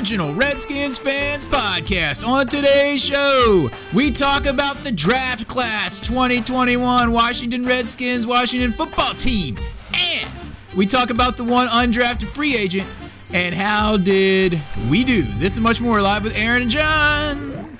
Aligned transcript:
original 0.00 0.32
Redskins 0.32 0.96
fans 0.96 1.44
podcast. 1.44 2.26
On 2.26 2.46
today's 2.46 3.04
show, 3.04 3.68
we 3.92 4.10
talk 4.10 4.46
about 4.46 4.78
the 4.78 4.90
draft 4.90 5.46
class 5.46 6.00
2021 6.00 7.12
Washington 7.12 7.66
Redskins 7.66 8.26
Washington 8.26 8.72
football 8.72 9.12
team, 9.12 9.58
and 9.92 10.30
we 10.74 10.86
talk 10.86 11.10
about 11.10 11.36
the 11.36 11.44
one 11.44 11.68
undrafted 11.68 12.28
free 12.28 12.56
agent 12.56 12.88
and 13.34 13.54
how 13.54 13.98
did 13.98 14.58
we 14.88 15.04
do. 15.04 15.20
This 15.20 15.58
and 15.58 15.64
much 15.64 15.82
more 15.82 16.00
live 16.00 16.24
with 16.24 16.34
Aaron 16.34 16.62
and 16.62 16.70
John. 16.70 17.78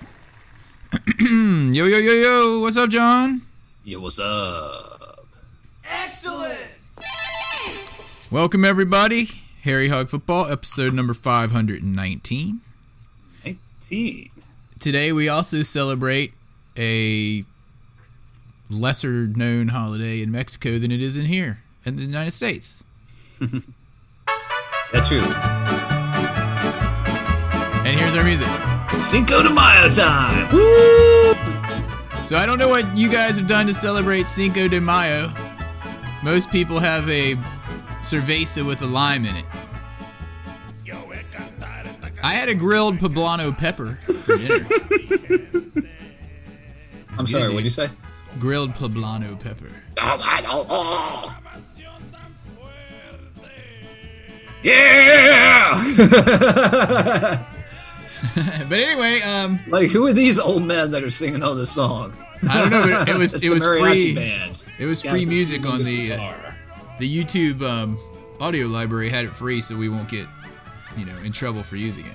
yo, 1.73 1.87
yo, 1.87 1.97
yo, 1.97 2.13
yo. 2.13 2.61
What's 2.61 2.77
up, 2.77 2.91
John? 2.91 3.41
Yo, 3.83 3.99
what's 3.99 4.21
up? 4.21 5.27
Excellent. 5.91 6.69
Welcome, 8.31 8.67
everybody. 8.67 9.40
Harry 9.65 9.89
Hog 9.89 10.09
Football, 10.09 10.47
episode 10.51 10.95
number 10.95 11.13
519. 11.13 12.61
19. 13.45 14.31
Today, 14.79 15.13
we 15.13 15.29
also 15.29 15.63
celebrate 15.63 16.33
a 16.79 17.45
lesser 18.71 19.27
known 19.27 19.69
holiday 19.69 20.23
in 20.23 20.31
Mexico 20.31 20.79
than 20.79 20.91
it 20.91 21.03
is 21.03 21.15
in 21.17 21.27
here 21.27 21.63
in 21.85 21.97
the 21.97 22.03
United 22.03 22.31
States. 22.31 22.83
That's 24.93 25.09
true. 25.09 25.21
And 27.85 28.01
here's 28.01 28.15
our 28.15 28.25
music. 28.25 28.49
Cinco 28.99 29.43
de 29.43 29.51
Mayo 29.51 29.91
time. 29.91 30.51
Woo! 30.55 31.35
So, 32.25 32.37
I 32.37 32.47
don't 32.47 32.59
know 32.59 32.69
what 32.69 32.97
you 32.97 33.11
guys 33.11 33.37
have 33.37 33.47
done 33.47 33.67
to 33.67 33.75
celebrate 33.75 34.27
Cinco 34.27 34.69
de 34.69 34.81
Mayo. 34.81 35.31
Most 36.23 36.51
people 36.51 36.79
have 36.79 37.07
a 37.11 37.35
cerveza 38.03 38.67
with 38.67 38.83
a 38.83 38.87
lime 38.87 39.25
in 39.25 39.37
it. 39.37 39.45
I 42.23 42.33
had 42.33 42.49
a 42.51 42.55
grilled 42.55 42.99
poblano 42.99 43.57
pepper 43.57 43.99
for 44.05 44.37
dinner. 44.37 44.55
I'm 47.11 47.25
good, 47.25 47.29
sorry, 47.29 47.49
what'd 47.49 47.65
you 47.65 47.71
say? 47.71 47.89
Grilled 48.39 48.75
poblano 48.75 49.41
pepper. 49.41 49.71
Yeah! 54.63 55.87
But 58.69 58.79
anyway, 58.79 59.21
um, 59.23 59.61
like, 59.69 59.91
who 59.91 60.07
are 60.07 60.13
these 60.13 60.39
old 60.39 60.63
men 60.63 60.91
that 60.91 61.03
are 61.03 61.11
singing 61.11 61.43
all 61.43 61.55
this 61.55 61.73
song? 61.73 62.15
I 62.49 62.61
don't 62.61 62.71
know, 62.71 62.83
but 62.83 63.09
it 63.09 63.17
was 63.17 63.33
it 63.43 63.49
was 63.49 63.65
free. 63.65 64.15
Band. 64.15 64.65
It 64.79 64.87
was 64.87 65.03
free 65.03 65.25
music 65.27 65.67
on 65.67 65.83
the 65.83 66.13
uh, 66.13 66.17
guitar. 66.17 66.50
The 67.01 67.25
YouTube 67.25 67.63
um, 67.63 67.99
audio 68.41 68.67
library 68.67 69.09
had 69.09 69.25
it 69.25 69.35
free, 69.35 69.61
so 69.61 69.75
we 69.77 69.89
won't 69.89 70.09
get 70.09 70.27
you 70.97 71.07
know 71.07 71.17
in 71.19 71.33
trouble 71.33 71.63
for 71.63 71.77
using 71.77 72.07
it. 72.07 72.15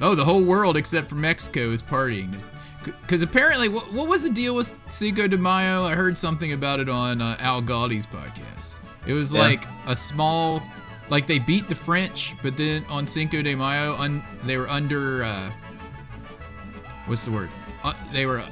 Oh, 0.00 0.14
the 0.14 0.24
whole 0.24 0.44
world 0.44 0.76
except 0.76 1.08
for 1.08 1.16
Mexico 1.16 1.70
is 1.70 1.82
partying. 1.82 2.40
Because 2.84 3.22
apparently, 3.22 3.68
what, 3.68 3.92
what 3.92 4.08
was 4.08 4.22
the 4.22 4.30
deal 4.30 4.54
with 4.54 4.72
Cinco 4.86 5.26
de 5.26 5.36
Mayo? 5.36 5.82
I 5.82 5.94
heard 5.94 6.16
something 6.16 6.52
about 6.52 6.78
it 6.78 6.88
on 6.88 7.20
uh, 7.20 7.36
Al 7.40 7.60
Galdi's 7.60 8.06
podcast. 8.06 8.76
It 9.06 9.12
was 9.12 9.34
Yeah. 9.34 9.40
like 9.40 9.64
a 9.86 9.96
small, 9.96 10.62
like 11.10 11.26
they 11.26 11.40
beat 11.40 11.68
the 11.68 11.74
French, 11.74 12.34
but 12.42 12.56
then 12.56 12.84
on 12.88 13.06
Cinco 13.08 13.42
de 13.42 13.56
Mayo, 13.56 13.96
un, 13.96 14.22
they 14.44 14.56
were 14.56 14.68
under, 14.70 15.24
uh, 15.24 15.50
what's 17.06 17.24
the 17.24 17.32
word? 17.32 17.50
Uh, 17.82 17.92
they 18.12 18.24
were 18.24 18.44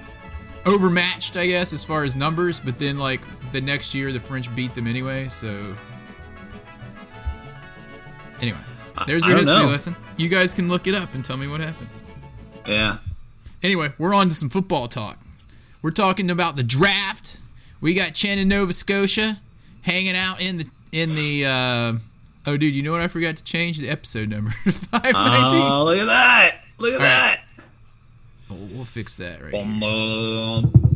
overmatched, 0.66 1.36
I 1.36 1.46
guess, 1.46 1.72
as 1.72 1.84
far 1.84 2.02
as 2.02 2.16
numbers. 2.16 2.58
But 2.58 2.76
then, 2.78 2.98
like 2.98 3.20
the 3.52 3.60
next 3.60 3.94
year, 3.94 4.12
the 4.12 4.20
French 4.20 4.54
beat 4.54 4.74
them 4.74 4.86
anyway. 4.86 5.28
So, 5.28 5.76
anyway, 8.40 8.58
there's 9.06 9.26
your 9.26 9.36
history 9.36 9.56
know. 9.56 9.68
lesson. 9.68 9.96
You 10.16 10.28
guys 10.28 10.54
can 10.54 10.68
look 10.68 10.86
it 10.86 10.94
up 10.94 11.14
and 11.14 11.24
tell 11.24 11.36
me 11.36 11.46
what 11.46 11.60
happens. 11.60 12.02
Yeah. 12.66 12.98
Anyway, 13.62 13.92
we're 13.98 14.14
on 14.14 14.28
to 14.28 14.34
some 14.34 14.48
football 14.48 14.88
talk. 14.88 15.18
We're 15.82 15.90
talking 15.90 16.30
about 16.30 16.56
the 16.56 16.62
draft. 16.62 17.40
We 17.80 17.94
got 17.94 18.14
Chen 18.14 18.38
in 18.38 18.48
Nova 18.48 18.72
Scotia 18.72 19.40
hanging 19.82 20.16
out 20.16 20.40
in 20.40 20.58
the 20.58 20.66
in 20.92 21.10
the. 21.10 21.46
Uh, 21.46 21.98
oh, 22.46 22.56
dude, 22.56 22.74
you 22.74 22.82
know 22.82 22.92
what? 22.92 23.02
I 23.02 23.08
forgot 23.08 23.36
to 23.36 23.44
change 23.44 23.78
the 23.78 23.88
episode 23.88 24.28
number. 24.28 24.50
Five 24.70 25.12
nineteen. 25.12 25.62
Oh, 25.62 25.84
look 25.84 25.98
at 25.98 26.06
that. 26.06 26.60
Look 26.78 26.94
at 26.94 27.00
right. 27.00 27.38
that. 28.48 28.56
we'll 28.74 28.84
fix 28.84 29.16
that 29.16 29.42
right. 29.42 29.54
Here. 29.54 30.95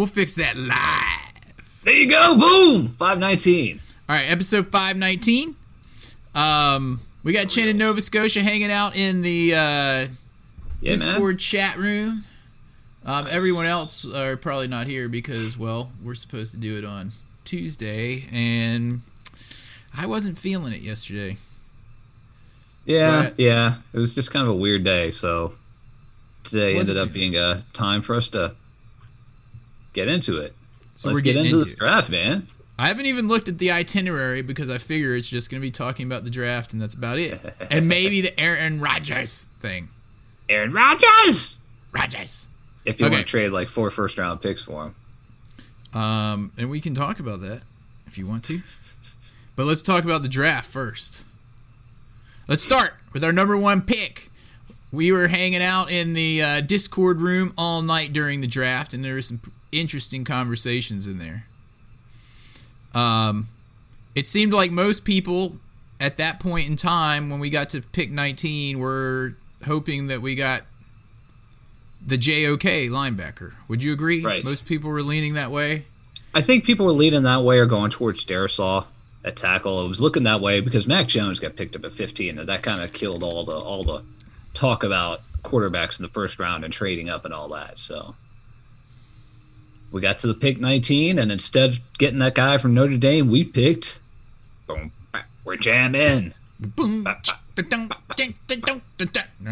We'll 0.00 0.06
fix 0.06 0.34
that 0.36 0.56
live. 0.56 1.52
There 1.84 1.92
you 1.92 2.08
go. 2.08 2.34
Boom. 2.34 2.88
519. 2.88 3.80
All 4.08 4.16
right, 4.16 4.30
episode 4.30 4.68
519. 4.72 5.54
Um, 6.34 7.02
we 7.22 7.34
got 7.34 7.50
Chen 7.50 7.68
in 7.68 7.76
Nova 7.76 8.00
Scotia 8.00 8.40
hanging 8.40 8.70
out 8.70 8.96
in 8.96 9.20
the 9.20 9.52
uh, 9.52 9.58
Yeah, 9.58 10.08
Discord 10.80 11.32
man. 11.34 11.36
chat 11.36 11.76
room. 11.76 12.24
Um, 13.04 13.26
everyone 13.28 13.66
else 13.66 14.10
are 14.10 14.38
probably 14.38 14.68
not 14.68 14.86
here 14.86 15.06
because, 15.06 15.58
well, 15.58 15.92
we're 16.02 16.14
supposed 16.14 16.52
to 16.52 16.56
do 16.56 16.78
it 16.78 16.84
on 16.86 17.12
Tuesday, 17.44 18.24
and 18.32 19.02
I 19.94 20.06
wasn't 20.06 20.38
feeling 20.38 20.72
it 20.72 20.80
yesterday. 20.80 21.36
Yeah, 22.86 23.28
So- 23.28 23.34
yeah. 23.36 23.74
It 23.92 23.98
was 23.98 24.14
just 24.14 24.30
kind 24.30 24.46
of 24.46 24.52
a 24.52 24.56
weird 24.56 24.82
day, 24.82 25.10
so 25.10 25.56
today 26.44 26.78
ended 26.78 26.96
up 26.96 27.12
being 27.12 27.36
a 27.36 27.64
time 27.74 28.00
for 28.00 28.14
us 28.14 28.28
to 28.28 28.54
get 29.92 30.08
into 30.08 30.38
it. 30.38 30.54
So 30.94 31.08
Let's 31.08 31.16
we're 31.18 31.20
get 31.22 31.32
getting 31.32 31.44
into 31.46 31.56
into 31.58 31.68
this 31.70 31.78
draft, 31.78 32.10
man. 32.10 32.46
I 32.78 32.88
haven't 32.88 33.06
even 33.06 33.28
looked 33.28 33.48
at 33.48 33.58
the 33.58 33.70
itinerary 33.70 34.40
because 34.42 34.70
I 34.70 34.78
figure 34.78 35.14
it's 35.14 35.28
just 35.28 35.50
going 35.50 35.60
to 35.60 35.66
be 35.66 35.70
talking 35.70 36.06
about 36.06 36.24
the 36.24 36.30
draft, 36.30 36.72
and 36.72 36.80
that's 36.80 36.94
about 36.94 37.18
it. 37.18 37.38
and 37.70 37.86
maybe 37.88 38.20
the 38.22 38.38
Aaron 38.40 38.80
Rodgers 38.80 39.48
thing. 39.60 39.90
Aaron 40.48 40.72
Rodgers. 40.72 41.58
Rodgers. 41.92 42.48
If 42.84 42.98
you 43.00 43.06
Okay. 43.06 43.16
want 43.16 43.26
to 43.26 43.30
trade 43.30 43.50
like 43.50 43.68
four 43.68 43.90
first 43.90 44.16
round 44.16 44.40
picks 44.40 44.64
for 44.64 44.86
him. 44.86 44.94
Um, 46.00 46.52
and 46.56 46.70
we 46.70 46.80
can 46.80 46.94
talk 46.94 47.20
about 47.20 47.40
that 47.42 47.62
if 48.06 48.16
you 48.16 48.26
want 48.26 48.44
to. 48.44 48.60
But 49.56 49.66
let's 49.66 49.82
talk 49.82 50.04
about 50.04 50.22
the 50.22 50.28
draft 50.28 50.70
first. 50.70 51.24
Let's 52.48 52.62
start 52.62 52.94
with 53.12 53.22
our 53.22 53.32
number 53.32 53.56
one 53.56 53.82
pick. 53.82 54.30
We 54.90 55.12
were 55.12 55.28
hanging 55.28 55.62
out 55.62 55.90
in 55.90 56.14
the 56.14 56.42
uh, 56.42 56.60
Discord 56.62 57.20
room 57.20 57.52
all 57.58 57.82
night 57.82 58.12
during 58.12 58.40
the 58.40 58.46
draft, 58.46 58.92
and 58.94 59.04
there 59.04 59.14
were 59.14 59.22
some 59.22 59.40
interesting 59.72 60.24
conversations 60.24 61.06
in 61.06 61.18
there. 61.18 61.46
Um, 62.94 63.48
it 64.14 64.26
seemed 64.26 64.52
like 64.52 64.70
most 64.70 65.04
people 65.04 65.58
at 66.00 66.16
that 66.16 66.40
point 66.40 66.68
in 66.68 66.76
time, 66.76 67.30
when 67.30 67.40
we 67.40 67.50
got 67.50 67.68
to 67.70 67.82
pick 67.82 68.10
19, 68.10 68.78
were 68.78 69.34
hoping 69.64 70.06
that 70.08 70.22
we 70.22 70.34
got 70.34 70.62
the 72.04 72.16
JOK 72.16 72.88
linebacker. 72.88 73.52
Would 73.68 73.82
you 73.82 73.92
agree? 73.92 74.22
Right. 74.22 74.44
Most 74.44 74.66
people 74.66 74.90
were 74.90 75.02
leaning 75.02 75.34
that 75.34 75.50
way. 75.50 75.84
I 76.34 76.40
think 76.40 76.64
people 76.64 76.86
were 76.86 76.92
leaning 76.92 77.24
that 77.24 77.42
way 77.42 77.58
or 77.58 77.66
going 77.66 77.90
towards 77.90 78.24
Darrisaw 78.24 78.86
at 79.24 79.36
tackle. 79.36 79.84
It 79.84 79.88
was 79.88 80.00
looking 80.00 80.22
that 80.22 80.40
way 80.40 80.60
because 80.60 80.86
Mac 80.86 81.06
Jones 81.08 81.40
got 81.40 81.56
picked 81.56 81.76
up 81.76 81.84
at 81.84 81.92
15, 81.92 82.38
and 82.38 82.48
that 82.48 82.62
kind 82.62 82.80
of 82.80 82.92
killed 82.92 83.22
all 83.22 83.44
the 83.44 83.56
all 83.56 83.84
the 83.84 84.02
talk 84.54 84.82
about 84.82 85.22
quarterbacks 85.42 85.98
in 85.98 86.02
the 86.04 86.08
first 86.08 86.38
round 86.38 86.64
and 86.64 86.72
trading 86.72 87.08
up 87.08 87.24
and 87.24 87.34
all 87.34 87.48
that. 87.48 87.78
So 87.78 88.14
we 89.90 90.00
got 90.00 90.18
to 90.20 90.26
the 90.26 90.34
pick 90.34 90.60
19, 90.60 91.18
and 91.18 91.32
instead 91.32 91.70
of 91.70 91.80
getting 91.98 92.18
that 92.20 92.34
guy 92.34 92.58
from 92.58 92.74
Notre 92.74 92.96
Dame, 92.96 93.28
we 93.28 93.44
picked. 93.44 94.00
Boom, 94.66 94.92
we're 95.44 95.56
jamming. 95.56 96.34
Boom. 96.60 97.06
I 97.06 97.16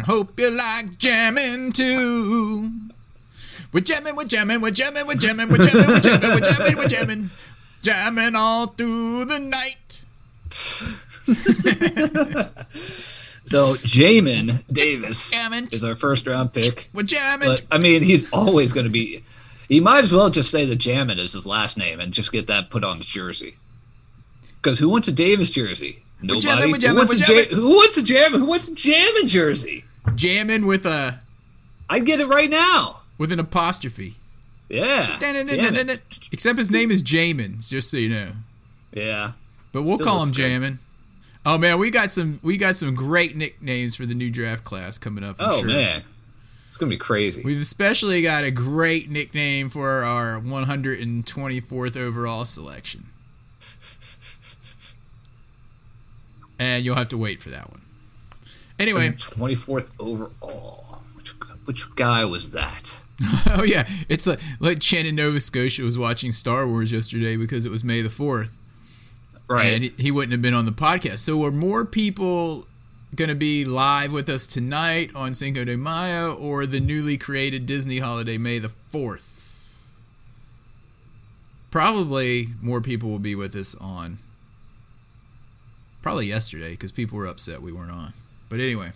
hope 0.05 0.39
you 0.39 0.49
like 0.51 0.97
jamming 0.97 1.71
too. 1.71 2.71
We're 3.71 3.81
jamming, 3.81 4.15
we're 4.15 4.25
jamming, 4.25 4.61
we're 4.61 4.71
jamming, 4.71 5.05
we're 5.05 5.15
jamming, 5.15 5.49
we're 5.49 5.57
jamming, 5.57 5.89
we're 5.89 5.99
jamming, 5.99 6.29
we're 6.31 6.39
jamming, 6.39 6.77
we're 6.77 6.87
jamming, 6.87 7.29
jamming 7.81 8.35
all 8.35 8.67
through 8.67 9.25
the 9.25 9.39
night. 9.39 10.01
So 13.49 13.73
Jamin 13.73 14.63
Davis 14.71 15.31
Jamming. 15.31 15.69
is 15.71 15.83
our 15.83 15.95
first 15.95 16.27
round 16.27 16.53
pick. 16.53 16.87
We're 16.93 17.01
jamming. 17.01 17.47
But 17.47 17.63
I 17.71 17.79
mean, 17.79 18.03
he's 18.03 18.31
always 18.31 18.73
going 18.73 18.83
to 18.83 18.91
be. 18.91 19.23
He 19.69 19.79
might 19.79 20.03
as 20.03 20.11
well 20.11 20.29
just 20.29 20.51
say 20.51 20.65
that 20.65 20.79
Jamin 20.79 21.17
is 21.19 21.33
his 21.33 21.47
last 21.47 21.77
name 21.77 21.99
and 21.99 22.11
just 22.11 22.31
get 22.31 22.47
that 22.47 22.69
put 22.69 22.83
on 22.83 22.97
his 22.97 23.05
jersey. 23.05 23.55
Because 24.61 24.79
who 24.79 24.89
wants 24.89 25.07
a 25.07 25.11
Davis 25.13 25.49
jersey? 25.51 26.03
Nobody. 26.21 26.41
jamming, 26.47 26.71
we're 26.71 26.89
who, 26.89 26.95
wants 26.95 27.29
we're 27.29 27.35
a 27.37 27.43
Ja- 27.49 27.55
who 27.55 27.75
wants 27.75 27.97
a 27.97 28.03
Jamin? 28.03 28.39
Who 28.39 28.45
wants 28.47 28.67
a 28.67 28.73
Jamin 28.75 29.27
jersey? 29.27 29.85
jamming 30.15 30.65
with 30.65 30.85
a 30.85 31.19
I'd 31.89 32.05
get 32.05 32.19
it 32.19 32.27
right 32.27 32.49
now. 32.49 33.01
with 33.17 33.31
an 33.31 33.39
apostrophe. 33.39 34.15
Yeah. 34.69 35.17
Jammin'. 35.19 35.99
Except 36.31 36.57
his 36.59 36.69
name 36.69 36.91
is 36.91 37.01
Jamin, 37.01 37.67
just 37.67 37.89
so 37.89 37.97
you 37.97 38.09
know. 38.09 38.31
Yeah. 38.93 39.31
But 39.71 39.83
we'll 39.83 39.95
Still 39.97 40.07
call 40.07 40.23
him 40.23 40.31
good. 40.31 40.51
Jamin. 40.61 40.77
Oh 41.45 41.57
man, 41.57 41.79
we 41.79 41.89
got 41.89 42.11
some 42.11 42.39
we 42.43 42.57
got 42.57 42.75
some 42.75 42.95
great 42.95 43.35
nicknames 43.35 43.95
for 43.95 44.05
the 44.05 44.13
new 44.15 44.29
draft 44.29 44.63
class 44.63 44.97
coming 44.97 45.23
up. 45.23 45.37
I'm 45.39 45.49
Oh 45.51 45.59
sure. 45.59 45.67
man, 45.67 46.03
gonna 46.79 46.89
be 46.89 46.97
crazy. 46.97 47.41
We've 47.43 47.61
especially 47.61 48.21
got 48.21 48.43
a 48.43 48.51
great 48.51 49.09
nickname 49.11 49.69
for 49.69 50.03
our 50.03 50.39
124th 50.39 51.95
overall 51.97 52.45
selection. 52.45 53.05
And 56.57 56.83
you'll 56.83 56.95
have 56.95 57.09
to 57.09 57.17
wait 57.17 57.41
for 57.41 57.49
that 57.49 57.69
one. 57.69 57.81
Anyway, 58.77 59.11
twenty 59.17 59.55
fourth 59.55 59.91
overall. 59.99 61.01
Which 61.15 61.29
which 61.65 61.95
guy 61.95 62.25
was 62.25 62.51
that? 62.51 63.01
oh 63.57 63.63
yeah, 63.63 63.87
it's 64.07 64.25
like 64.27 64.39
like 64.59 64.79
Chen 64.79 65.05
in 65.05 65.15
Nova 65.15 65.39
Scotia 65.41 65.83
was 65.83 65.97
watching 65.97 66.31
Star 66.31 66.67
Wars 66.67 66.91
yesterday 66.91 67.35
because 67.37 67.65
it 67.65 67.71
was 67.71 67.83
May 67.83 68.01
the 68.01 68.09
4th. 68.09 68.51
Right. 69.49 69.65
and 69.73 69.83
he- 69.85 69.93
he 69.97 70.11
wouldn't 70.11 70.31
have 70.31 70.41
been 70.41 70.53
on 70.53 70.65
the 70.65 70.71
podcast. 70.71 71.19
So 71.19 71.43
are 71.43 71.51
more 71.51 71.83
people 71.83 72.67
going 73.15 73.29
to 73.29 73.35
be 73.35 73.65
live 73.65 74.13
with 74.13 74.29
us 74.29 74.45
tonight 74.45 75.11
on 75.15 75.33
Cinco 75.33 75.65
de 75.65 75.75
Mayo 75.75 76.33
or 76.33 76.65
the 76.65 76.79
newly 76.79 77.17
created 77.17 77.65
Disney 77.65 77.99
holiday 77.99 78.37
May 78.37 78.59
the 78.59 78.71
4th? 78.91 79.77
Probably 81.71 82.49
more 82.61 82.81
people 82.81 83.09
will 83.09 83.19
be 83.19 83.35
with 83.35 83.55
us 83.55 83.75
on 83.75 84.19
probably 86.01 86.27
yesterday 86.27 86.71
because 86.71 86.91
people 86.91 87.17
were 87.17 87.25
upset 87.25 87.61
we 87.61 87.71
weren't 87.71 87.91
on. 87.91 88.13
But 88.47 88.59
anyway, 88.59 88.91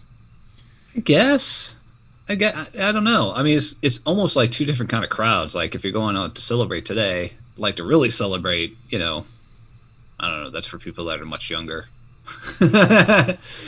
I 0.96 1.00
guess. 1.00 1.76
I 2.28 2.36
get. 2.36 2.56
I, 2.56 2.90
I 2.90 2.92
don't 2.92 3.04
know. 3.04 3.34
I 3.34 3.44
mean, 3.44 3.58
it's 3.58 3.76
it's 3.82 4.00
almost 4.06 4.36
like 4.36 4.52
two 4.52 4.66
different 4.66 4.90
kind 4.90 5.04
of 5.04 5.10
crowds. 5.10 5.56
Like 5.56 5.76
if 5.76 5.84
you're 5.84 5.94
going 5.94 6.16
out 6.16 6.36
to 6.36 6.42
celebrate 6.42 6.86
today, 6.86 7.34
like 7.58 7.76
to 7.76 7.84
really 7.84 8.10
celebrate, 8.10 8.78
you 8.90 8.98
know, 8.98 9.26
I 10.20 10.30
don't 10.30 10.44
know. 10.44 10.50
That's 10.50 10.68
for 10.68 10.80
people 10.80 11.06
that 11.06 11.20
are 11.20 11.26
much 11.26 11.50
younger. 11.50 11.88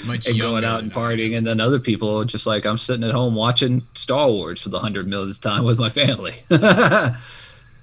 much 0.06 0.28
and 0.28 0.40
going 0.40 0.64
out 0.64 0.82
and 0.82 0.92
than 0.92 1.02
I 1.02 1.12
am. 1.12 1.18
partying, 1.18 1.38
and 1.38 1.46
then 1.46 1.60
other 1.60 1.80
people 1.80 2.24
just 2.26 2.48
like 2.48 2.66
I'm 2.66 2.78
sitting 2.78 3.04
at 3.04 3.12
home 3.12 3.36
watching 3.36 3.86
Star 3.94 4.30
Wars 4.30 4.62
for 4.62 4.70
the 4.70 4.80
hundred 4.80 5.08
millionth 5.08 5.42
time 5.42 5.66
with 5.66 5.78
my 5.78 5.90
family. 5.90 6.36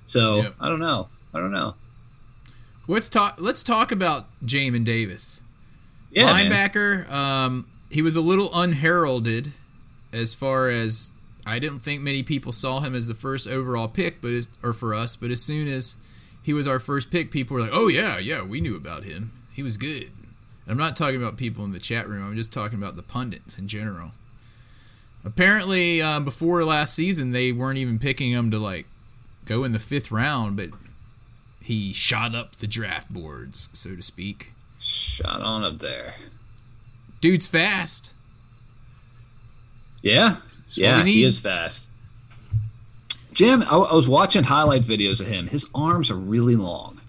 so 0.07 0.37
Yep. 0.37 0.55
I 0.61 0.69
don't 0.69 0.81
know. 0.81 1.09
I 1.35 1.41
don't 1.41 1.53
know. 1.53 1.75
Let's 2.89 3.09
talk. 3.09 3.37
Let's 3.39 3.63
talk 3.63 3.93
about 3.93 4.27
Jamin 4.45 4.85
Davis. 4.85 5.43
Yeah, 6.11 6.29
linebacker. 6.29 7.11
Um, 7.11 7.67
he 7.91 8.03
was 8.03 8.17
a 8.17 8.21
little 8.21 8.51
unheralded 8.55 9.53
as 10.13 10.35
far 10.35 10.69
as 10.69 11.13
I 11.47 11.59
didn't 11.59 11.81
think 11.81 12.03
many 12.03 12.23
people 12.23 12.53
saw 12.53 12.81
him 12.81 12.95
as 12.95 13.09
the 13.09 13.15
first 13.15 13.47
overall 13.47 13.89
pick, 13.89 14.21
but 14.21 14.33
as, 14.33 14.49
or 14.63 14.73
for 14.73 14.95
us. 14.95 15.17
But 15.17 15.31
as 15.31 15.43
soon 15.43 15.69
as 15.69 15.97
he 16.43 16.53
was 16.53 16.67
our 16.67 16.81
first 16.81 17.11
pick, 17.11 17.31
people 17.31 17.55
were 17.55 17.61
like, 17.63 17.71
"Oh 17.73 17.89
yeah, 17.89 18.19
yeah, 18.19 18.43
we 18.43 18.61
knew 18.61 18.77
about 18.77 19.05
him. 19.05 19.33
He 19.53 19.63
was 19.63 19.77
good." 19.77 20.11
I'm 20.67 20.79
not 20.79 20.97
talking 20.97 21.21
about 21.21 21.37
people 21.37 21.65
in 21.65 21.73
the 21.73 21.79
chat 21.79 22.09
room. 22.09 22.27
I'm 22.27 22.37
just 22.37 22.53
talking 22.53 22.79
about 22.79 22.97
the 22.97 23.03
pundits 23.03 23.59
in 23.59 23.69
general. 23.69 24.13
Apparently, 25.25 26.01
um, 26.01 26.25
before 26.25 26.65
last 26.65 26.95
season, 26.95 27.33
they 27.33 27.53
weren't 27.53 27.79
even 27.79 27.99
picking 27.99 28.31
him 28.31 28.51
to 28.51 28.59
like 28.59 28.87
go 29.45 29.65
in 29.65 29.73
the 29.73 29.79
fifth 29.79 30.11
round, 30.11 30.57
but 30.57 30.71
he 31.61 31.93
shot 31.93 32.35
up 32.35 32.57
the 32.57 32.67
draft 32.67 33.13
boards, 33.13 33.69
so 33.73 33.95
to 33.95 34.03
speak. 34.03 34.53
Shot 34.79 35.41
on 35.41 35.63
up 35.65 35.79
there. 35.79 36.15
Dude's 37.21 37.47
fast. 37.47 38.15
Yeah, 40.01 40.31
what 40.35 40.41
yeah, 40.75 41.05
he 41.05 41.23
is 41.23 41.39
fast. 41.39 41.87
Jim, 43.33 43.63
I, 43.63 43.77
I 43.77 43.95
was 43.95 44.09
watching 44.09 44.45
highlight 44.45 44.83
videos 44.83 45.21
of 45.21 45.27
him. 45.27 45.47
His 45.47 45.67
arms 45.75 46.11
are 46.11 46.17
really 46.17 46.57
long. 46.57 47.01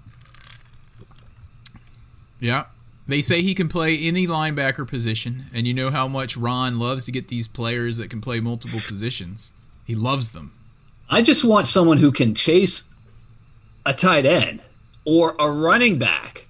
Yeah. 2.40 2.66
They 3.14 3.22
say 3.22 3.44
he 3.44 3.54
can 3.54 3.68
play 3.68 3.96
any 4.00 4.26
linebacker 4.26 4.88
position, 4.88 5.46
and 5.54 5.68
you 5.68 5.74
know 5.76 5.92
how 5.92 6.08
much 6.08 6.36
Ron 6.36 6.80
loves 6.80 7.04
to 7.04 7.12
get 7.12 7.28
these 7.28 7.48
players 7.48 7.98
that 7.98 8.10
can 8.10 8.22
play 8.22 8.40
multiple 8.40 8.80
positions. 8.80 9.54
He 9.86 9.94
loves 9.94 10.32
them. 10.32 10.52
I 11.12 11.22
just 11.22 11.44
want 11.44 11.68
someone 11.68 12.00
who 12.00 12.12
can 12.12 12.34
chase 12.34 12.90
a 13.86 13.94
tight 13.94 14.26
end 14.26 14.64
or 15.06 15.36
a 15.38 15.52
running 15.52 16.00
back 16.00 16.48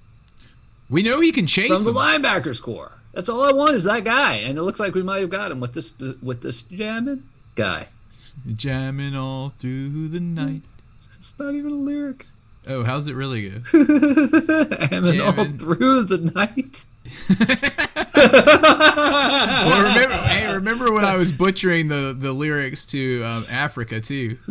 We 0.90 1.04
know 1.04 1.20
he 1.20 1.34
can 1.34 1.48
chase 1.48 1.68
from 1.68 1.84
the 1.84 1.92
them. 1.92 2.24
linebackers 2.24 2.62
core. 2.62 2.94
That's 3.12 3.28
all 3.28 3.44
I 3.44 3.52
want 3.52 3.76
is 3.76 3.84
that 3.84 4.06
guy, 4.06 4.36
and 4.36 4.58
it 4.58 4.62
looks 4.64 4.80
like 4.80 4.96
we 4.96 5.04
might 5.04 5.20
have 5.20 5.30
got 5.30 5.52
him 5.52 5.60
with 5.60 5.74
this 5.74 5.94
with 6.22 6.44
this 6.44 6.62
jamming 6.62 7.24
guy. 7.56 7.90
Jamming 8.56 9.18
all 9.18 9.50
through 9.50 10.08
the 10.08 10.22
night. 10.22 10.62
It's 11.20 11.38
not 11.38 11.56
even 11.56 11.72
a 11.72 11.76
lyric. 11.76 12.28
Oh, 12.66 12.84
how's 12.84 13.08
it 13.10 13.16
really 13.16 13.50
go? 13.50 13.60
Jamming 14.90 15.22
all 15.22 15.46
through 15.46 16.04
the 16.04 16.18
night. 16.34 16.86
well, 18.16 19.84
remember, 19.84 20.16
hey, 20.28 20.54
remember 20.54 20.92
when 20.94 21.04
I 21.04 21.18
was 21.18 21.34
butchering 21.34 21.90
the, 21.90 22.16
the 22.18 22.32
lyrics 22.32 22.86
to 22.88 23.22
um, 23.24 23.46
Africa 23.52 24.00
too? 24.00 24.38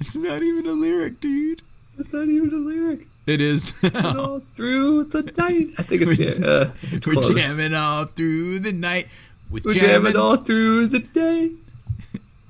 it's 0.00 0.16
not 0.16 0.42
even 0.42 0.66
a 0.66 0.72
lyric, 0.72 1.20
dude. 1.20 1.62
It's 1.98 2.12
not 2.12 2.26
even 2.28 2.52
a 2.52 2.56
lyric. 2.56 3.06
It 3.26 3.40
is. 3.40 3.72
All 4.04 4.40
through 4.40 5.04
the 5.04 5.22
night. 5.38 5.68
I 5.78 5.82
think 5.82 6.02
it's 6.02 6.18
yeah, 6.18 6.44
uh, 6.44 6.70
it's 6.82 7.06
We're 7.06 7.22
jamming 7.22 7.74
all 7.74 8.06
through 8.06 8.58
the 8.58 8.72
night. 8.72 9.06
With 9.50 9.66
We're 9.66 9.74
jamming. 9.74 9.90
jamming 10.12 10.16
all 10.16 10.36
through 10.36 10.88
the 10.88 10.98
day. 11.00 11.52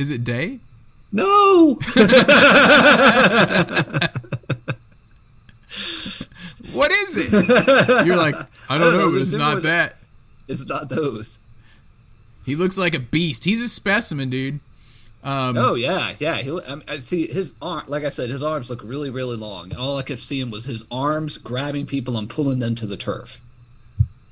Is 0.01 0.11
it 0.11 0.25
day? 0.25 0.61
No. 1.13 1.79
What 6.73 6.93
is 6.93 7.17
it? 7.17 8.07
You're 8.07 8.17
like, 8.17 8.35
I 8.69 8.79
don't, 8.79 8.93
don't 8.93 8.93
know, 8.93 9.07
know, 9.07 9.13
but 9.13 9.21
it's 9.21 9.33
not 9.33 9.63
that. 9.63 9.97
it's 10.49 10.67
not 10.69 10.89
those. 10.89 11.41
He 12.47 12.55
looks 12.55 12.79
like 12.79 12.95
a 12.95 12.99
beast. 12.99 13.45
He's 13.45 13.63
a 13.63 13.69
specimen, 13.69 14.31
dude. 14.31 14.61
Um, 15.23 15.57
Oh 15.59 15.75
yeah, 15.75 16.15
yeah. 16.19 16.37
He, 16.37 16.51
I, 16.51 16.77
I 16.89 16.99
see 16.99 17.27
his 17.27 17.55
arm. 17.61 17.85
Like 17.89 18.05
I 18.05 18.09
said, 18.09 18.31
his 18.31 18.43
arms 18.43 18.71
look 18.71 18.83
really, 18.83 19.11
really 19.11 19.37
long, 19.37 19.71
and 19.71 19.79
all 19.79 19.99
I 19.99 20.03
kept 20.03 20.23
seeing 20.23 20.51
was 20.51 20.65
his 20.65 20.85
arms 20.91 21.37
grabbing 21.39 21.87
people 21.87 22.17
and 22.17 22.31
pulling 22.31 22.59
them 22.59 22.75
to 22.77 22.87
the 22.87 22.97
turf. 22.97 23.41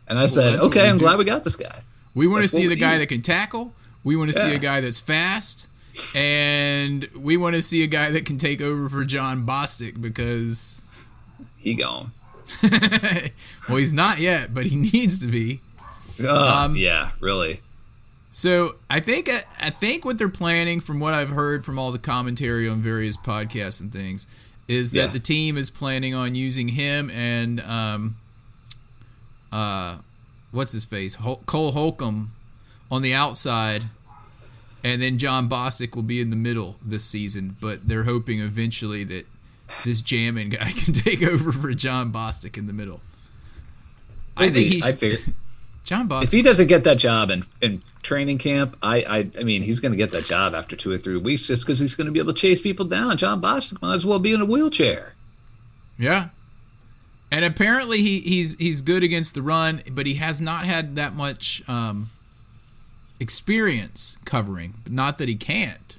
And 0.07 0.19
I 0.19 0.29
said, 0.29 0.61
"Okay, 0.61 0.89
I'm 0.89 0.97
do. 0.97 1.05
glad 1.05 1.19
we 1.19 1.25
got 1.25 1.45
this 1.45 1.57
guy." 1.57 1.83
we 2.15 2.27
want 2.27 2.43
to 2.43 2.49
see 2.49 2.67
the 2.67 2.77
guy 2.77 2.99
that 2.99 3.09
can 3.09 3.21
tackle. 3.21 3.75
We 4.05 4.17
want 4.17 4.33
to 4.33 4.39
see 4.39 4.55
a 4.55 4.59
guy 4.59 4.81
that's 4.81 5.01
fast. 5.01 5.69
And 6.15 7.09
we 7.15 7.37
want 7.37 7.57
to 7.57 7.63
see 7.63 7.83
a 7.83 7.87
guy 7.89 8.11
that 8.13 8.25
can 8.25 8.37
take 8.37 8.61
over 8.61 8.89
for 8.89 9.05
Jon 9.05 9.45
Bostic 9.45 10.01
because, 10.01 10.83
He 11.57 11.75
gone. 11.75 12.13
well, 13.69 13.77
he's 13.79 13.93
not 13.93 14.19
yet, 14.19 14.55
but 14.55 14.67
he 14.67 14.77
needs 14.77 15.19
to 15.19 15.27
be. 15.27 15.61
Oh, 16.23 16.49
Um, 16.49 16.77
yeah, 16.77 17.11
really. 17.21 17.61
So 18.31 18.77
I 18.89 19.01
think 19.01 19.29
I 19.61 19.71
think 19.71 20.05
what 20.05 20.19
they're 20.19 20.29
planning, 20.29 20.81
from 20.81 21.01
what 21.01 21.15
I've 21.15 21.31
heard 21.31 21.65
from 21.65 21.79
all 21.79 21.91
the 21.91 21.99
commentary 21.99 22.69
on 22.69 22.81
various 22.81 23.17
podcasts 23.17 23.81
and 23.81 23.93
things, 23.93 24.27
is 24.69 24.93
that 24.93 24.99
Yeah. 24.99 25.07
the 25.09 25.19
team 25.19 25.57
is 25.57 25.71
planning 25.71 26.15
on 26.15 26.35
using 26.35 26.69
him 26.69 27.11
and 27.11 27.61
um, 27.63 28.17
uh, 29.51 29.97
what's 30.53 30.73
his 30.73 30.85
face, 30.85 31.17
Hol- 31.17 31.43
Cole 31.47 31.73
Holcomb, 31.73 32.33
on 32.91 33.03
the 33.03 33.15
outside, 33.15 33.85
and 34.83 35.03
then 35.03 35.19
Jon 35.19 35.49
Bostic 35.49 35.95
will 35.95 36.03
be 36.03 36.21
in 36.21 36.31
the 36.31 36.37
middle 36.37 36.77
this 36.85 37.05
season. 37.05 37.57
But 37.61 37.89
they're 37.89 38.05
hoping 38.05 38.41
eventually 38.41 39.05
that 39.05 39.27
this 39.85 40.03
jamming 40.03 40.51
guy 40.51 40.73
can 40.77 40.93
take 40.93 41.23
over 41.23 41.53
for 41.53 41.73
Jon 41.75 42.13
Bostic 42.13 42.57
in 42.57 42.67
the 42.67 42.73
middle. 42.73 43.01
I 44.37 44.51
think 44.51 44.69
he, 44.69 44.83
I 44.83 44.93
figure 44.93 45.19
Jon 45.85 46.09
Bostic. 46.09 46.25
if 46.25 46.33
he 46.33 46.43
doesn't 46.43 46.69
get 46.69 46.85
that 46.85 46.99
job 46.99 47.31
in, 47.31 47.45
in 47.61 47.83
training 48.03 48.39
camp, 48.39 48.77
I, 48.83 49.03
I 49.03 49.19
I 49.39 49.43
mean 49.43 49.63
he's 49.63 49.81
going 49.81 49.93
to 49.93 49.99
get 49.99 50.13
that 50.13 50.25
job 50.25 50.55
after 50.55 50.77
two 50.77 50.91
or 50.91 50.99
three 50.99 51.17
weeks 51.17 51.47
just 51.47 51.67
because 51.67 51.79
he's 51.79 51.95
going 51.95 52.07
to 52.07 52.13
be 52.13 52.21
able 52.21 52.33
to 52.33 52.41
chase 52.41 52.61
people 52.61 52.85
down. 52.85 53.17
Jon 53.17 53.41
Bostic 53.41 53.83
might 53.83 53.95
as 53.95 54.07
well 54.07 54.19
be 54.19 54.33
in 54.33 54.41
a 54.41 54.45
wheelchair. 54.45 55.15
Yeah. 55.99 56.29
And 57.31 57.45
apparently 57.45 57.99
he, 57.99 58.21
he's 58.21 58.57
he's 58.59 58.81
good 58.81 59.03
against 59.03 59.35
the 59.35 59.43
run, 59.43 59.83
but 59.91 60.07
he 60.07 60.15
has 60.15 60.41
not 60.41 60.65
had 60.65 60.97
that 60.97 61.15
much 61.15 61.63
um, 61.69 62.11
experience 63.21 64.19
covering. 64.25 64.75
But 64.83 64.93
not 64.93 65.19
that 65.19 65.29
he 65.29 65.35
can't, 65.35 65.99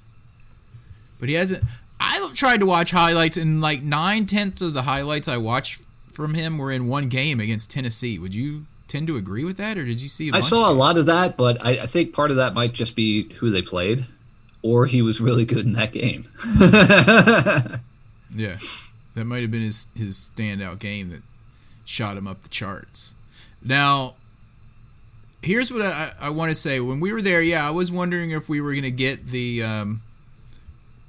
but 1.20 1.30
he 1.30 1.36
hasn't. 1.36 1.64
I 2.00 2.32
tried 2.34 2.62
to 2.62 2.66
watch 2.66 2.92
highlights, 2.92 3.38
and 3.38 3.62
like 3.62 3.82
nine 3.82 4.26
tenths 4.26 4.62
of 4.62 4.74
the 4.74 4.84
highlights 4.84 5.28
I 5.28 5.38
watched 5.38 5.82
from 6.14 6.34
him 6.34 6.58
were 6.58 6.72
in 6.72 6.88
one 6.88 7.10
game 7.10 7.40
against 7.40 7.70
Tennessee. 7.70 8.18
Would 8.18 8.34
you 8.34 8.66
tend 8.88 9.08
to 9.08 9.18
agree 9.18 9.44
with 9.44 9.58
that, 9.58 9.78
or 9.78 9.86
did 9.86 10.02
you 10.02 10.10
see? 10.10 10.32
I 10.32 10.38
I 10.38 10.40
saw 10.40 10.70
a 10.70 10.74
lot 10.74 10.98
of 10.98 11.06
that, 11.08 11.38
but 11.38 11.64
I, 11.66 11.80
I 11.80 11.86
think 11.86 12.14
part 12.14 12.32
of 12.32 12.38
that 12.38 12.54
might 12.54 12.74
just 12.74 12.96
be 12.96 13.34
who 13.34 13.50
they 13.50 13.62
played, 13.62 14.06
or 14.62 14.86
he 14.86 15.02
was 15.02 15.20
really 15.20 15.46
good 15.46 15.66
in 15.66 15.74
that 15.74 15.92
game. 15.92 16.28
Yeah, 18.36 18.58
that 19.16 19.26
might 19.26 19.42
have 19.42 19.52
been 19.52 19.62
his 19.62 19.88
his 19.96 20.32
standout 20.36 20.80
game 20.80 21.10
that 21.10 21.24
shot 21.84 22.16
him 22.16 22.28
up 22.28 22.44
the 22.44 22.50
charts. 22.50 23.16
Now, 23.64 24.16
here's 25.42 25.72
what 25.72 25.82
I, 25.82 26.14
I 26.20 26.30
want 26.30 26.50
to 26.50 26.56
say. 26.56 26.80
When 26.80 27.00
we 27.00 27.14
were 27.14 27.22
there, 27.22 27.42
yeah, 27.42 27.68
I 27.68 27.72
was 27.72 27.92
wondering 27.92 28.32
if 28.32 28.50
we 28.50 28.62
were 28.62 28.72
going 28.72 28.84
to 28.84 28.92
get 28.92 29.28
the 29.28 29.64
um, 29.64 30.02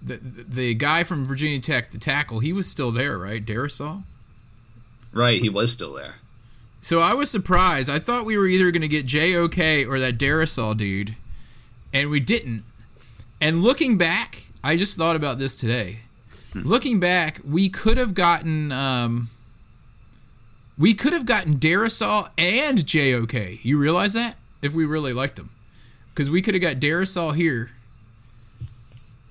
the 0.02 0.18
the 0.22 0.74
guy 0.74 1.04
from 1.04 1.26
Virginia 1.26 1.60
Tech, 1.60 1.90
the 1.90 1.98
tackle. 1.98 2.40
He 2.40 2.52
was 2.52 2.68
still 2.68 2.90
there, 2.90 3.18
right? 3.18 3.44
Darrisaw. 3.44 4.02
Right, 5.12 5.40
he 5.40 5.48
was 5.48 5.72
still 5.72 5.94
there. 5.94 6.16
So 6.80 7.00
I 7.00 7.14
was 7.14 7.30
surprised. 7.30 7.90
I 7.90 7.98
thought 7.98 8.24
we 8.24 8.38
were 8.38 8.46
either 8.46 8.70
going 8.70 8.82
to 8.82 8.88
get 8.88 9.06
JOK 9.06 9.86
or 9.88 9.98
that 9.98 10.18
Darrisaw 10.18 10.76
dude, 10.76 11.16
and 11.92 12.10
we 12.10 12.20
didn't. 12.20 12.64
And 13.40 13.62
looking 13.62 13.98
back, 13.98 14.44
I 14.62 14.76
just 14.76 14.96
thought 14.96 15.16
about 15.16 15.38
this 15.38 15.56
today. 15.56 16.00
Looking 16.54 16.98
back, 16.98 17.40
we 17.44 17.68
could 17.68 17.96
have 17.96 18.14
gotten 18.14 18.72
um, 18.72 19.30
we 20.80 20.94
could 20.94 21.12
have 21.12 21.26
gotten 21.26 21.58
Darrisaw 21.58 22.30
and 22.38 22.78
JOK. 22.86 23.62
You 23.62 23.78
realize 23.78 24.14
that? 24.14 24.36
If 24.62 24.72
we 24.74 24.84
really 24.86 25.12
liked 25.12 25.36
them. 25.36 25.50
Because 26.12 26.30
we 26.30 26.42
could 26.42 26.54
have 26.54 26.62
got 26.62 26.76
Darrisaw 26.76 27.34
here 27.36 27.70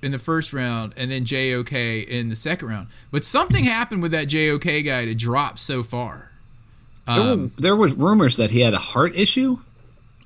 in 0.02 0.12
the 0.12 0.20
first 0.20 0.54
round 0.54 0.94
and 0.96 1.12
then 1.12 1.26
JOK 1.26 1.74
in 1.74 2.30
the 2.30 2.36
second 2.36 2.68
round. 2.70 2.88
But 3.12 3.26
something 3.26 3.64
happened 3.66 4.02
with 4.02 4.12
that 4.12 4.28
JOK 4.30 4.86
guy 4.86 5.06
to 5.06 5.16
drop 5.16 5.60
so 5.60 5.84
far. 5.84 6.32
There, 7.08 7.20
Um, 7.20 7.42
were, 7.42 7.62
there 7.62 7.76
was 7.76 7.94
rumors 7.94 8.38
that 8.38 8.52
he 8.52 8.62
had 8.62 8.74
a 8.76 8.80
heart 8.80 9.16
issue. 9.16 9.58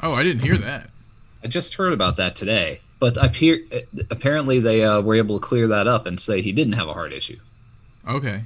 Oh, 0.01 0.13
I 0.13 0.23
didn't 0.23 0.43
hear 0.43 0.57
that. 0.57 0.89
I 1.43 1.47
just 1.47 1.75
heard 1.75 1.93
about 1.93 2.17
that 2.17 2.35
today. 2.35 2.81
But 2.99 3.17
appear, 3.17 3.59
apparently 4.11 4.59
they 4.59 4.83
uh, 4.83 5.01
were 5.01 5.15
able 5.15 5.39
to 5.39 5.45
clear 5.45 5.67
that 5.69 5.87
up 5.87 6.05
and 6.05 6.19
say 6.19 6.41
he 6.41 6.51
didn't 6.51 6.73
have 6.73 6.87
a 6.87 6.93
heart 6.93 7.11
issue. 7.13 7.39
Okay. 8.07 8.43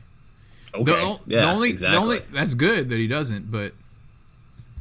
Okay. 0.78 0.92
The, 0.92 1.20
yeah, 1.28 1.42
the 1.42 1.52
only 1.52 1.70
exactly. 1.70 1.96
the 1.96 2.04
only 2.04 2.18
that's 2.32 2.54
good 2.54 2.90
that 2.90 2.98
he 2.98 3.08
doesn't, 3.08 3.52
but 3.52 3.74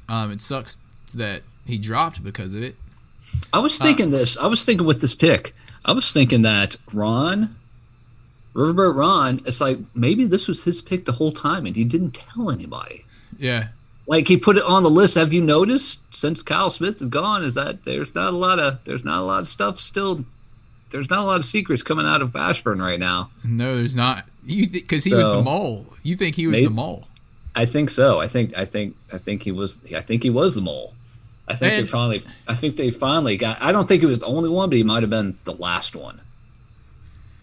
um, 0.09 0.31
it 0.31 0.41
sucks 0.41 0.79
that 1.15 1.43
he 1.67 1.79
dropped 1.79 2.23
because 2.23 2.55
of 2.55 2.63
it. 2.63 2.77
I 3.53 3.59
was 3.59 3.79
thinking 3.79 4.11
this. 4.11 4.39
I 4.39 4.47
was 4.47 4.65
thinking 4.65 4.87
with 4.87 5.01
this 5.01 5.15
pick. 5.15 5.55
I 5.85 5.93
was 5.93 6.13
thinking 6.13 6.43
that 6.43 6.77
Ron, 6.93 7.57
Riverboat 8.55 8.97
Ron, 8.97 9.41
it's 9.47 9.61
like 9.61 9.79
maybe 9.95 10.25
this 10.25 10.49
was 10.49 10.65
his 10.65 10.81
pick 10.81 11.05
the 11.05 11.13
whole 11.13 11.33
time 11.33 11.67
and 11.67 11.77
he 11.77 11.85
didn't 11.85 12.13
tell 12.13 12.51
anybody. 12.51 13.05
Yeah. 13.39 13.69
Like 14.07 14.29
he 14.29 14.37
put 14.37 14.57
it 14.57 14.65
on 14.65 14.83
the 14.83 14.91
list. 14.91 15.17
Have 15.17 15.33
you 15.33 15.43
noticed 15.43 16.01
since 16.15 16.43
Kyle 16.43 16.71
Smith 16.71 17.03
is 17.03 17.09
gone? 17.09 17.45
Is 17.45 17.55
that 17.55 17.85
there's 17.85 18.15
not 18.15 18.33
a 18.33 18.37
lot 18.37 18.59
of 18.59 18.79
there's 18.85 19.05
not 19.05 19.21
a 19.21 19.25
lot 19.25 19.41
of 19.41 19.49
stuff 19.49 19.81
still. 19.81 20.25
There's 20.91 21.11
not 21.11 21.19
a 21.19 21.25
lot 21.25 21.37
of 21.37 21.45
secrets 21.45 21.83
coming 21.83 22.07
out 22.07 22.23
of 22.23 22.37
Ashburn 22.37 22.81
right 22.81 23.01
now. 23.01 23.31
No, 23.43 23.77
there's 23.77 23.97
not. 23.97 24.27
You 24.47 24.69
because 24.69 25.05
he 25.05 25.13
was 25.15 25.27
the 25.27 25.43
mole. 25.43 25.87
You 26.03 26.15
think 26.15 26.37
he 26.37 26.47
was 26.47 26.53
Maybe- 26.53 26.67
the 26.67 26.71
mole? 26.71 27.07
I 27.55 27.65
think 27.65 27.91
so. 27.91 28.21
I 28.21 28.29
think 28.29 28.57
I 28.57 28.65
think 28.65 28.97
I 29.13 29.19
think 29.19 29.43
he 29.43 29.51
was 29.51 29.81
I 29.95 30.01
think 30.01 30.23
he 30.23 30.31
was 30.31 30.55
the 30.55 30.61
mole. 30.61 30.95
I 31.49 31.55
think 31.55 31.75
they 31.75 31.87
finally 31.87 32.23
I 32.47 32.55
think 32.55 32.77
they 32.77 32.91
finally 32.91 33.37
got 33.37 33.61
I 33.63 33.73
don't 33.73 33.89
think 33.89 34.03
he 34.03 34.07
was 34.07 34.19
the 34.19 34.27
only 34.27 34.49
one, 34.49 34.69
but 34.69 34.77
he 34.77 34.83
might 34.83 35.03
have 35.03 35.11
been 35.11 35.39
the 35.45 35.55
last 35.55 35.97
one. 35.97 36.21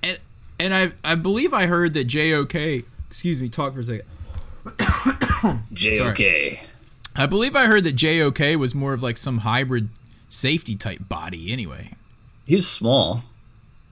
And 0.03 0.19
and 0.59 0.73
I 0.73 0.91
I 1.03 1.15
believe 1.15 1.53
I 1.53 1.65
heard 1.65 1.93
that 1.95 2.07
JOK. 2.07 2.85
Excuse 3.09 3.41
me. 3.41 3.49
Talk 3.49 3.73
for 3.73 3.79
a 3.79 3.83
second. 3.83 4.05
JOK. 5.73 6.59
I 7.15 7.25
believe 7.27 7.55
I 7.55 7.65
heard 7.65 7.83
that 7.83 7.95
JOK 7.95 8.57
was 8.57 8.73
more 8.73 8.93
of 8.93 9.03
like 9.03 9.17
some 9.17 9.39
hybrid 9.39 9.89
safety 10.29 10.75
type 10.75 11.09
body. 11.09 11.51
Anyway. 11.51 11.91
He 12.45 12.55
was 12.55 12.67
small. 12.69 13.23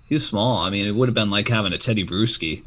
He 0.07 0.15
was 0.15 0.25
small. 0.25 0.57
I 0.59 0.69
mean, 0.69 0.85
it 0.87 0.91
would 0.91 1.07
have 1.07 1.15
been 1.15 1.29
like 1.29 1.47
having 1.47 1.73
a 1.73 1.77
Teddy 1.77 2.05
Bruschi. 2.05 2.63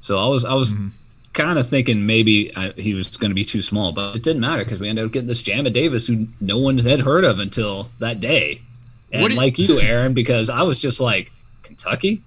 So 0.00 0.18
I 0.18 0.28
was 0.28 0.44
I 0.44 0.54
was 0.54 0.74
Mm-hmm. 0.74 0.88
kind 1.32 1.58
of 1.58 1.68
thinking 1.68 2.06
maybe 2.06 2.54
I, 2.56 2.72
he 2.76 2.94
was 2.94 3.16
going 3.16 3.30
to 3.30 3.34
be 3.34 3.44
too 3.44 3.62
small, 3.62 3.92
but 3.92 4.16
it 4.16 4.22
didn't 4.24 4.40
matter 4.40 4.64
because 4.64 4.80
we 4.80 4.88
ended 4.88 5.04
up 5.04 5.12
getting 5.12 5.28
this 5.28 5.42
Jamin 5.42 5.72
Davis 5.72 6.06
who 6.06 6.26
no 6.40 6.58
one 6.58 6.78
had 6.78 7.00
heard 7.00 7.24
of 7.24 7.38
until 7.38 7.88
that 7.98 8.20
day. 8.20 8.62
And 9.12 9.34
like 9.36 9.58
you, 9.58 9.80
Aaron, 9.80 10.14
because 10.14 10.50
I 10.50 10.62
was 10.62 10.80
just 10.80 11.00
like 11.00 11.32
Kentucky. 11.62 12.22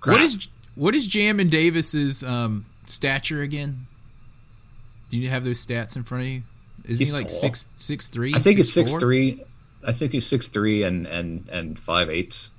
Crap. 0.00 0.16
What 0.16 0.22
is 0.24 0.48
what 0.74 0.94
is 0.94 1.06
Jam 1.06 1.36
Davis's 1.48 2.24
um, 2.24 2.66
stature 2.86 3.42
again? 3.42 3.86
Do 5.10 5.18
you 5.18 5.28
have 5.28 5.44
those 5.44 5.64
stats 5.64 5.94
in 5.96 6.02
front 6.04 6.24
of 6.24 6.28
you? 6.30 6.42
Is 6.84 6.98
he 6.98 7.12
like 7.12 7.28
tall. 7.28 7.36
six 7.36 7.68
six 7.76 8.08
three? 8.08 8.34
I 8.34 8.38
think 8.38 8.56
he's 8.56 8.72
six 8.72 8.94
three. 8.94 9.42
I 9.86 9.92
think 9.92 10.12
he's 10.12 10.26
six 10.26 10.48
three 10.48 10.82
and 10.82 11.06
and 11.06 11.48
and 11.48 11.78
five 11.78 12.10
eighths. 12.10 12.50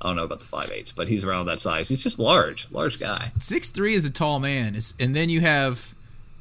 I 0.00 0.08
don't 0.08 0.16
know 0.16 0.24
about 0.24 0.40
the 0.40 0.46
five 0.46 0.70
eighths, 0.70 0.92
but 0.92 1.08
he's 1.08 1.24
around 1.24 1.46
that 1.46 1.60
size. 1.60 1.88
He's 1.88 2.02
just 2.02 2.18
large, 2.18 2.70
large 2.70 3.00
guy. 3.00 3.32
Six 3.38 3.70
three 3.70 3.94
is 3.94 4.04
a 4.04 4.12
tall 4.12 4.38
man. 4.38 4.74
It's, 4.74 4.94
and 5.00 5.14
then 5.14 5.28
you 5.28 5.40
have 5.40 5.94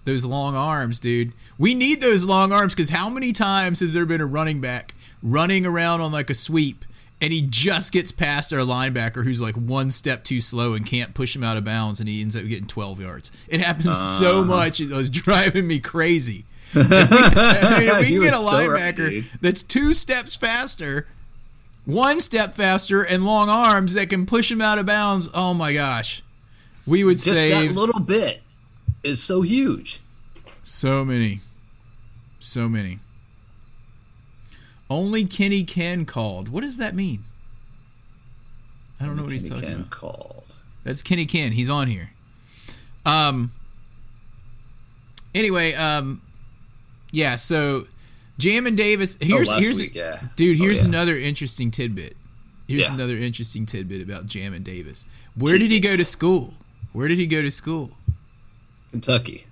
those 0.06 0.26
long 0.26 0.56
arms, 0.56 1.00
dude. 1.00 1.34
We 1.58 1.74
need 1.74 2.02
those 2.02 2.24
long 2.24 2.52
arms 2.52 2.74
because 2.74 2.90
how 2.90 3.10
many 3.10 3.32
times 3.32 3.80
has 3.82 3.94
there 3.94 4.06
been 4.06 4.22
a 4.22 4.26
running 4.26 4.62
back 4.62 4.94
running 5.22 5.66
around 5.66 6.02
on 6.02 6.12
like 6.12 6.30
a 6.30 6.34
sweep 6.34 6.86
and 7.20 7.34
he 7.34 7.42
just 7.42 7.92
gets 7.92 8.12
past 8.12 8.54
our 8.54 8.60
linebacker 8.60 9.24
who's 9.24 9.42
like 9.42 9.56
one 9.56 9.92
step 9.92 10.24
too 10.24 10.40
slow 10.42 10.74
and 10.74 10.86
can't 10.86 11.14
push 11.14 11.36
him 11.36 11.44
out 11.44 11.58
of 11.58 11.66
bounds 11.66 12.00
and 12.00 12.08
he 12.08 12.22
ends 12.22 12.36
up 12.36 12.46
getting 12.46 12.68
12 12.68 13.02
yards. 13.02 13.32
It 13.48 13.60
happens 13.60 13.98
so 13.98 14.42
uh. 14.42 14.46
much. 14.46 14.80
It 14.80 14.92
was 14.92 15.10
driving 15.10 15.68
me 15.68 15.80
crazy. 15.80 16.46
If 16.74 16.90
we, 16.90 16.98
I 16.98 17.80
mean, 17.80 17.90
if 17.90 18.00
we 18.00 18.06
can 18.08 18.22
get 18.22 18.34
a 18.34 18.38
so 18.38 18.70
right, 18.70 18.94
linebacker 18.94 19.10
dude. 19.10 19.26
that's 19.40 19.64
two 19.64 19.94
steps 19.94 20.36
faster, 20.36 21.08
one 21.88 22.20
step 22.20 22.54
faster, 22.54 23.02
and 23.02 23.26
long 23.26 23.50
arms 23.50 23.94
that 23.96 24.10
can 24.10 24.26
push 24.28 24.52
him 24.52 24.62
out 24.62 24.78
of 24.78 24.86
bounds, 24.86 25.30
oh 25.34 25.54
my 25.56 25.74
gosh. 25.74 26.22
We 26.86 27.04
would 27.04 27.18
Just 27.18 27.30
save 27.36 27.70
that 27.70 27.76
little 27.76 28.00
bit 28.00 28.42
is 29.04 29.24
so 29.24 29.42
huge. 29.42 30.02
so 30.62 31.04
many. 31.04 31.40
So 32.40 32.70
many. 32.70 33.00
Only 34.90 35.26
Kenny 35.26 35.64
Ken 35.64 36.06
called. 36.06 36.50
What 36.50 36.62
does 36.62 36.78
that 36.78 36.94
mean? 36.96 37.24
I 39.00 39.06
don't 39.06 39.16
know 39.16 39.24
what 39.24 39.32
he's 39.32 39.44
Kenny 39.50 39.56
talking 39.62 39.70
Ken 39.70 39.80
about. 39.82 39.92
called. 39.92 40.44
That's 40.84 41.02
Kenny 41.02 41.26
Ken. 41.26 41.52
He's 41.54 41.70
on 41.70 41.88
here. 41.88 42.12
Um. 43.06 43.52
Anyway, 45.36 45.74
um, 45.74 46.22
yeah. 47.12 47.36
So, 47.36 47.88
Jamin 48.40 48.76
Davis. 48.76 49.18
Oh, 49.22 49.26
here's 49.26 49.52
oh, 49.52 49.58
here's 49.60 49.80
week, 49.80 49.96
yeah. 49.96 50.20
dude. 50.36 50.60
Oh, 50.60 50.64
Here's 50.64 50.82
yeah. 50.82 50.88
another 50.90 51.16
interesting 51.18 51.72
tidbit. 51.72 52.16
Here's 52.68 52.88
Yeah. 52.88 52.94
another 52.94 53.18
interesting 53.18 53.66
tidbit 53.66 54.02
about 54.02 54.28
Jamin 54.28 54.64
Davis. 54.64 55.06
Where 55.36 55.58
did 55.58 55.72
he 55.72 55.80
go 55.80 55.96
to 55.96 56.06
school? 56.06 56.54
Where 56.94 57.08
did 57.08 57.18
he 57.18 57.26
go 57.28 57.42
to 57.42 57.50
school? 57.52 57.92
Kentucky. 58.92 59.46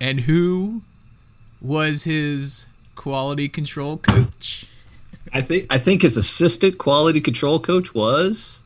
And 0.00 0.20
who 0.20 0.82
was 1.60 2.04
his 2.04 2.66
quality 2.96 3.48
control 3.48 3.96
coach? 3.98 4.66
I 5.32 5.40
think 5.40 5.66
I 5.70 5.78
think 5.78 6.02
his 6.02 6.16
assistant 6.16 6.78
quality 6.78 7.20
control 7.20 7.60
coach 7.60 7.94
was 7.94 8.62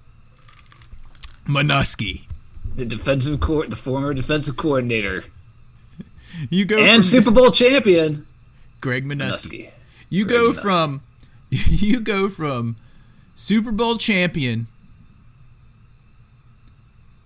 Manusky. 1.46 2.22
the 2.74 2.84
defensive 2.84 3.40
court, 3.40 3.70
the 3.70 3.76
former 3.76 4.12
defensive 4.14 4.56
coordinator 4.56 5.24
You 6.50 6.64
go 6.64 6.78
and 6.78 6.96
from 6.96 7.02
Super 7.02 7.30
Bowl 7.30 7.50
champion 7.50 8.25
Greg. 8.80 9.04
Manusky. 9.04 9.70
You 10.10 10.24
Greg 10.26 10.38
go 10.38 10.50
Manusky. 10.52 10.62
from 10.62 11.00
you 11.50 12.00
go 12.00 12.28
from 12.28 12.76
Super 13.34 13.72
Bowl 13.72 13.96
champion 13.98 14.66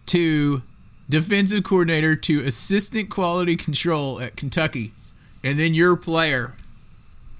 to 0.06 0.62
defensive 1.08 1.64
coordinator 1.64 2.14
to 2.16 2.40
assistant 2.40 3.10
quality 3.10 3.56
control 3.56 4.20
at 4.20 4.36
Kentucky, 4.36 4.92
and 5.42 5.58
then 5.58 5.74
your 5.74 5.96
player 5.96 6.54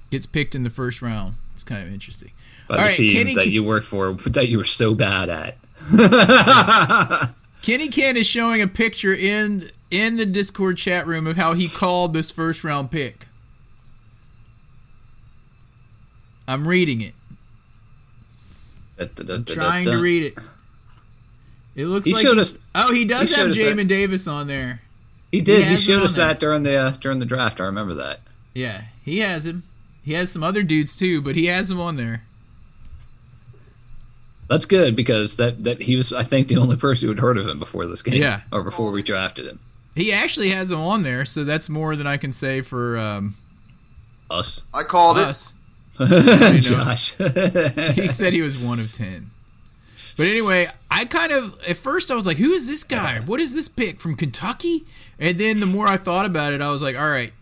gets 0.09 0.25
picked 0.25 0.55
in 0.55 0.63
the 0.63 0.69
first 0.69 1.01
round. 1.01 1.35
It's 1.53 1.63
kind 1.63 1.83
of 1.85 1.93
interesting. 1.93 2.31
by 2.67 2.75
All 2.75 2.81
the 2.81 2.87
right, 2.87 2.95
team 2.95 3.15
Kenny, 3.15 3.35
that 3.35 3.47
you 3.47 3.63
worked 3.63 3.85
for 3.85 4.13
that 4.13 4.47
you 4.49 4.57
were 4.57 4.63
so 4.63 4.93
bad 4.95 5.29
at. 5.29 5.57
Kenny 7.61 7.89
Ken 7.89 8.17
is 8.17 8.27
showing 8.27 8.61
a 8.61 8.67
picture 8.67 9.13
in 9.13 9.63
in 9.89 10.15
the 10.15 10.25
Discord 10.25 10.77
chat 10.77 11.05
room 11.05 11.27
of 11.27 11.35
how 11.37 11.53
he 11.53 11.67
called 11.67 12.13
this 12.13 12.31
first 12.31 12.63
round 12.63 12.89
pick. 12.91 13.27
I'm 16.47 16.67
reading 16.67 17.01
it. 17.01 17.13
I'm 18.99 19.43
trying 19.45 19.85
to 19.85 19.97
read 19.97 20.23
it. 20.23 20.37
It 21.75 21.85
looks 21.85 22.07
He 22.07 22.13
like 22.13 22.21
showed 22.23 22.35
he- 22.35 22.41
us- 22.41 22.59
Oh, 22.75 22.93
he 22.93 23.05
does 23.05 23.29
he 23.29 23.35
have 23.35 23.45
showed 23.45 23.49
us 23.51 23.55
that. 23.57 23.75
Jamin 23.77 23.87
Davis 23.87 24.27
on 24.27 24.47
there. 24.47 24.81
He 25.31 25.39
did. 25.41 25.59
He 25.59 25.63
He, 25.63 25.69
has 25.71 25.79
it 25.79 25.83
showed 25.83 26.03
us 26.03 26.15
that 26.17 26.39
during 26.39 26.63
the 26.63 26.75
uh, 26.75 26.91
during 26.99 27.19
the 27.19 27.25
draft. 27.25 27.61
I 27.61 27.65
remember 27.65 27.93
that. 27.95 28.19
Yeah, 28.53 28.83
he 29.03 29.19
has 29.19 29.45
him. 29.45 29.63
He 30.03 30.13
has 30.13 30.29
some 30.31 30.43
other 30.43 30.61
dudes 30.63 30.95
too, 30.95 31.21
but 31.21 31.35
he 31.35 31.45
has 31.45 31.71
him 31.71 31.79
on 31.79 31.95
there. 31.95 32.23
That's 34.49 34.65
good 34.65 34.95
because 34.97 35.37
that 35.37 35.63
that 35.63 35.83
he 35.83 35.95
was 35.95 36.11
I 36.11 36.23
think 36.23 36.49
the 36.49 36.57
only 36.57 36.75
person 36.75 37.07
who 37.07 37.13
had 37.13 37.21
heard 37.21 37.37
of 37.37 37.47
him 37.47 37.57
before 37.59 37.87
this 37.87 38.01
game. 38.01 38.21
Yeah. 38.21 38.41
Or 38.51 38.61
before 38.63 38.91
we 38.91 39.01
drafted 39.01 39.47
him. 39.47 39.59
He 39.95 40.11
actually 40.11 40.49
has 40.49 40.71
him 40.71 40.79
on 40.79 41.03
there, 41.03 41.25
so 41.25 41.43
that's 41.45 41.69
more 41.69 41.95
than 41.95 42.07
I 42.07 42.17
can 42.17 42.31
say 42.33 42.61
for 42.61 42.97
um, 42.97 43.35
Us. 44.29 44.63
I 44.73 44.83
called 44.83 45.17
it. 45.17 45.23
us. 45.27 45.53
know. 45.53 45.59
Josh. 46.61 47.15
he 47.95 48.07
said 48.07 48.33
he 48.33 48.41
was 48.41 48.57
one 48.57 48.79
of 48.79 48.91
ten. 48.91 49.31
But 50.17 50.27
anyway, 50.27 50.67
I 50.89 51.05
kind 51.05 51.31
of 51.31 51.59
at 51.67 51.77
first 51.77 52.11
I 52.11 52.15
was 52.15 52.27
like, 52.27 52.37
"Who 52.37 52.51
is 52.51 52.67
this 52.67 52.83
guy? 52.83 53.19
What 53.19 53.39
is 53.39 53.53
this 53.53 53.67
pick 53.67 53.99
from 53.99 54.15
Kentucky?" 54.15 54.85
And 55.19 55.37
then 55.37 55.59
the 55.59 55.65
more 55.65 55.87
I 55.87 55.97
thought 55.97 56.25
about 56.25 56.53
it, 56.53 56.61
I 56.61 56.71
was 56.71 56.81
like, 56.81 56.99
"All 56.99 57.09
right, 57.09 57.33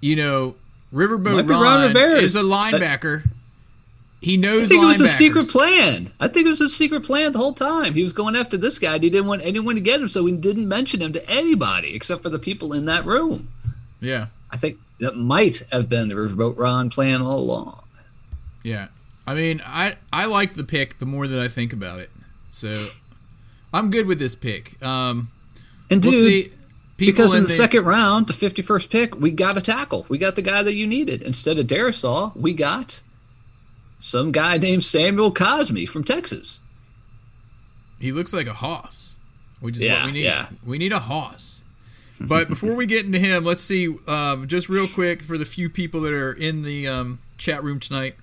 you 0.00 0.16
know, 0.16 0.56
Riverboat 0.92 1.48
Ron 1.48 1.94
Ron 1.94 1.96
is 1.96 2.36
a 2.36 2.42
linebacker. 2.42 3.24
He 4.20 4.36
knows 4.36 4.64
I 4.64 4.66
think 4.66 4.82
it 4.82 4.86
was 4.86 5.00
a 5.00 5.08
secret 5.08 5.48
plan. 5.48 6.10
I 6.18 6.26
think 6.26 6.46
it 6.46 6.50
was 6.50 6.60
a 6.60 6.68
secret 6.68 7.04
plan 7.04 7.32
the 7.32 7.38
whole 7.38 7.54
time. 7.54 7.94
He 7.94 8.02
was 8.02 8.12
going 8.12 8.34
after 8.34 8.56
this 8.56 8.78
guy. 8.78 8.94
And 8.94 9.04
he 9.04 9.10
didn't 9.10 9.28
want 9.28 9.42
anyone 9.42 9.76
to 9.76 9.80
get 9.80 10.00
him, 10.00 10.08
so 10.08 10.26
he 10.26 10.32
didn't 10.32 10.66
mention 10.66 11.00
him 11.00 11.12
to 11.12 11.30
anybody 11.30 11.94
except 11.94 12.22
for 12.22 12.28
the 12.28 12.38
people 12.38 12.72
in 12.72 12.86
that 12.86 13.04
room. 13.04 13.48
Yeah, 14.00 14.26
I 14.50 14.56
think 14.56 14.78
that 15.00 15.16
might 15.16 15.64
have 15.72 15.88
been 15.88 16.08
the 16.08 16.14
Riverboat 16.14 16.56
Ron 16.58 16.90
plan 16.90 17.22
all 17.22 17.38
along. 17.38 17.82
yeah. 18.62 18.88
I 19.26 19.34
mean, 19.34 19.60
I 19.66 19.96
I 20.10 20.24
like 20.24 20.54
the 20.54 20.64
pick 20.64 20.98
the 20.98 21.04
more 21.06 21.26
that 21.26 21.38
I 21.38 21.48
think 21.48 21.74
about 21.74 22.00
it. 22.00 22.08
So 22.48 22.86
I'm 23.74 23.90
good 23.90 24.06
with 24.06 24.18
this 24.18 24.34
pick. 24.34 24.82
Um, 24.82 25.30
And 25.90 26.02
we'll 26.02 26.12
dude, 26.12 26.22
see. 26.46 26.52
People 26.96 27.12
because 27.12 27.34
in 27.34 27.42
the, 27.42 27.48
the 27.48 27.54
second 27.54 27.84
round, 27.84 28.26
the 28.26 28.32
51st 28.32 28.90
pick, 28.90 29.20
we 29.20 29.30
got 29.30 29.56
a 29.58 29.60
tackle. 29.60 30.06
We 30.08 30.16
got 30.18 30.34
the 30.34 30.42
guy 30.42 30.62
that 30.62 30.74
you 30.74 30.86
needed. 30.86 31.22
Instead 31.22 31.58
of 31.58 31.66
Darrisaw, 31.66 32.34
we 32.34 32.54
got 32.54 33.02
some 34.00 34.32
guy 34.32 34.56
named 34.58 34.82
Samuel 34.82 35.32
Cosmi 35.32 35.86
from 35.88 36.02
Texas. 36.04 36.60
He 38.00 38.10
looks 38.12 38.32
like 38.32 38.48
a 38.50 38.54
hoss, 38.54 39.18
which 39.60 39.76
is 39.76 39.82
Yeah, 39.82 39.98
what 39.98 40.06
we 40.06 40.12
need. 40.12 40.24
yeah. 40.24 40.48
We 40.64 40.78
need 40.78 40.92
a 40.92 40.98
hoss. 41.00 41.64
But 42.20 42.48
before 42.48 42.74
we 42.74 42.86
get 42.86 43.06
into 43.06 43.18
him, 43.18 43.44
let's 43.44 43.62
see 43.62 43.94
um, 44.08 44.48
just 44.48 44.68
real 44.68 44.88
quick 44.88 45.22
for 45.22 45.38
the 45.38 45.44
few 45.44 45.70
people 45.70 46.00
that 46.00 46.12
are 46.12 46.32
in 46.32 46.62
the 46.62 46.88
um, 46.88 47.20
chat 47.36 47.62
room 47.62 47.78
tonight. 47.78 48.16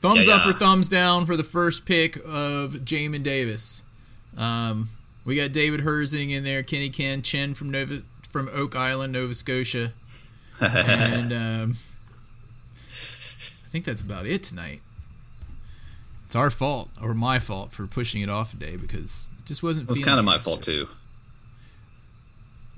Thumbs 0.00 0.26
Yeah, 0.28 0.34
up 0.36 0.44
yeah. 0.44 0.50
or 0.50 0.54
thumbs 0.54 0.88
down 0.88 1.26
for 1.26 1.36
the 1.36 1.44
first 1.44 1.84
pick 1.86 2.16
of 2.16 2.72
Jamin 2.84 3.22
Davis. 3.22 3.82
Um, 4.36 4.90
we 5.24 5.36
got 5.36 5.52
David 5.52 5.80
Herzing 5.80 6.30
in 6.30 6.44
there, 6.44 6.62
Kenny 6.62 6.88
Ken, 6.88 7.20
Chen 7.20 7.52
from 7.54 7.70
Nova 7.70 8.02
from 8.30 8.48
Oak 8.54 8.76
Island, 8.76 9.12
Nova 9.12 9.34
Scotia, 9.34 9.92
and 10.60 11.32
um, 11.32 11.76
I 12.88 13.68
think 13.72 13.84
that's 13.84 14.00
about 14.00 14.24
it 14.24 14.42
tonight. 14.44 14.80
It's 16.26 16.36
our 16.36 16.48
fault 16.48 16.90
or 17.02 17.12
my 17.12 17.40
fault 17.40 17.72
for 17.72 17.88
pushing 17.88 18.22
it 18.22 18.28
off 18.30 18.54
a 18.54 18.56
day 18.56 18.76
because 18.76 19.30
it 19.40 19.46
just 19.46 19.64
wasn't. 19.64 19.88
It 19.88 19.90
was 19.90 19.98
kind 20.00 20.20
of 20.20 20.24
my 20.24 20.38
fault, 20.38 20.62
too. 20.62 20.86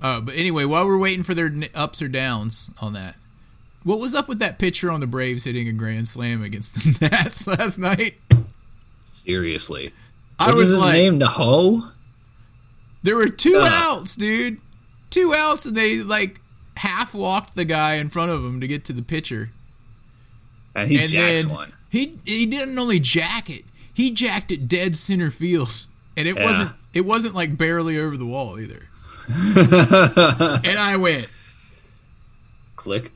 Oh, 0.03 0.19
but 0.21 0.35
anyway, 0.35 0.65
while 0.65 0.85
we're 0.85 0.97
waiting 0.97 1.23
for 1.23 1.33
their 1.33 1.51
ups 1.73 2.01
or 2.01 2.07
downs 2.09 2.69
on 2.81 2.91
that, 2.93 3.15
what 3.83 3.99
was 3.99 4.13
up 4.13 4.27
with 4.27 4.39
that 4.39 4.59
pitcher 4.59 4.91
on 4.91 4.99
the 4.99 5.07
Braves 5.07 5.45
hitting 5.45 5.67
a 5.69 5.71
grand 5.71 6.07
slam 6.09 6.43
against 6.43 6.75
the 6.75 6.97
Nats 7.09 7.47
last 7.47 7.77
night? 7.79 8.15
Seriously. 9.01 9.91
I 10.39 10.47
What 10.47 10.55
was 10.55 10.67
is 10.69 10.73
his 10.75 10.81
like, 10.81 10.93
name? 10.93 11.19
Naho? 11.19 11.91
there 13.03 13.15
were 13.15 13.27
two 13.29 13.57
Ugh. 13.57 13.69
outs, 13.71 14.15
dude, 14.15 14.59
two 15.09 15.33
outs, 15.33 15.65
and 15.65 15.75
they 15.75 15.97
like 16.01 16.39
half 16.77 17.13
walked 17.13 17.55
the 17.55 17.65
guy 17.65 17.95
in 17.95 18.09
front 18.09 18.31
of 18.31 18.43
him 18.43 18.59
to 18.61 18.67
get 18.67 18.83
to 18.85 18.93
the 18.93 19.01
pitcher, 19.03 19.51
And 20.75 20.89
he 20.89 20.99
and 20.99 21.09
jacks 21.09 21.45
one. 21.45 21.73
he 21.89 22.17
he 22.25 22.45
didn't 22.45 22.77
only 22.79 22.99
jack 22.99 23.49
it, 23.49 23.63
he 23.93 24.11
jacked 24.11 24.51
it 24.51 24.67
dead 24.67 24.95
center 24.97 25.29
field, 25.31 25.85
and 26.17 26.27
it 26.27 26.35
Yeah. 26.37 26.43
wasn't 26.43 26.71
it 26.93 27.05
wasn't 27.05 27.35
like 27.35 27.57
barely 27.57 27.97
over 27.99 28.17
the 28.17 28.25
wall 28.25 28.59
either. 28.59 28.87
and 29.29 30.79
I 30.79 30.97
went, 30.97 31.29
Click. 32.75 33.11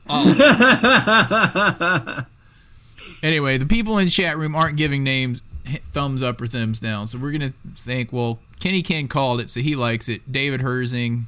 Anyway, 3.22 3.58
the 3.58 3.66
people 3.66 3.98
in 3.98 4.08
chat 4.08 4.36
room 4.38 4.54
aren't 4.54 4.76
giving 4.76 5.02
names 5.02 5.42
thumbs 5.92 6.22
up 6.22 6.40
or 6.40 6.46
thumbs 6.46 6.80
down. 6.80 7.06
So 7.06 7.18
we're 7.18 7.32
going 7.32 7.52
to 7.52 7.56
think, 7.72 8.12
well, 8.12 8.38
Kenny 8.60 8.82
Ken 8.82 9.08
called 9.08 9.40
it, 9.40 9.50
so 9.50 9.60
he 9.60 9.74
likes 9.74 10.08
it. 10.08 10.30
David 10.30 10.60
Herzing, 10.60 11.24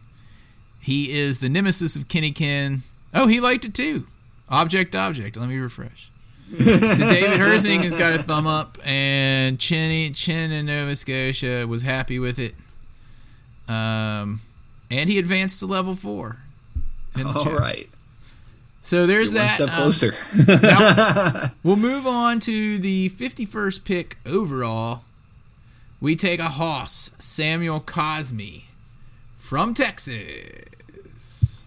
he 0.80 1.12
is 1.12 1.38
the 1.38 1.48
nemesis 1.48 1.96
of 1.96 2.08
Kenny 2.08 2.30
Ken. 2.30 2.82
Oh, 3.12 3.26
he 3.26 3.40
liked 3.40 3.64
it 3.64 3.74
too. 3.74 4.06
Object, 4.48 4.94
object. 4.94 5.36
Let 5.36 5.48
me 5.48 5.58
refresh. 5.58 6.10
so 6.50 6.64
David 6.64 7.40
Herzing 7.40 7.82
has 7.82 7.94
got 7.94 8.12
a 8.12 8.22
thumb 8.22 8.46
up, 8.46 8.78
and 8.84 9.58
Chin, 9.58 10.12
Chin 10.14 10.50
in 10.50 10.66
Nova 10.66 10.96
Scotia 10.96 11.66
was 11.66 11.82
happy 11.82 12.18
with 12.18 12.38
it. 12.38 12.54
Um, 13.68 14.40
and 14.90 15.08
he 15.08 15.18
advanced 15.18 15.60
to 15.60 15.66
level 15.66 15.94
four. 15.94 16.38
in 17.14 17.24
the 17.24 17.38
All 17.38 17.44
chat. 17.44 17.58
right. 17.58 17.88
So 18.82 19.06
there's 19.06 19.30
One 19.34 19.42
that. 19.42 19.54
step 19.56 19.68
um, 19.70 19.74
closer. 19.76 20.14
We'll 21.62 21.76
move 21.76 22.06
on 22.06 22.40
to 22.40 22.78
the 22.78 23.10
51st 23.10 23.84
pick 23.84 24.16
overall. 24.26 25.02
We 26.00 26.16
take 26.16 26.40
a 26.40 26.44
hoss, 26.44 27.10
Samuel 27.18 27.80
Cosmi 27.80 28.62
from 29.36 29.74
Texas. 29.74 31.64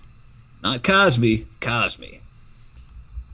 Not 0.63 0.83
Cosby. 0.83 1.45
Cosby. 1.61 2.21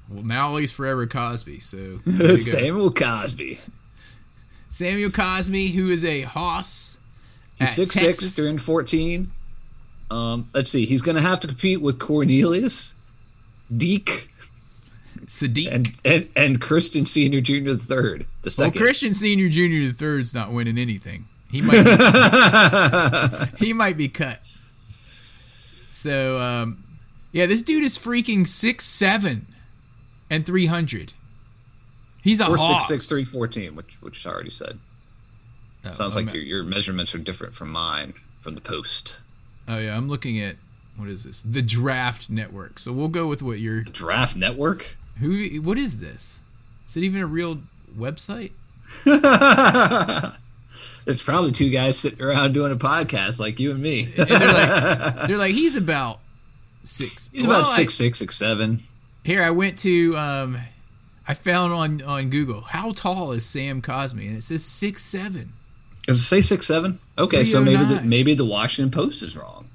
Well, 0.09 0.23
now 0.23 0.57
he's 0.57 0.71
forever 0.73 1.07
Cosby. 1.07 1.59
So. 1.61 1.99
Samuel 2.37 2.91
Cosby. 2.91 3.59
Samuel 4.69 5.09
Cosmi, 5.11 5.71
who 5.71 5.89
is 5.89 6.03
a 6.03 6.21
hoss. 6.23 6.97
He's 7.57 7.69
at 7.69 7.73
six 7.75 7.93
Texas. 7.93 8.17
six, 8.25 8.35
three 8.35 8.49
and 8.49 8.61
fourteen. 8.61 9.31
Um, 10.11 10.49
let's 10.53 10.71
see. 10.71 10.85
He's 10.85 11.01
going 11.01 11.15
to 11.15 11.21
have 11.21 11.39
to 11.41 11.47
compete 11.47 11.81
with 11.81 11.99
Cornelius, 11.99 12.95
Deke, 13.75 14.31
Sadiq. 15.25 15.71
and 15.71 15.91
and, 16.03 16.29
and 16.35 16.61
Christian 16.61 17.05
Senior 17.05 17.41
Junior 17.41 17.73
the 17.73 17.83
third. 17.83 18.25
The 18.41 18.53
well. 18.57 18.71
Christian 18.71 19.13
Senior 19.13 19.49
Junior 19.49 19.87
the 19.87 19.93
third's 19.93 20.33
not 20.33 20.51
winning 20.51 20.77
anything. 20.77 21.27
He 21.51 21.61
might. 21.61 21.83
Be, 21.83 23.57
he 23.65 23.73
might 23.73 23.97
be 23.97 24.07
cut. 24.07 24.41
So 25.91 26.39
um, 26.39 26.83
yeah, 27.31 27.45
this 27.45 27.61
dude 27.61 27.83
is 27.83 27.97
freaking 27.97 28.47
six 28.47 28.85
seven 28.85 29.47
and 30.29 30.45
three 30.45 30.67
hundred. 30.67 31.13
He's 32.21 32.39
a 32.39 32.47
or 32.47 32.57
hoss. 32.57 32.87
six 32.87 32.87
six 32.87 33.09
three 33.09 33.23
fourteen, 33.23 33.75
which 33.75 33.97
which 34.01 34.25
I 34.25 34.31
already 34.31 34.49
said. 34.49 34.79
Oh, 35.85 35.91
Sounds 35.91 36.17
I'm 36.17 36.25
like 36.25 36.35
your, 36.35 36.43
your 36.43 36.63
measurements 36.63 37.15
are 37.15 37.19
different 37.19 37.55
from 37.55 37.69
mine 37.69 38.13
from 38.41 38.55
the 38.55 38.61
post. 38.61 39.21
Oh 39.69 39.77
yeah, 39.77 39.95
I'm 39.95 40.09
looking 40.09 40.39
at 40.41 40.55
what 40.97 41.07
is 41.07 41.23
this? 41.23 41.41
The 41.43 41.61
Draft 41.61 42.29
Network. 42.29 42.79
So 42.79 42.91
we'll 42.91 43.07
go 43.07 43.27
with 43.27 43.41
what 43.41 43.59
your 43.59 43.81
Draft 43.83 44.35
Network. 44.35 44.97
who. 45.19 45.61
What 45.61 45.77
is 45.77 45.99
this? 45.99 46.41
Is 46.87 46.97
it 46.97 47.03
even 47.03 47.21
a 47.21 47.27
real 47.27 47.61
website? 47.97 48.51
It's 51.05 51.23
probably 51.23 51.51
two 51.51 51.71
guys 51.71 51.97
sitting 51.97 52.21
around 52.21 52.53
doing 52.53 52.71
a 52.71 52.75
podcast 52.75 53.39
like 53.39 53.59
you 53.59 53.71
and 53.71 53.81
me. 53.81 54.13
And 54.15 54.27
they're 54.29 54.47
like, 54.53 55.27
they're 55.27 55.37
like, 55.37 55.53
he's 55.55 55.75
about 55.75 56.19
six. 56.83 57.31
He's 57.33 57.47
Well, 57.47 57.61
about 57.61 57.71
I- 57.71 57.75
six 57.77 57.95
six 57.95 58.19
six 58.19 58.35
seven. 58.37 58.83
Here, 59.23 59.41
I 59.41 59.49
went 59.49 59.79
to. 59.79 60.15
Um, 60.15 60.57
I 61.27 61.33
found 61.33 61.73
on 61.73 62.01
on 62.03 62.29
Google 62.29 62.61
how 62.61 62.91
tall 62.91 63.31
is 63.31 63.43
Sam 63.45 63.81
Cosmi, 63.81 64.27
and 64.27 64.37
it 64.37 64.43
says 64.43 64.63
six 64.63 65.03
seven. 65.03 65.53
Does 66.07 66.17
it 66.17 66.23
say 66.23 66.41
six 66.41 66.65
seven? 66.65 66.99
Okay, 67.17 67.43
so 67.43 67.63
maybe 67.63 67.83
the, 67.85 68.01
maybe 68.01 68.33
the 68.33 68.45
Washington 68.45 68.91
Post 68.91 69.21
is 69.23 69.37
wrong. 69.37 69.69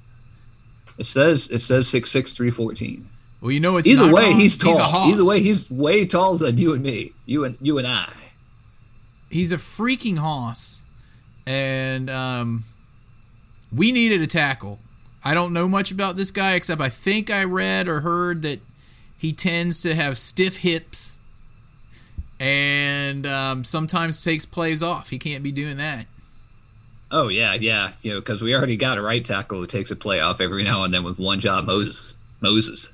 It 0.97 1.05
says 1.05 1.49
it 1.49 1.59
says 1.59 1.87
six 1.87 2.11
six 2.11 2.33
three 2.33 2.51
fourteen. 2.51 3.07
Well, 3.41 3.51
you 3.51 3.59
know 3.59 3.77
it's 3.77 3.87
Either 3.87 4.05
not 4.07 4.13
way, 4.13 4.29
wrong. 4.31 4.39
he's 4.39 4.57
tall. 4.57 4.77
a 4.79 4.83
hoss. 4.83 5.13
Either 5.13 5.25
way, 5.25 5.41
he's 5.41 5.69
way 5.69 6.05
taller 6.05 6.37
than 6.37 6.57
you 6.57 6.73
and 6.73 6.81
me. 6.83 7.13
You 7.25 7.43
and 7.45 7.57
you 7.61 7.77
and 7.77 7.85
I. 7.87 8.09
he's 9.29 9.51
a 9.51 9.57
freaking 9.57 10.17
hoss, 10.17 10.83
and 11.45 12.09
um, 12.09 12.63
we 13.73 13.91
needed 13.91 14.21
a 14.21 14.27
tackle. 14.27 14.79
I 15.23 15.33
don't 15.33 15.53
know 15.53 15.67
much 15.67 15.91
about 15.91 16.17
this 16.17 16.31
guy 16.31 16.53
except 16.55 16.81
I 16.81 16.89
think 16.89 17.29
I 17.29 17.43
read 17.43 17.87
or 17.87 18.01
heard 18.01 18.41
that 18.43 18.61
he 19.17 19.31
tends 19.31 19.79
to 19.81 19.95
have 19.95 20.17
stiff 20.17 20.57
hips, 20.57 21.19
and 22.39 23.25
um, 23.25 23.63
sometimes 23.63 24.23
takes 24.23 24.45
plays 24.45 24.81
off. 24.83 25.09
He 25.09 25.17
can't 25.19 25.43
be 25.43 25.51
doing 25.51 25.77
that. 25.77 26.07
Oh 27.11 27.27
yeah, 27.27 27.53
yeah. 27.53 27.91
You 28.01 28.13
know, 28.13 28.19
because 28.19 28.41
we 28.41 28.55
already 28.55 28.77
got 28.77 28.97
a 28.97 29.01
right 29.01 29.23
tackle 29.23 29.59
who 29.59 29.67
takes 29.67 29.91
a 29.91 29.95
play 29.95 30.19
off 30.19 30.41
every 30.41 30.63
now 30.63 30.83
and 30.83 30.93
then 30.93 31.03
with 31.03 31.19
one 31.19 31.39
job, 31.39 31.65
Moses. 31.65 32.15
Moses. 32.41 32.91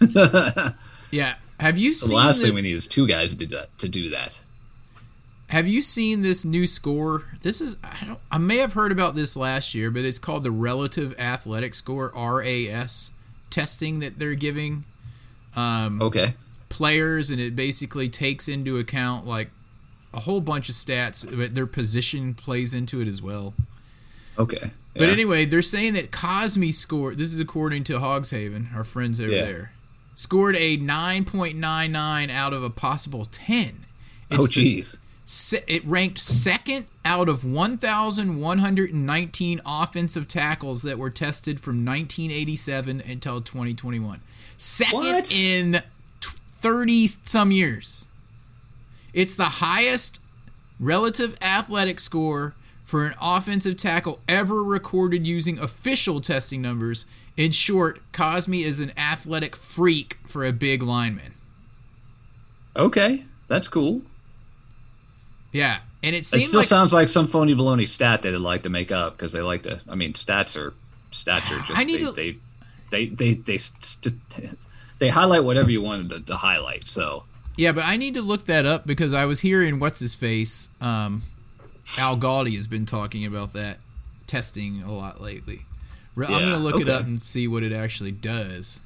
Yeah. 1.10 1.34
Have 1.60 1.78
you 1.78 1.90
The 1.90 1.94
seen 1.94 2.16
last 2.16 2.40
the- 2.40 2.46
thing 2.46 2.54
we 2.54 2.62
need 2.62 2.72
is 2.74 2.86
two 2.88 3.06
guys 3.06 3.30
to 3.30 3.36
do 3.36 3.46
that. 3.56 3.76
To 3.78 3.88
do 3.88 4.10
that. 4.10 4.42
Have 5.48 5.68
you 5.68 5.80
seen 5.80 6.22
this 6.22 6.44
new 6.44 6.66
score? 6.66 7.22
This 7.42 7.60
is 7.60 7.76
I 7.84 8.04
don't 8.04 8.18
I 8.30 8.38
may 8.38 8.56
have 8.58 8.72
heard 8.72 8.90
about 8.92 9.14
this 9.14 9.36
last 9.36 9.74
year, 9.74 9.90
but 9.90 10.04
it's 10.04 10.18
called 10.18 10.42
the 10.42 10.50
relative 10.50 11.18
athletic 11.18 11.74
score 11.74 12.12
RAS 12.14 13.12
testing 13.48 14.00
that 14.00 14.18
they're 14.18 14.34
giving 14.34 14.84
um, 15.54 16.02
Okay. 16.02 16.34
players 16.68 17.30
and 17.30 17.40
it 17.40 17.54
basically 17.56 18.08
takes 18.08 18.48
into 18.48 18.76
account 18.76 19.24
like 19.26 19.50
a 20.16 20.20
whole 20.20 20.40
bunch 20.40 20.68
of 20.68 20.74
stats, 20.74 21.24
but 21.36 21.54
their 21.54 21.66
position 21.66 22.34
plays 22.34 22.74
into 22.74 23.00
it 23.00 23.06
as 23.08 23.22
well. 23.22 23.54
Okay. 24.38 24.70
But 24.94 25.04
Yeah. 25.08 25.12
anyway, 25.12 25.44
they're 25.44 25.60
saying 25.62 25.92
that 25.92 26.10
Cosmi 26.10 26.72
scored. 26.72 27.18
This 27.18 27.32
is 27.32 27.38
according 27.38 27.84
to 27.84 27.98
Hogshaven, 28.00 28.74
our 28.74 28.82
friends 28.84 29.20
over 29.20 29.30
Yeah. 29.30 29.44
there. 29.44 29.72
Scored 30.14 30.56
a 30.56 30.78
9.99 30.78 32.30
out 32.30 32.54
of 32.54 32.62
a 32.62 32.70
possible 32.70 33.26
10. 33.26 33.84
Oh 34.30 34.44
It's 34.44 34.54
the- 34.54 34.80
jeez. 34.80 34.96
it 35.66 35.84
ranked 35.86 36.18
second 36.18 36.86
out 37.04 37.28
of 37.28 37.44
1,119 37.44 39.60
offensive 39.66 40.26
tackles 40.28 40.80
that 40.82 40.98
were 40.98 41.10
tested 41.10 41.60
from 41.60 41.84
1987 41.84 43.02
until 43.02 43.40
2021. 43.42 44.20
Second 44.56 44.96
What? 44.98 45.30
in 45.32 45.82
30 46.50 47.06
some 47.06 47.52
years. 47.52 48.06
It's 49.16 49.34
the 49.34 49.44
highest 49.44 50.20
relative 50.78 51.36
athletic 51.40 51.98
score 52.00 52.54
for 52.84 53.04
an 53.06 53.14
offensive 53.20 53.76
tackle 53.78 54.20
ever 54.28 54.62
recorded 54.62 55.26
using 55.26 55.58
official 55.58 56.20
testing 56.20 56.60
numbers. 56.60 57.06
In 57.36 57.50
short, 57.50 58.00
Cosmi 58.12 58.62
is 58.62 58.78
an 58.78 58.92
athletic 58.96 59.56
freak 59.56 60.18
for 60.26 60.44
a 60.44 60.52
big 60.52 60.82
lineman. 60.82 61.32
Okay, 62.76 63.24
that's 63.48 63.68
cool. 63.68 64.02
Yeah, 65.50 65.78
and 66.02 66.14
it 66.14 66.20
It 66.20 66.24
still 66.26 66.60
like 66.60 66.66
sounds 66.66 66.92
like 66.92 67.08
some 67.08 67.26
phony 67.26 67.54
baloney 67.54 67.88
stat 67.88 68.20
that 68.22 68.30
they 68.32 68.36
like 68.36 68.64
to 68.64 68.70
make 68.70 68.92
up 68.92 69.16
because 69.16 69.32
they 69.32 69.40
like 69.40 69.62
to. 69.62 69.80
I 69.88 69.94
mean, 69.94 70.12
stats 70.12 70.60
are 70.60 70.74
stats 71.10 71.50
are 71.50 71.58
just 71.66 71.78
I 71.80 71.84
need 71.84 72.00
they, 72.00 72.04
to- 72.04 72.12
they, 72.12 72.36
they 72.90 73.06
they 73.06 73.34
they 73.34 73.56
st- 73.56 74.14
they 74.98 75.08
highlight 75.08 75.44
whatever 75.44 75.70
you 75.70 75.82
wanted 75.82 76.10
to, 76.10 76.20
to 76.20 76.36
highlight. 76.36 76.86
So 76.86 77.24
Yeah, 77.56 77.72
but 77.72 77.84
I 77.84 77.96
need 77.96 78.14
to 78.14 78.22
look 78.22 78.44
that 78.46 78.66
up 78.66 78.86
because 78.86 79.12
I 79.14 79.24
was 79.24 79.40
hearing 79.40 79.78
what's 79.78 80.00
his 80.00 80.14
face, 80.14 80.68
um, 80.80 81.22
Al 81.98 82.16
Galdi 82.18 82.54
has 82.54 82.66
been 82.66 82.84
talking 82.86 83.24
about 83.24 83.52
that 83.54 83.78
testing 84.26 84.82
a 84.82 84.92
lot 84.92 85.20
lately. 85.20 85.64
Re- 86.14 86.26
I'm 86.26 86.32
gonna 86.42 86.58
look 86.58 86.80
it 86.80 86.88
up 86.88 87.02
and 87.04 87.22
see 87.22 87.46
what 87.48 87.62
it 87.62 87.72
actually 87.72 88.12
does. 88.12 88.80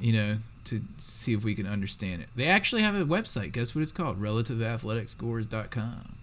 You 0.00 0.12
know, 0.12 0.38
to 0.64 0.80
see 0.98 1.32
if 1.32 1.44
we 1.44 1.54
can 1.54 1.66
understand 1.66 2.22
it. 2.22 2.28
They 2.34 2.46
actually 2.46 2.82
have 2.82 2.94
a 2.94 3.04
website. 3.04 3.52
Guess 3.52 3.74
what 3.74 3.82
it's 3.82 3.92
called? 3.92 4.20
RelativeAthleticScores.com. 4.20 6.14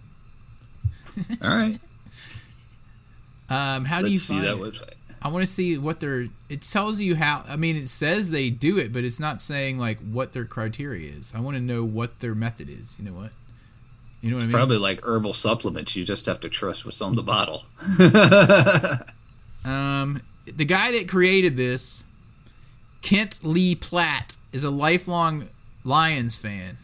all 1.42 1.50
right, 1.50 1.78
Um, 3.48 3.84
how 3.86 4.00
do 4.00 4.06
you 4.08 4.12
let's 4.14 4.22
see 4.22 4.38
that 4.40 4.54
it? 4.54 4.60
website. 4.60 4.94
I 5.22 5.28
want 5.28 5.42
to 5.42 5.52
see 5.52 5.76
what 5.76 6.00
their. 6.00 6.28
It 6.48 6.62
tells 6.62 7.00
you 7.00 7.16
how. 7.16 7.44
I 7.48 7.56
mean, 7.56 7.76
it 7.76 7.88
says 7.88 8.30
they 8.30 8.50
do 8.50 8.78
it, 8.78 8.92
but 8.92 9.04
it's 9.04 9.20
not 9.20 9.40
saying 9.40 9.78
like 9.78 9.98
what 10.00 10.32
their 10.32 10.44
criteria 10.44 11.12
is. 11.12 11.32
I 11.36 11.40
want 11.40 11.56
to 11.56 11.62
know 11.62 11.84
what 11.84 12.20
their 12.20 12.34
method 12.34 12.70
is. 12.70 12.96
You 12.98 13.04
know 13.04 13.16
what? 13.16 13.30
You 14.22 14.30
know 14.30 14.36
what 14.36 14.44
I 14.44 14.46
mean? 14.46 14.52
Probably 14.54 14.76
like 14.78 15.02
herbal 15.02 15.32
supplements. 15.32 15.96
You 15.96 16.04
just 16.04 16.26
have 16.26 16.40
to 16.40 16.48
trust 16.48 16.84
what's 16.84 17.00
on 17.02 17.16
the 17.16 17.22
bottle. 17.22 17.64
Um, 19.64 20.22
the 20.46 20.64
guy 20.64 20.92
that 20.92 21.08
created 21.08 21.56
this, 21.56 22.04
Kent 23.02 23.40
Lee 23.42 23.74
Platt, 23.74 24.36
is 24.52 24.64
a 24.64 24.70
lifelong 24.70 25.48
Lions 25.84 26.36
fan. 26.36 26.78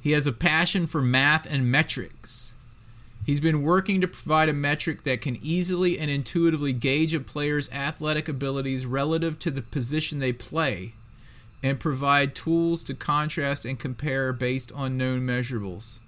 He 0.00 0.12
has 0.12 0.26
a 0.26 0.32
passion 0.32 0.86
for 0.86 1.02
math 1.02 1.50
and 1.50 1.70
metrics. 1.70 2.54
He's 3.26 3.40
been 3.40 3.62
working 3.62 4.00
to 4.00 4.06
provide 4.08 4.48
a 4.48 4.52
metric 4.52 5.02
that 5.02 5.20
can 5.20 5.36
easily 5.42 5.98
and 5.98 6.08
intuitively 6.08 6.72
gauge 6.72 7.12
a 7.12 7.18
player's 7.18 7.68
athletic 7.72 8.28
abilities 8.28 8.86
relative 8.86 9.38
to 9.40 9.50
the 9.50 9.62
position 9.62 10.20
they 10.20 10.32
play 10.32 10.94
and 11.60 11.80
provide 11.80 12.36
tools 12.36 12.84
to 12.84 12.94
contrast 12.94 13.64
and 13.64 13.80
compare 13.80 14.32
based 14.32 14.70
on 14.76 14.96
known 14.96 15.26
measurables. 15.26 15.98